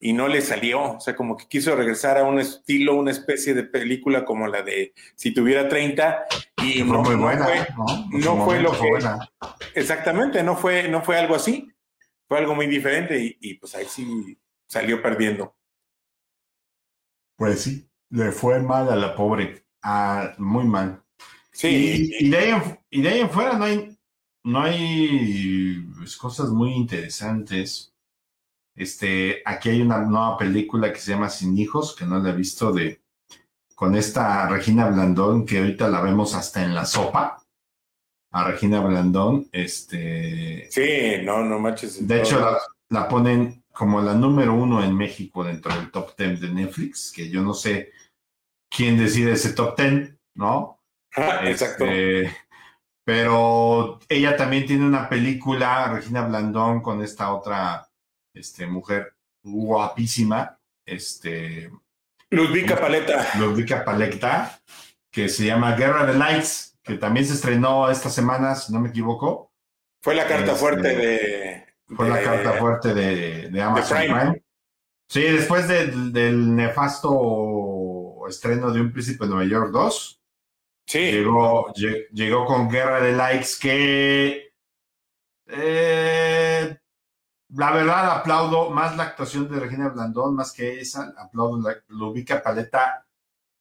y 0.00 0.14
no 0.14 0.28
le 0.28 0.40
salió. 0.40 0.92
O 0.92 1.00
sea, 1.00 1.14
como 1.14 1.36
que 1.36 1.46
quiso 1.46 1.76
regresar 1.76 2.16
a 2.16 2.24
un 2.24 2.38
estilo, 2.40 2.94
una 2.94 3.10
especie 3.10 3.52
de 3.52 3.64
película 3.64 4.24
como 4.24 4.46
la 4.46 4.62
de 4.62 4.94
Si 5.14 5.32
tuviera 5.32 5.68
30 5.68 6.24
y 6.64 6.82
no, 6.82 7.02
muy 7.02 7.16
no 7.16 7.22
buena, 7.22 7.44
fue, 7.44 7.66
¿no? 8.12 8.44
Fue 8.44 8.60
lo 8.60 8.72
que... 8.72 8.88
buena. 8.88 9.18
Exactamente, 9.74 10.42
no 10.42 10.56
fue, 10.56 10.88
no 10.88 11.02
fue 11.02 11.18
algo 11.18 11.34
así. 11.34 11.70
Fue 12.26 12.38
algo 12.38 12.54
muy 12.54 12.66
diferente 12.66 13.18
y, 13.18 13.36
y, 13.40 13.54
pues 13.54 13.74
ahí 13.74 13.86
sí 13.86 14.38
salió 14.68 15.02
perdiendo. 15.02 15.56
Pues 17.36 17.62
sí, 17.62 17.88
le 18.10 18.32
fue 18.32 18.60
mal 18.60 18.90
a 18.90 18.96
la 18.96 19.14
pobre, 19.14 19.64
ah, 19.82 20.34
muy 20.38 20.64
mal. 20.64 21.02
Sí. 21.52 22.10
Y, 22.20 22.26
y 22.26 22.30
de 22.30 22.38
ahí 22.38 22.50
en, 22.50 22.78
y 22.90 23.02
de 23.02 23.08
ahí 23.08 23.20
en 23.20 23.30
fuera 23.30 23.54
no 23.54 23.64
hay, 23.64 23.98
no 24.44 24.62
hay 24.62 25.80
pues, 25.96 26.16
cosas 26.16 26.50
muy 26.50 26.72
interesantes. 26.72 27.94
Este, 28.74 29.42
aquí 29.44 29.70
hay 29.70 29.82
una 29.82 29.98
nueva 29.98 30.36
película 30.38 30.92
que 30.92 31.00
se 31.00 31.10
llama 31.10 31.28
Sin 31.28 31.56
Hijos, 31.58 31.96
que 31.96 32.06
no 32.06 32.18
la 32.18 32.30
he 32.30 32.34
visto 32.34 32.72
de 32.72 33.02
con 33.74 33.94
esta 33.94 34.48
Regina 34.48 34.88
Blandón, 34.88 35.46
que 35.46 35.58
ahorita 35.58 35.88
la 35.88 36.00
vemos 36.00 36.34
hasta 36.34 36.64
en 36.64 36.74
la 36.74 36.84
sopa. 36.84 37.40
A 38.30 38.44
Regina 38.44 38.80
Blandón, 38.80 39.48
este. 39.52 40.68
Sí, 40.70 41.24
no, 41.24 41.44
no 41.44 41.58
manches. 41.58 42.06
De 42.06 42.20
hecho, 42.20 42.58
la 42.90 43.08
ponen 43.08 43.57
como 43.78 44.00
la 44.00 44.12
número 44.12 44.54
uno 44.54 44.82
en 44.82 44.96
México 44.96 45.44
dentro 45.44 45.72
del 45.72 45.92
top 45.92 46.16
10 46.16 46.40
de 46.40 46.48
Netflix, 46.48 47.12
que 47.14 47.30
yo 47.30 47.42
no 47.42 47.54
sé 47.54 47.92
quién 48.68 48.98
decide 48.98 49.34
ese 49.34 49.52
top 49.52 49.78
10, 49.80 50.16
¿no? 50.34 50.82
Exacto. 51.44 51.84
Este, 51.84 52.36
pero 53.04 54.00
ella 54.08 54.36
también 54.36 54.66
tiene 54.66 54.84
una 54.84 55.08
película, 55.08 55.92
Regina 55.92 56.26
Blandón, 56.26 56.82
con 56.82 57.04
esta 57.04 57.32
otra 57.32 57.88
este, 58.34 58.66
mujer 58.66 59.14
guapísima, 59.44 60.58
este, 60.84 61.70
Ludvika 62.30 62.80
Paleta. 62.80 63.28
Ludvika 63.38 63.84
Paleta, 63.84 64.60
que 65.08 65.28
se 65.28 65.46
llama 65.46 65.76
Guerra 65.76 66.04
de 66.04 66.14
Lights, 66.14 66.76
que 66.82 66.94
también 66.94 67.26
se 67.26 67.34
estrenó 67.34 67.88
esta 67.88 68.10
semana, 68.10 68.56
si 68.56 68.72
no 68.72 68.80
me 68.80 68.88
equivoco. 68.88 69.52
Fue 70.02 70.16
la 70.16 70.26
carta 70.26 70.46
Este, 70.46 70.58
fuerte 70.58 70.96
de. 70.96 71.67
Fue 71.88 72.08
la 72.08 72.22
carta 72.22 72.52
fuerte 72.54 72.94
de, 72.94 73.48
de 73.50 73.62
Amazon 73.62 73.98
Prime. 73.98 74.14
Prime. 74.20 74.44
Sí, 75.08 75.22
después 75.22 75.66
del, 75.68 76.54
nefasto 76.54 78.26
estreno 78.28 78.70
de 78.70 78.80
Un 78.82 78.92
Príncipe 78.92 79.24
de 79.24 79.30
Nueva 79.30 79.44
York 79.50 79.70
2, 79.72 80.20
Sí. 80.86 80.98
llegó, 81.12 81.72
lle- 81.74 82.08
llegó 82.12 82.44
con 82.46 82.68
Guerra 82.68 83.00
de 83.00 83.12
Likes 83.12 83.48
que 83.60 84.52
eh, 85.46 86.78
la 87.54 87.70
verdad 87.72 88.10
aplaudo 88.18 88.70
más 88.70 88.96
la 88.96 89.04
actuación 89.04 89.48
de 89.50 89.60
Regina 89.60 89.88
Blandón, 89.88 90.34
más 90.34 90.52
que 90.52 90.80
esa, 90.80 91.14
aplaudo 91.18 91.60
la, 91.60 91.76
lo 91.88 92.08
ubica 92.08 92.42
Paleta, 92.42 93.06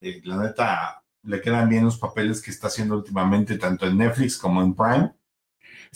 eh, 0.01 0.21
la 0.25 0.37
neta 0.37 1.03
le 1.23 1.41
quedan 1.41 1.67
bien 1.69 1.85
los 1.85 1.97
papeles 1.97 2.41
que 2.41 2.51
está 2.51 2.67
haciendo 2.67 2.95
últimamente 2.95 3.57
tanto 3.57 3.85
en 3.85 3.97
Netflix 3.97 4.37
como 4.37 4.61
en 4.61 4.73
Prime. 4.75 5.13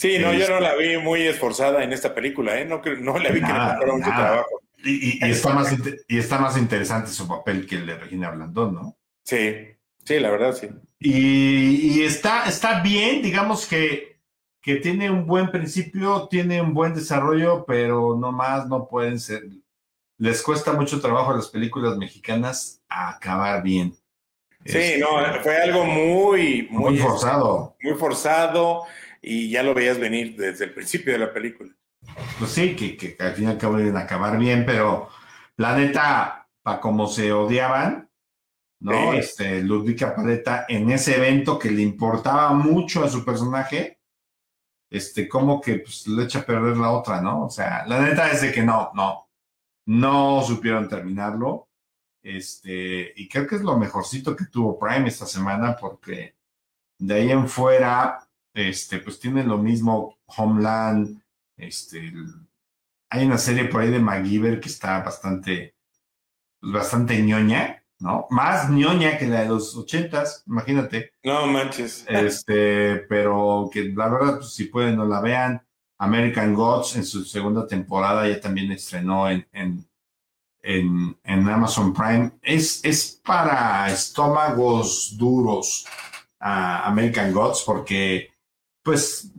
Sí, 0.01 0.17
no, 0.17 0.33
yo 0.33 0.39
Este- 0.39 0.51
no 0.53 0.59
la 0.61 0.73
vi 0.73 0.97
muy 0.97 1.21
esforzada 1.27 1.83
en 1.83 1.93
esta 1.93 2.15
película, 2.15 2.59
¿eh? 2.59 2.65
No, 2.65 2.81
no 3.01 3.19
la 3.19 3.29
vi 3.29 3.39
que 3.39 3.45
le 3.45 3.53
Nada, 3.53 3.73
costara 3.75 3.93
mucho 3.93 4.09
nada. 4.09 4.27
trabajo. 4.31 4.61
Y, 4.83 4.89
y- 4.89 5.19
y 5.27 5.29
está 5.29 5.53
más, 5.53 5.75
y 6.07 6.17
está 6.17 6.39
más 6.39 6.57
interesante 6.57 7.11
su 7.11 7.27
papel 7.27 7.67
que 7.67 7.75
el 7.75 7.85
de 7.85 7.97
Regina 7.99 8.31
Blandón, 8.31 8.73
¿no? 8.73 8.97
Sí, 9.23 9.67
sí, 10.03 10.19
la 10.19 10.31
verdad, 10.31 10.53
sí. 10.53 10.69
Y, 10.97 11.99
y 11.99 12.03
está, 12.03 12.45
está 12.45 12.81
bien, 12.81 13.21
digamos 13.21 13.67
que, 13.67 14.17
que 14.59 14.77
tiene 14.77 15.11
un 15.11 15.27
buen 15.27 15.51
principio, 15.51 16.27
tiene 16.31 16.59
un 16.63 16.73
buen 16.73 16.95
desarrollo, 16.95 17.63
pero 17.67 18.17
no 18.19 18.31
más, 18.31 18.67
no 18.67 18.87
pueden 18.87 19.19
ser. 19.19 19.43
Les 20.17 20.41
cuesta 20.41 20.73
mucho 20.73 20.99
trabajo 20.99 21.29
a 21.31 21.35
las 21.35 21.49
películas 21.49 21.95
mexicanas 21.97 22.81
acabar 22.89 23.61
bien. 23.61 23.93
Sí, 24.65 24.77
Este, 24.79 24.97
no, 24.97 25.09
fue 25.43 25.57
algo 25.57 25.85
muy, 25.85 26.67
muy, 26.71 26.93
muy 26.93 26.97
forzado. 26.97 27.75
muy 27.83 27.93
forzado 27.99 28.81
y 29.21 29.49
ya 29.49 29.63
lo 29.63 29.73
veías 29.73 29.99
venir 29.99 30.35
desde 30.35 30.65
el 30.65 30.73
principio 30.73 31.13
de 31.13 31.19
la 31.19 31.33
película. 31.33 31.71
Pues 32.39 32.51
sí, 32.51 32.75
que, 32.75 32.97
que 32.97 33.15
al 33.19 33.33
fin 33.33 33.45
y 33.45 33.47
al 33.47 33.57
cabo 33.57 33.77
deben 33.77 33.97
acabar 33.97 34.37
bien, 34.37 34.65
pero 34.65 35.09
la 35.57 35.77
neta, 35.77 36.49
para 36.63 36.79
como 36.79 37.07
se 37.07 37.31
odiaban, 37.31 38.09
¿no? 38.79 39.11
Sí. 39.11 39.17
Este, 39.19 39.61
Ludwika 39.61 40.15
Paleta 40.15 40.65
en 40.67 40.89
ese 40.91 41.17
evento 41.17 41.59
que 41.59 41.69
le 41.69 41.83
importaba 41.83 42.51
mucho 42.53 43.03
a 43.03 43.09
su 43.09 43.23
personaje, 43.23 43.99
este, 44.89 45.29
como 45.29 45.61
que 45.61 45.79
pues, 45.79 46.07
le 46.07 46.23
echa 46.23 46.39
a 46.39 46.45
perder 46.45 46.77
la 46.77 46.91
otra, 46.91 47.21
¿no? 47.21 47.45
O 47.45 47.49
sea, 47.49 47.85
la 47.87 48.01
neta 48.01 48.31
es 48.31 48.41
de 48.41 48.51
que 48.51 48.63
no, 48.63 48.91
no, 48.93 49.29
no 49.85 50.41
supieron 50.43 50.89
terminarlo. 50.89 51.69
Este, 52.23 53.13
y 53.15 53.27
creo 53.27 53.47
que 53.47 53.55
es 53.55 53.61
lo 53.61 53.77
mejorcito 53.77 54.35
que 54.35 54.45
tuvo 54.45 54.77
Prime 54.77 55.07
esta 55.07 55.25
semana, 55.25 55.75
porque 55.75 56.35
de 56.99 57.13
ahí 57.13 57.31
en 57.31 57.47
fuera, 57.47 58.27
este, 58.53 58.99
pues 58.99 59.19
tiene 59.19 59.43
lo 59.43 59.57
mismo 59.57 60.17
Homeland, 60.25 61.21
este, 61.57 62.13
hay 63.09 63.25
una 63.25 63.37
serie 63.37 63.65
por 63.65 63.81
ahí 63.81 63.91
de 63.91 63.99
MacGyver 63.99 64.59
que 64.59 64.69
está 64.69 65.03
bastante, 65.03 65.75
pues, 66.59 66.73
bastante 66.73 67.21
ñoña, 67.21 67.83
¿no? 67.99 68.25
Más 68.29 68.69
ñoña 68.69 69.17
que 69.17 69.27
la 69.27 69.41
de 69.41 69.49
los 69.49 69.75
ochentas, 69.75 70.43
imagínate. 70.47 71.13
No 71.23 71.45
manches. 71.47 72.05
Este, 72.09 72.97
pero 73.09 73.69
que 73.71 73.83
la 73.83 74.07
verdad, 74.07 74.37
pues, 74.37 74.53
si 74.53 74.65
pueden, 74.65 74.95
no 74.95 75.05
la 75.05 75.21
vean. 75.21 75.61
American 75.97 76.55
Gods 76.55 76.95
en 76.95 77.05
su 77.05 77.23
segunda 77.25 77.67
temporada 77.67 78.27
ya 78.27 78.41
también 78.41 78.71
estrenó 78.71 79.29
en, 79.29 79.47
en, 79.51 79.87
en, 80.63 81.15
en 81.23 81.47
Amazon 81.47 81.93
Prime. 81.93 82.31
Es, 82.41 82.83
es 82.83 83.21
para 83.23 83.91
estómagos 83.91 85.15
duros 85.15 85.85
a 86.39 86.87
American 86.87 87.31
Gods 87.31 87.63
porque, 87.65 88.30
pues, 88.83 89.31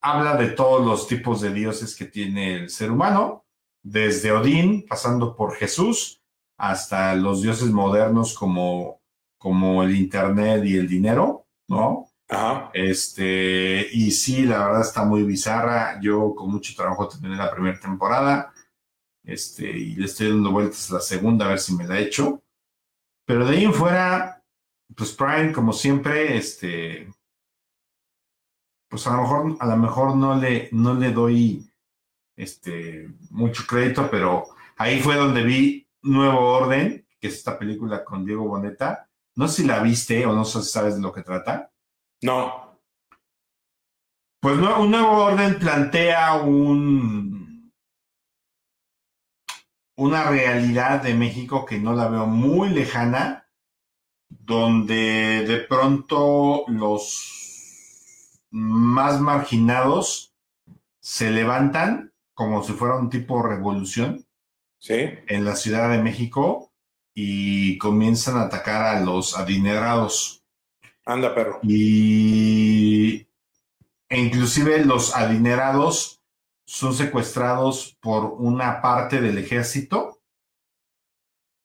habla 0.00 0.36
de 0.36 0.48
todos 0.48 0.84
los 0.84 1.06
tipos 1.06 1.40
de 1.40 1.52
dioses 1.52 1.94
que 1.96 2.06
tiene 2.06 2.54
el 2.56 2.70
ser 2.70 2.90
humano, 2.90 3.44
desde 3.82 4.32
Odín, 4.32 4.86
pasando 4.86 5.34
por 5.34 5.54
Jesús, 5.54 6.22
hasta 6.58 7.14
los 7.14 7.42
dioses 7.42 7.70
modernos 7.70 8.34
como, 8.34 9.00
como 9.38 9.82
el 9.82 9.96
Internet 9.96 10.64
y 10.64 10.76
el 10.76 10.86
dinero, 10.86 11.46
¿no? 11.68 12.10
Ajá. 12.28 12.70
Este, 12.72 13.88
y 13.92 14.10
sí, 14.12 14.44
la 14.44 14.66
verdad 14.66 14.82
está 14.82 15.04
muy 15.04 15.24
bizarra. 15.24 15.98
Yo 16.00 16.34
con 16.34 16.50
mucho 16.50 16.74
trabajo 16.76 17.08
terminé 17.08 17.36
la 17.36 17.50
primera 17.50 17.80
temporada. 17.80 18.52
Este, 19.24 19.68
y 19.68 19.96
le 19.96 20.06
estoy 20.06 20.28
dando 20.28 20.52
vueltas 20.52 20.90
a 20.90 20.94
la 20.94 21.00
segunda 21.00 21.46
a 21.46 21.48
ver 21.48 21.58
si 21.58 21.74
me 21.74 21.86
la 21.86 21.98
echo. 21.98 22.42
Pero 23.26 23.46
de 23.46 23.56
ahí 23.56 23.64
en 23.64 23.74
fuera, 23.74 24.44
pues 24.94 25.12
Prime, 25.12 25.52
como 25.52 25.72
siempre, 25.72 26.36
este, 26.36 27.08
pues 28.90 29.06
a 29.06 29.16
lo 29.16 29.22
mejor, 29.22 29.56
a 29.60 29.66
lo 29.66 29.76
mejor 29.76 30.16
no 30.16 30.34
le, 30.34 30.68
no 30.72 30.94
le 30.94 31.12
doy 31.12 31.64
este 32.36 33.08
mucho 33.30 33.64
crédito, 33.66 34.10
pero 34.10 34.48
ahí 34.76 35.00
fue 35.00 35.14
donde 35.14 35.44
vi 35.44 35.88
Nuevo 36.02 36.40
Orden, 36.40 37.06
que 37.20 37.28
es 37.28 37.34
esta 37.34 37.56
película 37.56 38.04
con 38.04 38.24
Diego 38.26 38.48
Boneta. 38.48 39.08
No 39.36 39.46
sé 39.46 39.62
si 39.62 39.68
la 39.68 39.80
viste 39.80 40.26
o 40.26 40.34
no 40.34 40.44
sé 40.44 40.60
si 40.62 40.70
sabes 40.70 40.96
de 40.96 41.02
lo 41.02 41.12
que 41.12 41.22
trata. 41.22 41.70
No. 42.22 42.80
Pues 44.40 44.56
no, 44.56 44.82
un 44.82 44.90
nuevo 44.90 45.24
orden 45.24 45.58
plantea 45.58 46.34
un 46.34 47.72
una 49.96 50.30
realidad 50.30 51.02
de 51.02 51.14
México 51.14 51.64
que 51.66 51.78
no 51.78 51.92
la 51.92 52.08
veo 52.08 52.26
muy 52.26 52.70
lejana, 52.70 53.46
donde 54.30 55.44
de 55.46 55.58
pronto 55.58 56.64
los 56.68 57.40
más 58.50 59.20
marginados 59.20 60.34
se 61.00 61.30
levantan 61.30 62.12
como 62.34 62.62
si 62.62 62.72
fuera 62.72 62.96
un 62.96 63.10
tipo 63.10 63.42
de 63.42 63.48
revolución 63.48 64.26
Sí. 64.78 64.94
en 65.26 65.44
la 65.44 65.56
Ciudad 65.56 65.90
de 65.90 66.02
México 66.02 66.72
y 67.14 67.76
comienzan 67.78 68.36
a 68.38 68.42
atacar 68.44 68.96
a 68.96 69.00
los 69.00 69.36
adinerados. 69.36 70.42
Anda, 71.04 71.34
perro. 71.34 71.60
Y 71.62 73.26
e 74.08 74.18
inclusive 74.18 74.84
los 74.84 75.14
adinerados 75.14 76.20
son 76.66 76.94
secuestrados 76.94 77.96
por 78.00 78.24
una 78.24 78.80
parte 78.80 79.20
del 79.20 79.38
ejército 79.38 80.20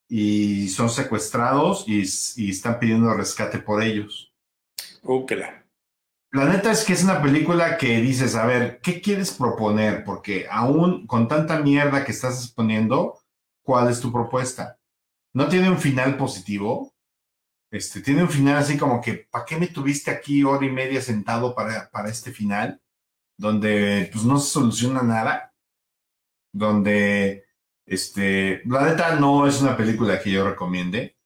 y 0.10 0.68
son 0.70 0.90
secuestrados 0.90 1.86
y, 1.88 2.02
y 2.36 2.52
están 2.52 2.80
pidiendo 2.80 3.14
rescate 3.14 3.60
por 3.60 3.82
ellos. 3.82 4.34
La. 6.36 6.46
Neta 6.46 6.72
es 6.72 6.84
que 6.84 6.94
es 6.94 7.04
una 7.04 7.22
película 7.22 7.78
que 7.78 8.02
dices, 8.02 8.36
a 8.36 8.46
ver, 8.46 8.80
¿qué 8.82 9.02
quieres 9.02 9.32
proponer? 9.32 10.04
Porque 10.04 10.48
aún 10.50 11.08
con 11.08 11.28
tanta 11.28 11.60
mierda 11.60 12.04
que 12.04 12.12
estás 12.12 12.44
exponiendo, 12.44 13.20
¿cuál 13.64 13.90
es 13.90 14.00
tu 14.02 14.12
propuesta? 14.12 14.80
No 15.34 15.48
tiene 15.50 15.70
un 15.70 15.80
final 15.80 16.18
positivo. 16.18 16.94
Este, 17.72 18.02
tiene 18.02 18.24
un 18.24 18.30
final 18.30 18.58
así 18.58 18.78
como 18.78 19.02
que, 19.02 19.28
¿para 19.30 19.46
qué 19.46 19.58
me 19.58 19.68
tuviste 19.68 20.12
aquí 20.12 20.44
hora 20.44 20.66
y 20.66 20.70
media 20.70 21.02
sentado 21.02 21.56
para, 21.56 21.90
para 21.90 22.10
este 22.10 22.32
final? 22.32 22.82
Donde 23.38 24.10
pues 24.14 24.24
no 24.26 24.38
se 24.38 24.52
soluciona 24.52 25.02
nada. 25.04 25.54
Donde, 26.54 27.46
este, 27.86 28.62
la 28.66 28.86
neta 28.86 29.16
no 29.16 29.48
es 29.48 29.62
una 29.62 29.76
película 29.76 30.22
que 30.22 30.32
yo 30.32 30.50
recomiende. 30.50 31.18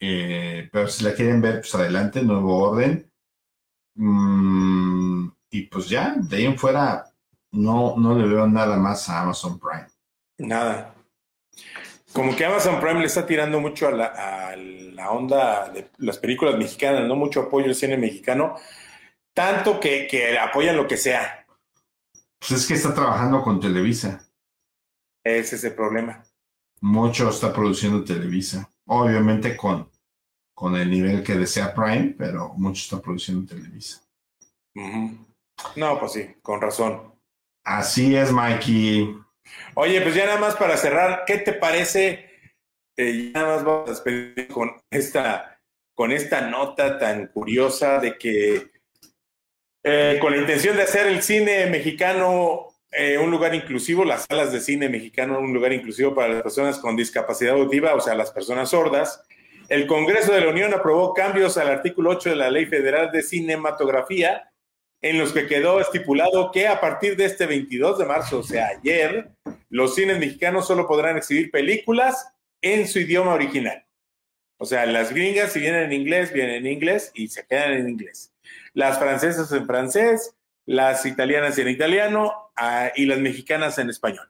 Eh, 0.00 0.68
pero 0.72 0.88
si 0.88 1.04
la 1.04 1.14
quieren 1.14 1.40
ver, 1.40 1.60
pues 1.60 1.74
adelante, 1.74 2.22
nuevo 2.22 2.58
orden. 2.58 3.07
Mm, 3.98 5.28
y 5.50 5.62
pues 5.62 5.88
ya, 5.88 6.14
de 6.16 6.36
ahí 6.36 6.46
en 6.46 6.56
fuera, 6.56 7.04
no, 7.50 7.96
no 7.96 8.16
le 8.16 8.26
veo 8.26 8.46
nada 8.46 8.76
más 8.76 9.08
a 9.08 9.22
Amazon 9.22 9.58
Prime. 9.58 9.88
Nada. 10.38 10.94
Como 12.12 12.34
que 12.36 12.44
Amazon 12.44 12.80
Prime 12.80 13.00
le 13.00 13.06
está 13.06 13.26
tirando 13.26 13.60
mucho 13.60 13.88
a 13.88 13.90
la, 13.90 14.06
a 14.06 14.56
la 14.56 15.10
onda 15.10 15.68
de 15.70 15.90
las 15.98 16.18
películas 16.18 16.56
mexicanas, 16.56 17.06
no 17.06 17.16
mucho 17.16 17.40
apoyo 17.42 17.66
al 17.66 17.74
cine 17.74 17.96
mexicano, 17.96 18.54
tanto 19.34 19.80
que, 19.80 20.06
que 20.06 20.38
apoyan 20.38 20.76
lo 20.76 20.86
que 20.86 20.96
sea. 20.96 21.44
Pues 22.38 22.52
es 22.52 22.66
que 22.66 22.74
está 22.74 22.94
trabajando 22.94 23.42
con 23.42 23.58
Televisa. 23.58 24.24
Ese 25.24 25.56
es 25.56 25.64
el 25.64 25.74
problema. 25.74 26.22
Mucho 26.80 27.28
está 27.28 27.52
produciendo 27.52 28.04
Televisa. 28.04 28.70
Obviamente 28.86 29.56
con, 29.56 29.90
con 30.58 30.74
el 30.74 30.90
nivel 30.90 31.22
que 31.22 31.34
desea 31.34 31.72
Prime, 31.72 32.16
pero 32.18 32.52
mucho 32.56 32.82
está 32.82 33.00
produciendo 33.00 33.46
Televisa. 33.46 34.02
Ujú. 34.74 35.16
No, 35.76 36.00
pues 36.00 36.14
sí, 36.14 36.34
con 36.42 36.60
razón. 36.60 37.14
Así 37.64 38.16
es, 38.16 38.32
Mikey. 38.32 39.08
Oye, 39.76 40.00
pues 40.00 40.16
ya 40.16 40.26
nada 40.26 40.40
más 40.40 40.56
para 40.56 40.76
cerrar, 40.76 41.22
¿qué 41.28 41.38
te 41.38 41.52
parece? 41.52 42.28
Eh, 42.96 43.30
ya 43.32 43.40
nada 43.40 43.54
más 43.54 43.64
vamos 43.64 43.86
a 43.86 43.92
despedir 43.92 44.48
con 44.48 44.72
esta, 44.90 45.60
con 45.94 46.10
esta 46.10 46.40
nota 46.40 46.98
tan 46.98 47.28
curiosa 47.28 48.00
de 48.00 48.18
que 48.18 48.72
eh, 49.84 50.18
con 50.20 50.32
la 50.32 50.38
intención 50.38 50.76
de 50.76 50.82
hacer 50.82 51.06
el 51.06 51.22
cine 51.22 51.66
mexicano 51.66 52.66
eh, 52.90 53.16
un 53.16 53.30
lugar 53.30 53.54
inclusivo, 53.54 54.04
las 54.04 54.26
salas 54.28 54.52
de 54.52 54.60
cine 54.60 54.88
mexicano 54.88 55.38
un 55.38 55.54
lugar 55.54 55.72
inclusivo 55.72 56.16
para 56.16 56.30
las 56.30 56.42
personas 56.42 56.80
con 56.80 56.96
discapacidad 56.96 57.54
auditiva, 57.54 57.94
o 57.94 58.00
sea, 58.00 58.16
las 58.16 58.32
personas 58.32 58.70
sordas, 58.70 59.22
el 59.68 59.86
Congreso 59.86 60.32
de 60.32 60.40
la 60.40 60.48
Unión 60.48 60.72
aprobó 60.72 61.12
cambios 61.12 61.58
al 61.58 61.68
artículo 61.68 62.10
8 62.10 62.30
de 62.30 62.36
la 62.36 62.50
Ley 62.50 62.66
Federal 62.66 63.10
de 63.12 63.22
Cinematografía, 63.22 64.50
en 65.02 65.18
los 65.18 65.32
que 65.32 65.46
quedó 65.46 65.80
estipulado 65.80 66.50
que 66.50 66.66
a 66.66 66.80
partir 66.80 67.16
de 67.16 67.26
este 67.26 67.46
22 67.46 67.98
de 67.98 68.06
marzo, 68.06 68.38
o 68.38 68.42
sea, 68.42 68.68
ayer, 68.68 69.30
los 69.68 69.94
cines 69.94 70.18
mexicanos 70.18 70.66
solo 70.66 70.88
podrán 70.88 71.16
exhibir 71.18 71.50
películas 71.50 72.32
en 72.62 72.88
su 72.88 72.98
idioma 72.98 73.34
original. 73.34 73.84
O 74.56 74.64
sea, 74.64 74.86
las 74.86 75.12
gringas, 75.12 75.52
si 75.52 75.60
vienen 75.60 75.84
en 75.84 75.92
inglés, 75.92 76.32
vienen 76.32 76.56
en 76.56 76.66
inglés 76.66 77.12
y 77.14 77.28
se 77.28 77.46
quedan 77.46 77.72
en 77.74 77.88
inglés. 77.90 78.32
Las 78.72 78.98
francesas 78.98 79.52
en 79.52 79.66
francés, 79.66 80.34
las 80.66 81.06
italianas 81.06 81.58
en 81.58 81.68
italiano 81.68 82.50
ah, 82.56 82.90
y 82.96 83.06
las 83.06 83.18
mexicanas 83.18 83.78
en 83.78 83.90
español. 83.90 84.28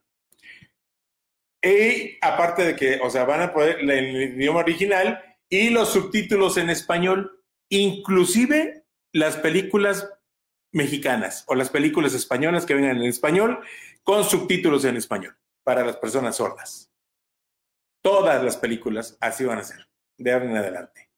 Y 1.63 2.19
aparte 2.21 2.65
de 2.65 2.77
que, 2.77 3.01
o 3.03 3.09
sea, 3.09 3.25
van 3.25 3.41
a 3.41 3.53
poder 3.53 3.81
en 3.81 3.91
el 3.91 4.17
idioma 4.35 4.61
original 4.61 5.25
y 5.49 5.71
los 5.71 5.93
subtítulos 5.93 6.57
en 6.57 6.71
español, 6.71 7.43
inclusive 7.69 8.85
las 9.13 9.37
películas 9.37 10.11
mexicanas 10.73 11.45
o 11.47 11.55
las 11.55 11.71
películas 11.71 12.15
españolas 12.15 12.67
que 12.67 12.75
vengan 12.75 12.97
en 12.99 13.05
español 13.05 13.61
con 14.03 14.25
subtítulos 14.25 14.85
en 14.85 14.97
español 14.97 15.37
para 15.65 15.85
las 15.85 15.97
personas 15.97 16.37
sordas. 16.37 16.91
Todas 18.03 18.43
las 18.43 18.57
películas 18.57 19.17
así 19.21 19.45
van 19.45 19.59
a 19.59 19.65
ser, 19.65 19.89
de 20.17 20.33
ahora 20.33 20.45
en 20.45 20.57
adelante. 20.57 21.11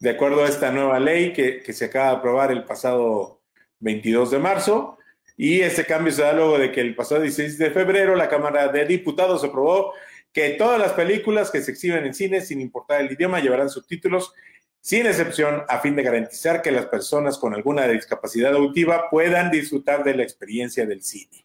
De 0.00 0.10
acuerdo 0.10 0.44
a 0.44 0.48
esta 0.48 0.70
nueva 0.70 0.98
ley 0.98 1.32
que, 1.32 1.62
que 1.62 1.72
se 1.72 1.86
acaba 1.86 2.10
de 2.10 2.16
aprobar 2.16 2.52
el 2.52 2.64
pasado 2.64 3.42
22 3.80 4.30
de 4.30 4.38
marzo, 4.38 4.98
y 5.36 5.60
este 5.60 5.84
cambio 5.84 6.12
se 6.12 6.22
da 6.22 6.32
luego 6.32 6.58
de 6.58 6.72
que 6.72 6.80
el 6.80 6.96
pasado 6.96 7.20
16 7.20 7.58
de 7.58 7.70
febrero 7.70 8.16
la 8.16 8.28
Cámara 8.28 8.68
de 8.68 8.84
Diputados 8.84 9.44
aprobó 9.44 9.94
que 10.32 10.50
todas 10.50 10.78
las 10.78 10.92
películas 10.92 11.50
que 11.50 11.62
se 11.62 11.72
exhiben 11.72 12.04
en 12.06 12.14
cine, 12.14 12.40
sin 12.40 12.60
importar 12.60 13.00
el 13.00 13.12
idioma, 13.12 13.40
llevarán 13.40 13.70
subtítulos 13.70 14.32
sin 14.80 15.06
excepción, 15.06 15.64
a 15.68 15.80
fin 15.80 15.96
de 15.96 16.02
garantizar 16.02 16.62
que 16.62 16.70
las 16.70 16.86
personas 16.86 17.36
con 17.36 17.52
alguna 17.52 17.86
discapacidad 17.88 18.54
auditiva 18.54 19.10
puedan 19.10 19.50
disfrutar 19.50 20.04
de 20.04 20.14
la 20.14 20.22
experiencia 20.22 20.86
del 20.86 21.02
cine. 21.02 21.44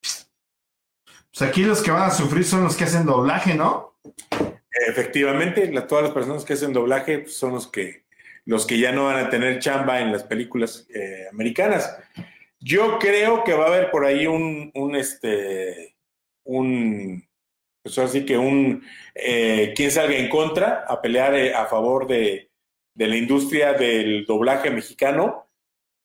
Pues 0.00 1.42
aquí 1.50 1.62
los 1.64 1.82
que 1.82 1.90
van 1.90 2.02
a 2.02 2.10
sufrir 2.10 2.44
son 2.44 2.64
los 2.64 2.76
que 2.76 2.84
hacen 2.84 3.04
doblaje, 3.04 3.54
¿no? 3.54 3.98
Efectivamente, 4.86 5.70
la- 5.72 5.86
todas 5.86 6.04
las 6.04 6.12
personas 6.14 6.44
que 6.44 6.54
hacen 6.54 6.72
doblaje 6.72 7.18
pues, 7.18 7.34
son 7.36 7.52
los 7.52 7.66
que, 7.66 8.04
los 8.44 8.66
que 8.66 8.78
ya 8.78 8.92
no 8.92 9.06
van 9.06 9.26
a 9.26 9.30
tener 9.30 9.58
chamba 9.58 10.00
en 10.00 10.12
las 10.12 10.22
películas 10.24 10.86
eh, 10.94 11.26
americanas. 11.30 11.98
Yo 12.60 12.98
creo 12.98 13.44
que 13.44 13.52
va 13.54 13.64
a 13.64 13.68
haber 13.68 13.90
por 13.90 14.04
ahí 14.04 14.26
un, 14.26 14.70
un 14.74 14.96
este, 14.96 15.96
un, 16.48 17.28
pues 17.82 17.98
así 17.98 18.24
que 18.24 18.36
un, 18.36 18.84
eh, 19.14 19.72
quien 19.76 19.90
salga 19.90 20.16
en 20.16 20.28
contra 20.28 20.84
a 20.88 21.00
pelear 21.00 21.34
eh, 21.34 21.54
a 21.54 21.66
favor 21.66 22.06
de, 22.06 22.50
de 22.94 23.06
la 23.06 23.16
industria 23.16 23.74
del 23.74 24.24
doblaje 24.26 24.70
mexicano 24.70 25.48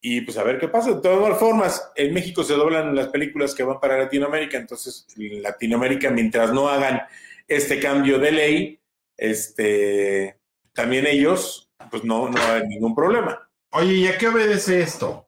y 0.00 0.20
pues 0.20 0.36
a 0.36 0.44
ver 0.44 0.58
qué 0.58 0.68
pasa. 0.68 0.92
De 0.92 1.00
todas 1.00 1.38
formas, 1.38 1.90
en 1.96 2.12
México 2.12 2.44
se 2.44 2.54
doblan 2.54 2.94
las 2.94 3.08
películas 3.08 3.54
que 3.54 3.62
van 3.62 3.80
para 3.80 3.98
Latinoamérica, 3.98 4.58
entonces 4.58 5.06
en 5.16 5.42
Latinoamérica, 5.42 6.10
mientras 6.10 6.52
no 6.52 6.68
hagan 6.68 7.00
este 7.48 7.80
cambio 7.80 8.18
de 8.18 8.32
ley, 8.32 8.80
este, 9.16 10.38
también 10.74 11.06
ellos, 11.06 11.70
pues 11.90 12.04
no, 12.04 12.28
no 12.28 12.36
va 12.36 12.44
a 12.44 12.50
haber 12.50 12.66
ningún 12.66 12.94
problema. 12.94 13.48
Oye, 13.70 13.94
¿y 13.94 14.06
a 14.06 14.18
qué 14.18 14.28
obedece 14.28 14.82
esto? 14.82 15.26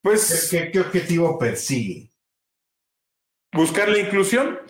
Pues, 0.00 0.48
¿Qué, 0.50 0.72
qué 0.72 0.80
objetivo 0.80 1.38
persigue? 1.38 2.11
Buscar 3.52 3.88
la 3.88 3.98
inclusión, 3.98 4.60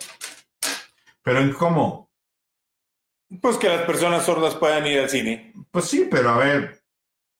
¿Pero 1.23 1.39
en 1.39 1.53
cómo? 1.53 2.11
pues 3.41 3.57
que 3.57 3.67
las 3.67 3.81
personas 3.83 4.25
sordas 4.25 4.53
puedan 4.55 4.85
ir 4.85 4.99
al 4.99 5.09
cine. 5.09 5.53
Pues 5.71 5.85
sí, 5.85 6.07
pero 6.11 6.29
a 6.29 6.37
ver, 6.37 6.83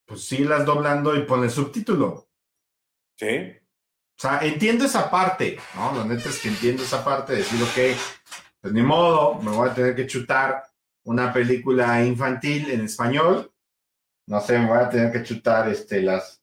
pues 0.08 0.26
sí 0.26 0.44
las 0.44 0.66
doblando 0.66 1.16
y 1.16 1.22
ponle 1.22 1.52
subtítulo. 1.52 2.30
Sí. 3.16 3.54
O 4.18 4.22
sea, 4.22 4.40
entiendo 4.40 4.86
esa 4.86 5.12
parte, 5.12 5.60
¿no? 5.76 5.94
La 5.96 6.06
neta 6.06 6.30
es 6.30 6.40
que 6.40 6.48
entiendo 6.48 6.82
esa 6.82 7.06
parte 7.06 7.34
de 7.34 7.40
decir, 7.40 7.62
ok, 7.62 8.00
pues 8.60 8.74
ni 8.74 8.82
modo, 8.82 9.36
me 9.36 9.52
voy 9.52 9.70
a 9.70 9.74
tener 9.74 9.96
que 9.96 10.08
chutar 10.08 10.64
una 11.04 11.32
película 11.32 12.04
infantil 12.04 12.72
en 12.72 12.86
español. 12.86 13.54
No 14.28 14.42
sé, 14.42 14.58
me 14.58 14.70
voy 14.70 14.80
a 14.80 14.90
tener 14.90 15.12
que 15.12 15.22
chutar 15.22 15.70
este, 15.70 16.02
las 16.02 16.42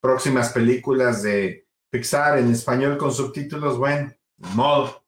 próximas 0.00 0.52
películas 0.52 1.22
de 1.22 1.66
Pixar 1.90 2.38
en 2.38 2.50
español 2.50 2.98
con 2.98 3.12
subtítulos, 3.12 3.78
bueno, 3.78 4.12
modo, 4.38 5.04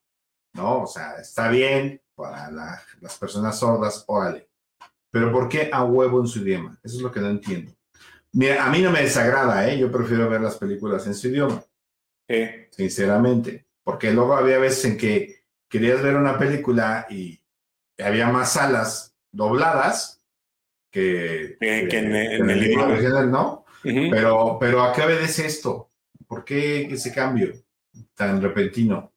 ¿no? 0.53 0.83
O 0.83 0.87
sea, 0.87 1.15
está 1.17 1.49
bien 1.49 2.01
para 2.15 2.49
la- 2.51 2.81
las 3.01 3.17
personas 3.17 3.57
sordas, 3.59 4.03
órale. 4.07 4.49
Pero 5.11 5.31
¿por 5.31 5.47
qué 5.49 5.69
a 5.71 5.83
huevo 5.83 6.19
en 6.21 6.27
su 6.27 6.39
idioma? 6.39 6.77
Eso 6.83 6.97
es 6.97 7.01
lo 7.01 7.11
que 7.11 7.19
no 7.19 7.29
entiendo. 7.29 7.71
Mira, 8.33 8.65
a 8.65 8.69
mí 8.69 8.81
no 8.81 8.91
me 8.91 9.01
desagrada, 9.01 9.67
¿eh? 9.69 9.77
Yo 9.79 9.91
prefiero 9.91 10.29
ver 10.29 10.41
las 10.41 10.57
películas 10.57 11.07
en 11.07 11.15
su 11.15 11.27
idioma 11.29 11.63
sinceramente. 12.71 13.65
Porque 13.83 14.11
luego 14.11 14.35
había 14.35 14.57
veces 14.59 14.83
en 14.85 14.97
que 14.97 15.43
querías 15.69 16.01
ver 16.03 16.15
una 16.17 16.37
película 16.37 17.07
y 17.09 17.41
había 17.97 18.27
más 18.29 18.53
salas 18.53 19.15
dobladas 19.31 20.21
que, 20.91 21.57
en- 22.35 22.49
el 22.49 22.63
idioma. 22.65 22.93
original, 22.93 23.31
¿no? 23.31 23.65
Pero, 24.11 24.57
pero 24.59 24.83
¿a 24.83 24.93
qué 24.93 25.03
obedece 25.03 25.45
esto? 25.45 25.89
¿Por 26.27 26.43
qué 26.43 26.81
ese 26.85 27.13
cambio 27.13 27.53
tan 28.13 28.41
repentino? 28.41 29.13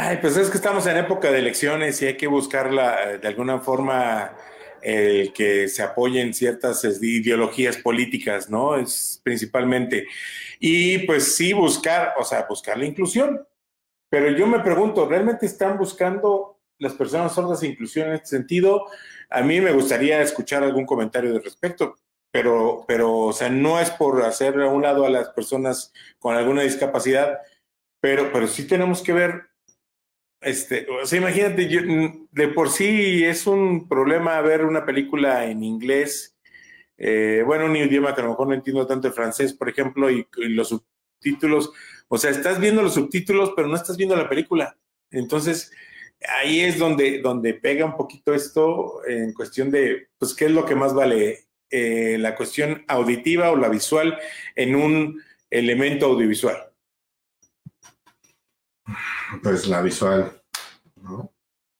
Ay, 0.00 0.18
pues 0.18 0.36
es 0.36 0.48
que 0.48 0.58
estamos 0.58 0.86
en 0.86 0.96
época 0.96 1.32
de 1.32 1.40
elecciones 1.40 2.00
y 2.00 2.06
hay 2.06 2.16
que 2.16 2.28
buscarla 2.28 3.14
eh, 3.14 3.18
de 3.18 3.26
alguna 3.26 3.58
forma 3.58 4.32
el 4.80 5.32
que 5.32 5.66
se 5.66 5.82
apoyen 5.82 6.32
ciertas 6.32 6.84
ideologías 7.02 7.78
políticas, 7.78 8.48
¿no? 8.48 8.76
Es 8.76 9.20
principalmente. 9.24 10.06
Y 10.60 10.98
pues 10.98 11.34
sí, 11.34 11.52
buscar, 11.52 12.14
o 12.16 12.22
sea, 12.22 12.46
buscar 12.48 12.78
la 12.78 12.84
inclusión. 12.84 13.44
Pero 14.08 14.30
yo 14.30 14.46
me 14.46 14.60
pregunto, 14.60 15.08
¿realmente 15.08 15.46
están 15.46 15.76
buscando 15.76 16.60
las 16.78 16.92
personas 16.92 17.34
sordas 17.34 17.64
inclusión 17.64 18.06
en 18.06 18.14
este 18.14 18.28
sentido? 18.28 18.86
A 19.30 19.42
mí 19.42 19.60
me 19.60 19.72
gustaría 19.72 20.22
escuchar 20.22 20.62
algún 20.62 20.86
comentario 20.86 21.32
al 21.32 21.42
respecto, 21.42 21.96
pero, 22.30 22.84
pero, 22.86 23.18
o 23.18 23.32
sea, 23.32 23.48
no 23.48 23.80
es 23.80 23.90
por 23.90 24.22
hacer 24.22 24.60
a 24.60 24.68
un 24.68 24.82
lado 24.82 25.04
a 25.04 25.10
las 25.10 25.30
personas 25.30 25.92
con 26.20 26.36
alguna 26.36 26.62
discapacidad, 26.62 27.40
pero, 28.00 28.30
pero 28.32 28.46
sí 28.46 28.64
tenemos 28.64 29.02
que 29.02 29.12
ver 29.12 29.48
este, 30.40 30.86
o 30.90 31.06
sea, 31.06 31.18
imagínate, 31.18 31.68
yo, 31.68 31.80
de 32.30 32.48
por 32.48 32.70
sí 32.70 33.24
es 33.24 33.46
un 33.46 33.88
problema 33.88 34.40
ver 34.40 34.64
una 34.64 34.84
película 34.84 35.46
en 35.46 35.62
inglés, 35.62 36.36
eh, 36.96 37.42
bueno, 37.46 37.66
un 37.66 37.76
idioma 37.76 38.14
que 38.14 38.20
a 38.20 38.24
lo 38.24 38.30
mejor 38.30 38.48
no 38.48 38.54
entiendo 38.54 38.86
tanto 38.86 39.08
el 39.08 39.14
francés, 39.14 39.52
por 39.52 39.68
ejemplo, 39.68 40.10
y, 40.10 40.26
y 40.36 40.48
los 40.48 40.68
subtítulos, 40.68 41.72
o 42.08 42.18
sea, 42.18 42.30
estás 42.30 42.58
viendo 42.60 42.82
los 42.82 42.94
subtítulos, 42.94 43.52
pero 43.54 43.68
no 43.68 43.76
estás 43.76 43.96
viendo 43.96 44.16
la 44.16 44.28
película. 44.28 44.76
Entonces, 45.10 45.70
ahí 46.40 46.60
es 46.60 46.78
donde, 46.78 47.20
donde 47.20 47.54
pega 47.54 47.84
un 47.84 47.96
poquito 47.96 48.34
esto 48.34 49.00
en 49.06 49.32
cuestión 49.32 49.70
de, 49.70 50.08
pues, 50.18 50.34
¿qué 50.34 50.46
es 50.46 50.50
lo 50.50 50.64
que 50.64 50.74
más 50.74 50.94
vale? 50.94 51.44
Eh, 51.70 52.16
la 52.18 52.34
cuestión 52.34 52.84
auditiva 52.88 53.50
o 53.50 53.56
la 53.56 53.68
visual 53.68 54.18
en 54.56 54.74
un 54.74 55.22
elemento 55.50 56.06
audiovisual. 56.06 56.67
Pues 59.42 59.66
la 59.66 59.82
visual, 59.82 60.42
¿no? 60.96 61.32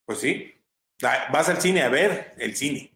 Pues 0.04 0.18
sí. 0.20 0.54
Ah, 1.02 1.28
Vas 1.32 1.48
al 1.48 1.60
cine 1.60 1.82
a 1.82 1.88
ver 1.88 2.34
el 2.38 2.56
cine 2.56 2.92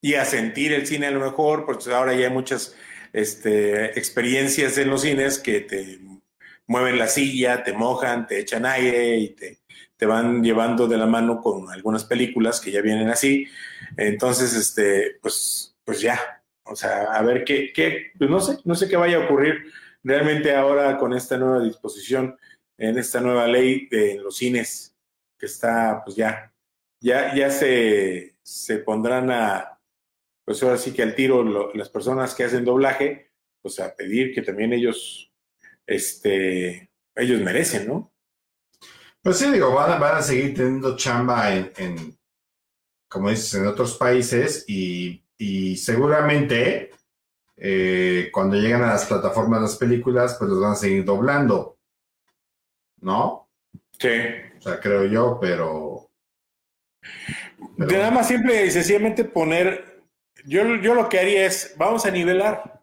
y 0.00 0.14
a 0.14 0.24
sentir 0.24 0.72
el 0.72 0.86
cine 0.86 1.06
a 1.06 1.10
lo 1.10 1.20
mejor, 1.20 1.66
porque 1.66 1.92
ahora 1.92 2.14
ya 2.14 2.28
hay 2.28 2.32
muchas 2.32 2.76
este, 3.12 3.98
experiencias 3.98 4.78
en 4.78 4.90
los 4.90 5.02
cines 5.02 5.38
que 5.38 5.60
te 5.60 5.98
mueven 6.66 6.98
la 6.98 7.08
silla, 7.08 7.64
te 7.64 7.72
mojan, 7.72 8.26
te 8.26 8.38
echan 8.40 8.66
aire 8.66 9.16
y 9.16 9.30
te, 9.30 9.58
te 9.96 10.06
van 10.06 10.42
llevando 10.42 10.86
de 10.86 10.98
la 10.98 11.06
mano 11.06 11.40
con 11.40 11.70
algunas 11.70 12.04
películas 12.04 12.60
que 12.60 12.70
ya 12.70 12.82
vienen 12.82 13.08
así. 13.08 13.46
Entonces, 13.96 14.54
este, 14.54 15.16
pues, 15.20 15.76
pues 15.84 16.00
ya. 16.00 16.20
O 16.64 16.76
sea, 16.76 17.04
a 17.04 17.22
ver 17.22 17.44
qué, 17.44 17.72
qué, 17.72 18.12
pues 18.18 18.28
no 18.28 18.40
sé, 18.40 18.58
no 18.64 18.74
sé 18.74 18.88
qué 18.88 18.96
vaya 18.96 19.16
a 19.16 19.24
ocurrir 19.24 19.72
realmente 20.02 20.54
ahora 20.54 20.96
con 20.98 21.12
esta 21.12 21.36
nueva 21.36 21.62
disposición, 21.62 22.36
en 22.78 22.98
esta 22.98 23.20
nueva 23.20 23.46
ley 23.46 23.88
de 23.88 24.16
los 24.16 24.36
cines, 24.36 24.96
que 25.38 25.46
está, 25.46 26.02
pues 26.04 26.16
ya, 26.16 26.52
ya, 27.00 27.34
ya 27.34 27.50
se, 27.50 28.36
se 28.42 28.78
pondrán 28.78 29.30
a, 29.30 29.80
pues 30.44 30.62
ahora 30.62 30.76
sí 30.78 30.92
que 30.92 31.02
al 31.02 31.14
tiro 31.14 31.42
lo- 31.42 31.72
las 31.74 31.88
personas 31.88 32.34
que 32.34 32.44
hacen 32.44 32.64
doblaje, 32.64 33.32
pues 33.62 33.80
a 33.80 33.94
pedir 33.94 34.32
que 34.34 34.42
también 34.42 34.72
ellos, 34.72 35.32
este, 35.86 36.90
ellos 37.14 37.40
merecen, 37.40 37.86
¿no? 37.88 38.12
Pues 39.22 39.38
sí, 39.38 39.50
digo, 39.50 39.74
van 39.74 39.92
a, 39.92 39.96
van 39.98 40.16
a 40.18 40.22
seguir 40.22 40.54
teniendo 40.54 40.96
chamba 40.96 41.54
en, 41.54 41.72
en, 41.76 42.18
como 43.08 43.30
dices, 43.30 43.54
en 43.54 43.66
otros 43.66 43.96
países 43.96 44.64
y, 44.68 45.24
y 45.36 45.76
seguramente 45.76 46.90
eh, 47.60 48.30
cuando 48.32 48.56
llegan 48.56 48.82
a 48.82 48.92
las 48.92 49.06
plataformas 49.06 49.60
las 49.60 49.76
películas, 49.76 50.36
pues 50.38 50.50
los 50.50 50.60
van 50.60 50.72
a 50.72 50.76
seguir 50.76 51.04
doblando, 51.04 51.78
¿no? 53.00 53.48
Sí. 53.98 54.08
O 54.58 54.62
sea, 54.62 54.80
creo 54.80 55.04
yo, 55.06 55.38
pero... 55.40 56.10
De 57.76 57.96
nada 57.96 58.10
más 58.10 58.28
simple 58.28 58.66
y 58.66 58.70
sencillamente 58.70 59.24
poner, 59.24 60.04
yo, 60.44 60.76
yo 60.76 60.94
lo 60.94 61.08
que 61.08 61.18
haría 61.18 61.46
es, 61.46 61.74
vamos 61.76 62.06
a 62.06 62.10
nivelar. 62.10 62.80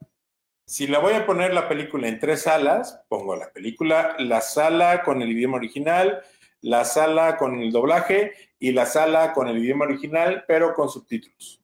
Si 0.68 0.88
la 0.88 1.00
voy 1.00 1.14
a 1.14 1.26
poner 1.26 1.54
la 1.54 1.70
película 1.70 2.08
en 2.08 2.20
tres 2.20 2.42
salas, 2.42 3.02
pongo 3.08 3.36
la 3.36 3.52
película, 3.52 4.16
la 4.20 4.42
sala 4.42 5.04
con 5.04 5.22
el 5.22 5.30
idioma 5.30 5.58
original, 5.58 6.24
la 6.62 6.84
sala 6.84 7.38
con 7.38 7.60
el 7.62 7.72
doblaje 7.72 8.34
y 8.58 8.72
la 8.72 8.86
sala 8.86 9.32
con 9.34 9.48
el 9.48 9.60
idioma 9.60 9.86
original, 9.86 10.44
pero 10.48 10.74
con 10.74 10.90
subtítulos. 10.90 11.62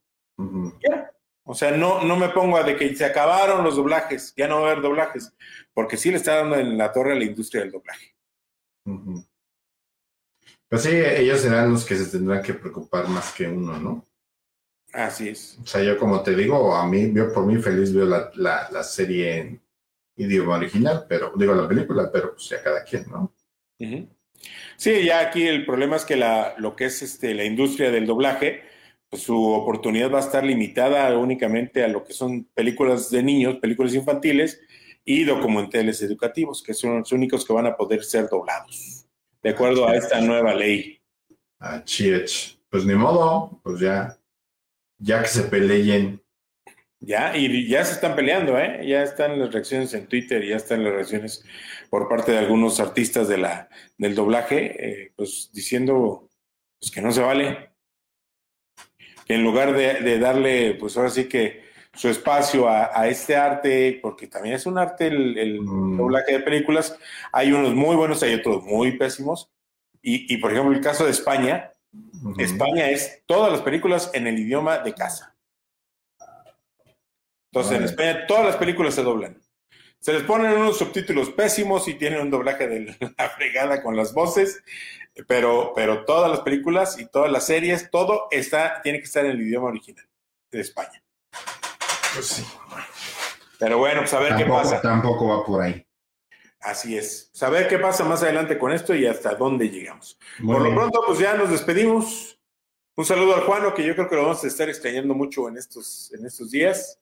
Ya. 0.82 1.11
O 1.43 1.55
sea, 1.55 1.71
no, 1.71 2.03
no 2.03 2.15
me 2.15 2.29
pongo 2.29 2.57
a 2.57 2.63
de 2.63 2.75
que 2.75 2.95
se 2.95 3.05
acabaron 3.05 3.63
los 3.63 3.75
doblajes, 3.75 4.33
ya 4.35 4.47
no 4.47 4.61
va 4.61 4.69
a 4.69 4.71
haber 4.71 4.83
doblajes, 4.83 5.33
porque 5.73 5.97
sí 5.97 6.11
le 6.11 6.17
está 6.17 6.35
dando 6.37 6.55
en 6.55 6.77
la 6.77 6.91
torre 6.91 7.13
a 7.13 7.15
la 7.15 7.23
industria 7.23 7.61
del 7.61 7.71
doblaje. 7.71 8.15
Pues 10.69 10.83
sí, 10.83 10.91
ellos 10.91 11.41
serán 11.41 11.71
los 11.71 11.83
que 11.83 11.95
se 11.95 12.09
tendrán 12.11 12.41
que 12.43 12.53
preocupar 12.53 13.07
más 13.07 13.33
que 13.33 13.47
uno, 13.47 13.77
¿no? 13.77 14.07
Así 14.93 15.29
es. 15.29 15.57
O 15.63 15.65
sea, 15.65 15.81
yo 15.83 15.97
como 15.97 16.21
te 16.21 16.35
digo, 16.35 16.75
a 16.75 16.87
mí, 16.87 17.11
yo 17.13 17.33
por 17.33 17.45
mí 17.45 17.61
feliz 17.61 17.93
veo 17.93 18.05
la, 18.05 18.31
la, 18.35 18.69
la 18.71 18.83
serie 18.83 19.37
en 19.37 19.61
idioma 20.17 20.55
original, 20.55 21.05
pero 21.07 21.33
digo 21.35 21.53
la 21.53 21.67
película, 21.67 22.09
pero 22.11 22.33
pues 22.33 22.49
ya 22.49 22.61
cada 22.61 22.83
quien, 22.83 23.05
¿no? 23.09 23.33
Sí, 24.77 25.05
ya 25.05 25.21
aquí 25.21 25.47
el 25.47 25.65
problema 25.65 25.95
es 25.95 26.05
que 26.05 26.15
la, 26.15 26.55
lo 26.57 26.75
que 26.75 26.85
es 26.85 27.01
este, 27.01 27.33
la 27.33 27.43
industria 27.45 27.91
del 27.91 28.05
doblaje, 28.05 28.63
pues 29.12 29.24
su 29.24 29.45
oportunidad 29.45 30.09
va 30.09 30.20
a 30.20 30.22
estar 30.22 30.41
limitada 30.41 31.16
únicamente 31.18 31.84
a 31.84 31.89
lo 31.89 32.05
que 32.05 32.14
son 32.14 32.45
películas 32.53 33.12
de 33.12 33.22
niños, 33.22 33.57
películas 33.57 33.93
infantiles 33.93 34.62
y 35.03 35.26
documentales 35.26 36.01
educativos, 36.01 36.64
que 36.64 36.74
son 36.74 36.99
los 36.99 37.12
únicos 37.12 37.45
que 37.45 37.51
van 37.51 37.66
a 37.66 37.76
poder 37.76 38.05
ser 38.05 38.30
doblados, 38.30 39.05
de 39.43 39.49
acuerdo 39.49 39.86
a 39.86 39.97
esta 39.97 40.22
nueva 40.22 40.55
ley. 40.55 41.01
Ah, 41.59 41.84
chich. 41.84 42.57
Pues 42.70 42.86
ni 42.86 42.95
modo, 42.95 43.59
pues 43.64 43.82
ya, 43.82 44.18
ya 44.97 45.22
que 45.22 45.28
se 45.28 45.43
peleen. 45.43 46.24
Ya, 47.01 47.36
y 47.36 47.68
ya 47.68 47.84
se 47.84 47.95
están 47.95 48.16
peleando, 48.16 48.57
¿eh? 48.57 48.88
Ya 48.88 49.03
están 49.03 49.38
las 49.38 49.51
reacciones 49.51 49.93
en 49.93 50.07
Twitter, 50.07 50.47
ya 50.47 50.55
están 50.55 50.86
las 50.86 50.93
reacciones 50.93 51.43
por 51.89 52.07
parte 52.07 52.32
de 52.32 52.38
algunos 52.38 52.80
artistas 52.80 53.28
de 53.28 53.39
la, 53.39 53.68
del 53.97 54.16
doblaje, 54.16 55.01
eh, 55.03 55.14
pues 55.18 55.49
diciendo 55.51 56.30
pues, 56.80 56.91
que 56.91 57.01
no 57.01 57.12
se 57.12 57.22
vale. 57.22 57.70
En 59.34 59.43
lugar 59.43 59.73
de, 59.73 59.95
de 60.01 60.19
darle, 60.19 60.75
pues 60.75 60.97
ahora 60.97 61.09
sí 61.09 61.25
que 61.25 61.63
su 61.93 62.09
espacio 62.09 62.67
a, 62.67 62.91
a 62.93 63.07
este 63.07 63.36
arte, 63.36 63.99
porque 64.01 64.27
también 64.27 64.55
es 64.55 64.65
un 64.65 64.77
arte 64.77 65.07
el, 65.07 65.38
el 65.38 65.65
doblaje 65.65 66.34
de 66.34 66.39
películas, 66.39 66.97
hay 67.32 67.51
unos 67.51 67.73
muy 67.73 67.95
buenos, 67.95 68.23
hay 68.23 68.34
otros 68.36 68.63
muy 68.63 68.97
pésimos. 68.97 69.49
Y, 70.01 70.34
y 70.34 70.38
por 70.38 70.51
ejemplo, 70.51 70.73
el 70.73 70.82
caso 70.82 71.05
de 71.05 71.11
España, 71.11 71.71
España 72.38 72.89
es 72.89 73.23
todas 73.25 73.51
las 73.51 73.61
películas 73.61 74.09
en 74.13 74.27
el 74.27 74.39
idioma 74.39 74.79
de 74.79 74.93
casa. 74.93 75.36
Entonces, 77.51 77.77
en. 77.77 77.84
España 77.84 78.25
todas 78.27 78.45
las 78.45 78.55
películas 78.55 78.95
se 78.95 79.03
doblan. 79.03 79.41
Se 80.01 80.13
les 80.13 80.23
ponen 80.23 80.53
unos 80.53 80.79
subtítulos 80.79 81.29
pésimos 81.29 81.87
y 81.87 81.93
tienen 81.93 82.21
un 82.21 82.31
doblaje 82.31 82.67
de 82.67 82.97
la 83.17 83.29
fregada 83.29 83.83
con 83.83 83.95
las 83.95 84.13
voces, 84.13 84.63
pero, 85.27 85.73
pero 85.75 86.05
todas 86.05 86.29
las 86.29 86.39
películas 86.39 86.99
y 86.99 87.05
todas 87.05 87.31
las 87.31 87.45
series, 87.45 87.91
todo 87.91 88.27
está, 88.31 88.81
tiene 88.81 88.97
que 88.97 89.05
estar 89.05 89.23
en 89.25 89.31
el 89.31 89.41
idioma 89.41 89.67
original 89.67 90.05
de 90.51 90.59
España. 90.59 91.03
Pues 92.15 92.25
sí. 92.25 92.45
Pero 93.59 93.77
bueno, 93.77 94.01
pues 94.01 94.13
a 94.15 94.19
ver 94.19 94.35
qué 94.35 94.45
pasa. 94.45 94.81
tampoco 94.81 95.27
va 95.27 95.45
por 95.45 95.61
ahí. 95.61 95.85
Así 96.61 96.97
es. 96.97 97.29
Saber 97.31 97.67
qué 97.67 97.77
pasa 97.77 98.03
más 98.03 98.23
adelante 98.23 98.57
con 98.57 98.71
esto 98.71 98.95
y 98.95 99.05
hasta 99.05 99.35
dónde 99.35 99.69
llegamos. 99.69 100.17
Muy 100.39 100.55
Por 100.55 100.67
lo 100.67 100.75
pronto, 100.75 101.03
pues 101.05 101.19
ya 101.19 101.35
nos 101.35 101.51
despedimos. 101.51 102.39
Un 102.95 103.05
saludo 103.05 103.35
al 103.35 103.41
Juano, 103.41 103.73
que 103.73 103.83
yo 103.83 103.93
creo 103.95 104.09
que 104.09 104.15
lo 104.15 104.23
vamos 104.23 104.43
a 104.43 104.47
estar 104.47 104.67
extrañando 104.67 105.13
mucho 105.13 105.47
en 105.47 105.57
estos, 105.57 106.11
en 106.13 106.25
estos 106.25 106.49
días. 106.49 106.99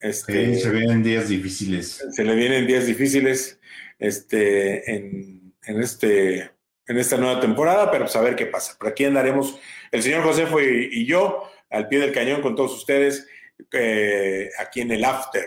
Este, 0.00 0.54
Sí, 0.54 0.60
se 0.60 0.70
vienen 0.70 1.02
días 1.02 1.28
difíciles. 1.28 2.04
se 2.10 2.24
le 2.24 2.34
vienen 2.34 2.66
días 2.66 2.86
difíciles 2.86 3.58
este, 3.98 4.94
en, 4.94 5.54
en 5.64 5.80
este, 5.82 6.50
en 6.86 6.98
esta 6.98 7.16
nueva 7.16 7.40
temporada, 7.40 7.90
pero 7.90 8.04
pues 8.04 8.16
a 8.16 8.20
ver 8.20 8.36
qué 8.36 8.46
pasa. 8.46 8.76
Por 8.78 8.88
aquí 8.88 9.04
andaremos 9.04 9.58
el 9.90 10.02
señor 10.02 10.22
Josefo 10.22 10.60
y, 10.60 10.88
y 10.92 11.06
yo 11.06 11.42
al 11.70 11.88
pie 11.88 11.98
del 11.98 12.12
cañón 12.12 12.42
con 12.42 12.54
todos 12.54 12.74
ustedes 12.74 13.26
eh, 13.72 14.50
aquí 14.58 14.82
en 14.82 14.90
el 14.92 15.04
After. 15.04 15.44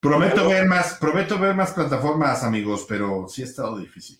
Prometo 0.00 0.48
ver 0.48 0.66
más, 0.66 0.94
prometo 0.94 1.38
ver 1.38 1.54
más 1.54 1.72
plataformas, 1.72 2.42
amigos, 2.44 2.84
pero 2.88 3.26
sí 3.28 3.42
ha 3.42 3.46
estado 3.46 3.78
difícil. 3.78 4.18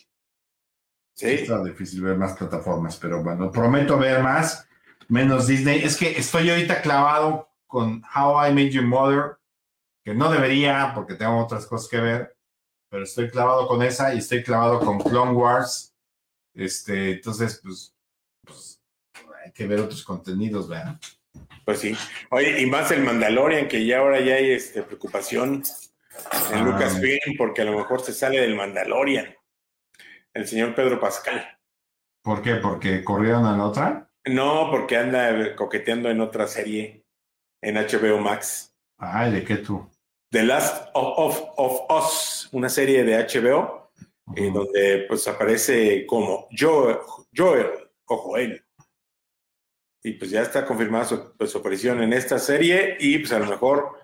Sí, 1.15 1.27
ha 1.27 1.31
estado 1.31 1.65
difícil 1.65 2.03
ver 2.03 2.17
más 2.17 2.37
plataformas, 2.37 2.97
pero 2.97 3.23
bueno, 3.23 3.51
prometo 3.51 3.99
ver 3.99 4.23
más, 4.23 4.67
menos 5.09 5.47
Disney. 5.47 5.83
Es 5.83 5.97
que 5.97 6.11
estoy 6.19 6.51
ahorita 6.51 6.83
clavado 6.83 7.49
con 7.67 8.03
How 8.15 8.47
I 8.47 8.53
Made 8.53 8.71
Your 8.71 8.85
Mother, 8.85 9.37
que 10.07 10.15
no 10.15 10.31
debería 10.31 10.93
porque 10.95 11.15
tengo 11.15 11.37
otras 11.37 11.67
cosas 11.67 11.91
que 11.91 11.99
ver, 11.99 12.37
pero 12.89 13.03
estoy 13.03 13.29
clavado 13.29 13.67
con 13.67 13.83
esa 13.83 14.15
y 14.15 14.19
estoy 14.19 14.45
clavado 14.45 14.79
con 14.79 15.01
Clone 15.01 15.33
Wars. 15.33 15.97
Este, 16.55 17.15
entonces, 17.15 17.61
pues, 17.61 17.93
pues 18.45 18.81
hay 19.45 19.51
que 19.51 19.67
ver 19.67 19.81
otros 19.81 20.05
contenidos, 20.05 20.69
vean. 20.69 21.01
Pues 21.65 21.81
sí. 21.81 21.97
Oye, 22.31 22.61
y 22.61 22.67
más 22.67 22.93
el 22.93 23.03
Mandalorian, 23.03 23.67
que 23.67 23.85
ya 23.85 23.99
ahora 23.99 24.21
ya 24.21 24.37
hay 24.37 24.53
este, 24.53 24.85
preocupación 24.85 25.65
en. 26.53 26.65
Lucasfilm, 26.65 27.37
porque 27.37 27.63
a 27.63 27.65
lo 27.65 27.77
mejor 27.77 28.01
se 28.01 28.13
sale 28.13 28.41
del 28.41 28.55
Mandalorian. 28.55 29.35
El 30.33 30.47
señor 30.47 30.77
Pedro 30.77 31.01
Pascal. 31.01 31.59
¿Por 32.23 32.43
qué? 32.43 32.55
¿Porque 32.55 33.03
corrieron 33.03 33.45
a 33.45 33.57
la 33.57 33.65
otra? 33.65 34.09
No, 34.25 34.71
porque 34.71 34.99
anda 34.99 35.57
coqueteando 35.57 36.11
en 36.11 36.21
otra 36.21 36.47
serie 36.47 37.05
en 37.61 37.75
HBO 37.75 38.21
Max. 38.21 38.73
Ay, 38.99 39.33
¿de 39.33 39.45
qué 39.45 39.57
tú? 39.57 39.91
The 40.31 40.43
Last 40.45 40.89
of, 40.95 41.15
of- 41.19 41.49
of 41.57 41.81
Us, 42.05 42.49
una 42.53 42.69
serie 42.69 43.05
de 43.05 43.17
HBO, 43.17 43.91
eh, 44.35 44.51
donde 44.53 45.05
pues 45.09 45.27
aparece 45.29 46.05
como 46.07 46.49
Joel, 46.57 46.99
Joel 47.35 47.67
o 48.07 48.17
Joel. 48.19 48.63
Y 50.03 50.13
pues 50.13 50.31
ya 50.31 50.43
está 50.43 50.65
confirmada 50.65 51.05
su, 51.05 51.33
pues, 51.37 51.51
su 51.51 51.59
aparición 51.59 52.03
en 52.03 52.13
esta 52.13 52.39
serie 52.39 52.97
y 53.01 53.19
pues 53.19 53.33
a 53.33 53.39
lo 53.41 53.47
mejor 53.47 53.97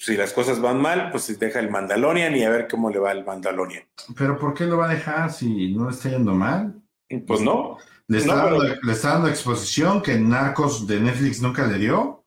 si 0.00 0.16
las 0.16 0.32
cosas 0.32 0.60
van 0.60 0.80
mal, 0.80 1.10
pues 1.10 1.24
se 1.24 1.36
deja 1.36 1.58
el 1.58 1.70
Mandalorian 1.70 2.34
y 2.36 2.44
a 2.44 2.50
ver 2.50 2.68
cómo 2.68 2.88
le 2.88 2.98
va 2.98 3.12
el 3.12 3.24
Mandalorian. 3.24 3.84
¿Pero 4.16 4.38
por 4.38 4.54
qué 4.54 4.64
lo 4.64 4.78
va 4.78 4.88
a 4.90 4.94
dejar 4.94 5.32
si 5.32 5.74
no 5.74 5.86
le 5.90 5.90
está 5.96 6.10
yendo 6.10 6.34
mal? 6.34 6.80
Pues 7.26 7.40
no. 7.40 7.78
¿Le 8.06 8.18
está, 8.18 8.36
No, 8.36 8.42
dando, 8.44 8.60
pero- 8.60 8.80
le 8.82 8.92
está 8.92 9.08
dando 9.14 9.28
exposición 9.28 10.00
que 10.02 10.18
Narcos 10.18 10.86
de 10.86 11.00
Netflix 11.00 11.42
nunca 11.42 11.66
le 11.66 11.78
dio? 11.78 12.24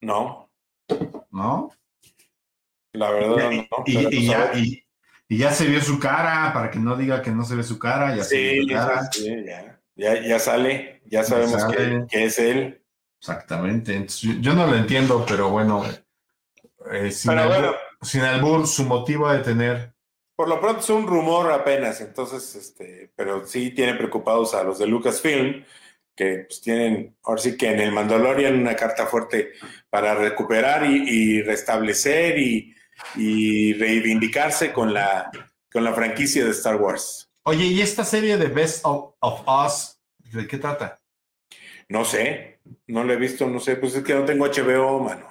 No, 0.00 0.48
¿No? 1.30 1.70
La 2.92 3.10
verdad 3.10 3.50
no. 3.50 3.66
Y, 3.86 3.98
y 3.98 4.02
pues, 4.04 4.24
ya, 4.26 4.52
y, 4.54 4.84
ya 5.38 5.52
se 5.52 5.66
vio 5.66 5.80
su 5.80 5.98
cara, 5.98 6.52
para 6.52 6.70
que 6.70 6.78
no 6.78 6.96
diga 6.96 7.22
que 7.22 7.30
no 7.30 7.44
se 7.44 7.54
ve 7.54 7.62
su 7.62 7.78
cara, 7.78 8.14
ya 8.16 8.24
se 8.24 8.36
vio 8.36 8.62
Sí, 8.62 8.68
su 8.68 8.74
cara. 8.74 9.12
sí, 9.12 9.44
ya, 9.46 9.80
ya, 9.96 10.22
ya 10.26 10.38
sale, 10.38 11.02
ya 11.06 11.24
sabemos 11.24 11.60
sale. 11.60 11.76
que, 11.76 12.06
que 12.08 12.24
es 12.24 12.38
él. 12.38 12.82
Exactamente. 13.20 13.94
Entonces, 13.94 14.20
yo, 14.20 14.32
yo 14.40 14.54
no 14.54 14.66
lo 14.66 14.76
entiendo, 14.76 15.24
pero 15.28 15.50
bueno, 15.50 15.84
eh, 16.92 17.10
sin, 17.10 17.30
Pero 17.30 17.42
albur, 17.42 17.56
bueno. 17.58 17.72
sin 18.02 18.20
albur, 18.22 18.66
su 18.66 18.84
motivo 18.84 19.30
de 19.30 19.40
tener. 19.40 19.92
Por 20.36 20.48
lo 20.48 20.60
pronto 20.60 20.80
es 20.80 20.90
un 20.90 21.06
rumor 21.06 21.50
apenas, 21.50 22.00
entonces, 22.00 22.54
este, 22.54 23.10
pero 23.16 23.44
sí 23.44 23.70
tiene 23.72 23.94
preocupados 23.94 24.54
a 24.54 24.62
los 24.62 24.78
de 24.78 24.86
Lucasfilm, 24.86 25.64
que 26.14 26.44
pues, 26.48 26.60
tienen, 26.60 27.16
ahora 27.24 27.40
sí 27.42 27.56
que 27.56 27.70
en 27.72 27.80
el 27.80 27.90
Mandalorian 27.92 28.58
una 28.58 28.76
carta 28.76 29.06
fuerte 29.06 29.52
para 29.90 30.14
recuperar 30.14 30.86
y, 30.86 31.02
y 31.38 31.42
restablecer 31.42 32.38
y, 32.38 32.74
y 33.16 33.74
reivindicarse 33.74 34.72
con 34.72 34.92
la, 34.92 35.30
con 35.72 35.84
la 35.84 35.92
franquicia 35.92 36.44
de 36.44 36.50
Star 36.50 36.76
Wars. 36.76 37.30
Oye, 37.42 37.64
¿y 37.64 37.80
esta 37.80 38.04
serie 38.04 38.36
de 38.36 38.48
Best 38.48 38.80
of, 38.84 39.14
of 39.20 39.42
Us, 39.46 39.98
de 40.32 40.46
qué 40.46 40.58
trata? 40.58 41.00
No 41.88 42.04
sé, 42.04 42.60
no 42.86 43.04
lo 43.04 43.12
he 43.12 43.16
visto, 43.16 43.46
no 43.46 43.60
sé, 43.60 43.76
pues 43.76 43.94
es 43.94 44.04
que 44.04 44.14
no 44.14 44.24
tengo 44.24 44.46
HBO, 44.46 45.00
mano. 45.00 45.26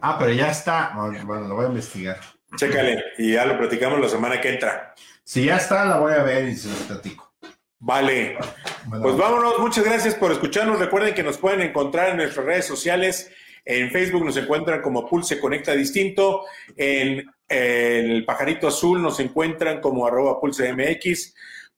Ah, 0.00 0.16
pero 0.18 0.32
ya 0.32 0.50
está. 0.50 0.92
Bueno, 0.94 1.48
lo 1.48 1.54
voy 1.54 1.64
a 1.64 1.68
investigar. 1.68 2.20
Chécale, 2.56 3.02
y 3.18 3.32
ya 3.32 3.44
lo 3.44 3.58
platicamos 3.58 4.00
la 4.00 4.08
semana 4.08 4.40
que 4.40 4.50
entra. 4.50 4.94
Si 5.24 5.44
ya 5.44 5.56
está, 5.56 5.84
la 5.84 5.98
voy 5.98 6.12
a 6.12 6.22
ver 6.22 6.48
y 6.48 6.56
se 6.56 6.68
los 6.68 6.78
platico. 6.80 7.32
Vale. 7.78 8.38
Bueno. 8.86 9.02
Pues 9.02 9.16
vámonos, 9.16 9.58
muchas 9.58 9.84
gracias 9.84 10.14
por 10.14 10.32
escucharnos. 10.32 10.78
Recuerden 10.78 11.14
que 11.14 11.22
nos 11.22 11.36
pueden 11.38 11.60
encontrar 11.60 12.10
en 12.10 12.16
nuestras 12.16 12.46
redes 12.46 12.66
sociales. 12.66 13.30
En 13.64 13.90
Facebook 13.90 14.24
nos 14.24 14.36
encuentran 14.36 14.80
como 14.80 15.06
Pulse 15.08 15.38
Conecta 15.40 15.74
Distinto. 15.74 16.44
En, 16.76 17.28
el 17.48 18.26
Pajarito 18.26 18.68
Azul 18.68 19.00
nos 19.00 19.20
encuentran 19.20 19.80
como 19.80 20.06
arroba 20.06 20.38
Pulse 20.40 20.72
MX. 20.72 21.34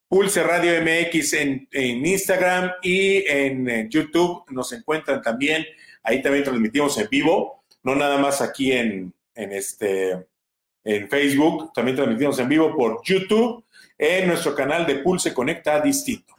Pulse 0.08 0.42
Radio 0.42 0.72
MX 0.82 1.32
en, 1.34 1.68
en 1.70 2.04
Instagram 2.04 2.72
y 2.82 3.24
en, 3.28 3.68
eh, 3.68 3.86
YouTube 3.88 4.42
nos 4.50 4.72
encuentran 4.72 5.22
también. 5.22 5.64
Ahí 6.02 6.22
también 6.22 6.42
transmitimos 6.44 6.98
en 6.98 7.08
vivo, 7.08 7.62
no 7.84 7.94
nada 7.94 8.18
más 8.18 8.40
aquí 8.40 8.72
en, 8.72 9.12
en 9.34 9.52
este 9.52 10.26
en 10.82 11.08
Facebook, 11.08 11.72
también 11.74 11.96
transmitimos 11.96 12.38
en 12.38 12.48
vivo 12.48 12.74
por 12.74 13.02
YouTube 13.04 13.64
en 13.98 14.26
nuestro 14.26 14.54
canal 14.54 14.86
de 14.86 14.96
Pulse 14.96 15.34
Conecta 15.34 15.80
Distinto. 15.80 16.34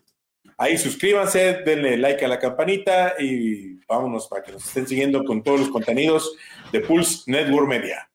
Ahí 0.61 0.77
suscríbanse, 0.77 1.63
denle 1.65 1.97
like 1.97 2.23
a 2.23 2.27
la 2.27 2.37
campanita 2.37 3.15
y 3.17 3.83
vámonos 3.87 4.27
para 4.27 4.43
que 4.43 4.51
nos 4.51 4.63
estén 4.63 4.85
siguiendo 4.85 5.23
con 5.23 5.41
todos 5.41 5.59
los 5.61 5.69
contenidos 5.69 6.35
de 6.71 6.81
Pulse 6.81 7.23
Network 7.25 7.67
Media. 7.67 8.07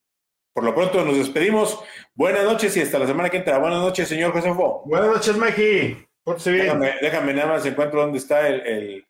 Por 0.53 0.62
lo 0.62 0.72
pronto 0.72 1.05
nos 1.05 1.18
despedimos. 1.18 1.76
Buenas 2.14 2.44
noches 2.44 2.76
y 2.76 2.80
hasta 2.82 3.01
la 3.01 3.07
semana 3.09 3.30
que 3.30 3.38
entra. 3.38 3.59
Buenas 3.59 3.80
noches, 3.80 4.07
señor 4.07 4.30
Josefo. 4.30 4.84
Buenas 4.86 5.09
noches, 5.09 5.36
Mikey. 5.36 6.07
Bien. 6.44 6.59
Déjame, 6.59 6.94
déjame 7.03 7.34
nada 7.34 7.49
más 7.55 7.66
encuentro 7.66 8.01
dónde 8.01 8.18
está 8.18 8.47
el, 8.47 8.61
el, 8.61 9.05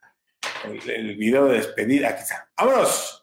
el- 0.65 0.91
el 0.91 1.17
video 1.17 1.45
de 1.47 1.59
despedida. 1.59 2.09
Aquí 2.09 2.23
está. 2.23 2.49
¡Vámonos! 2.57 3.23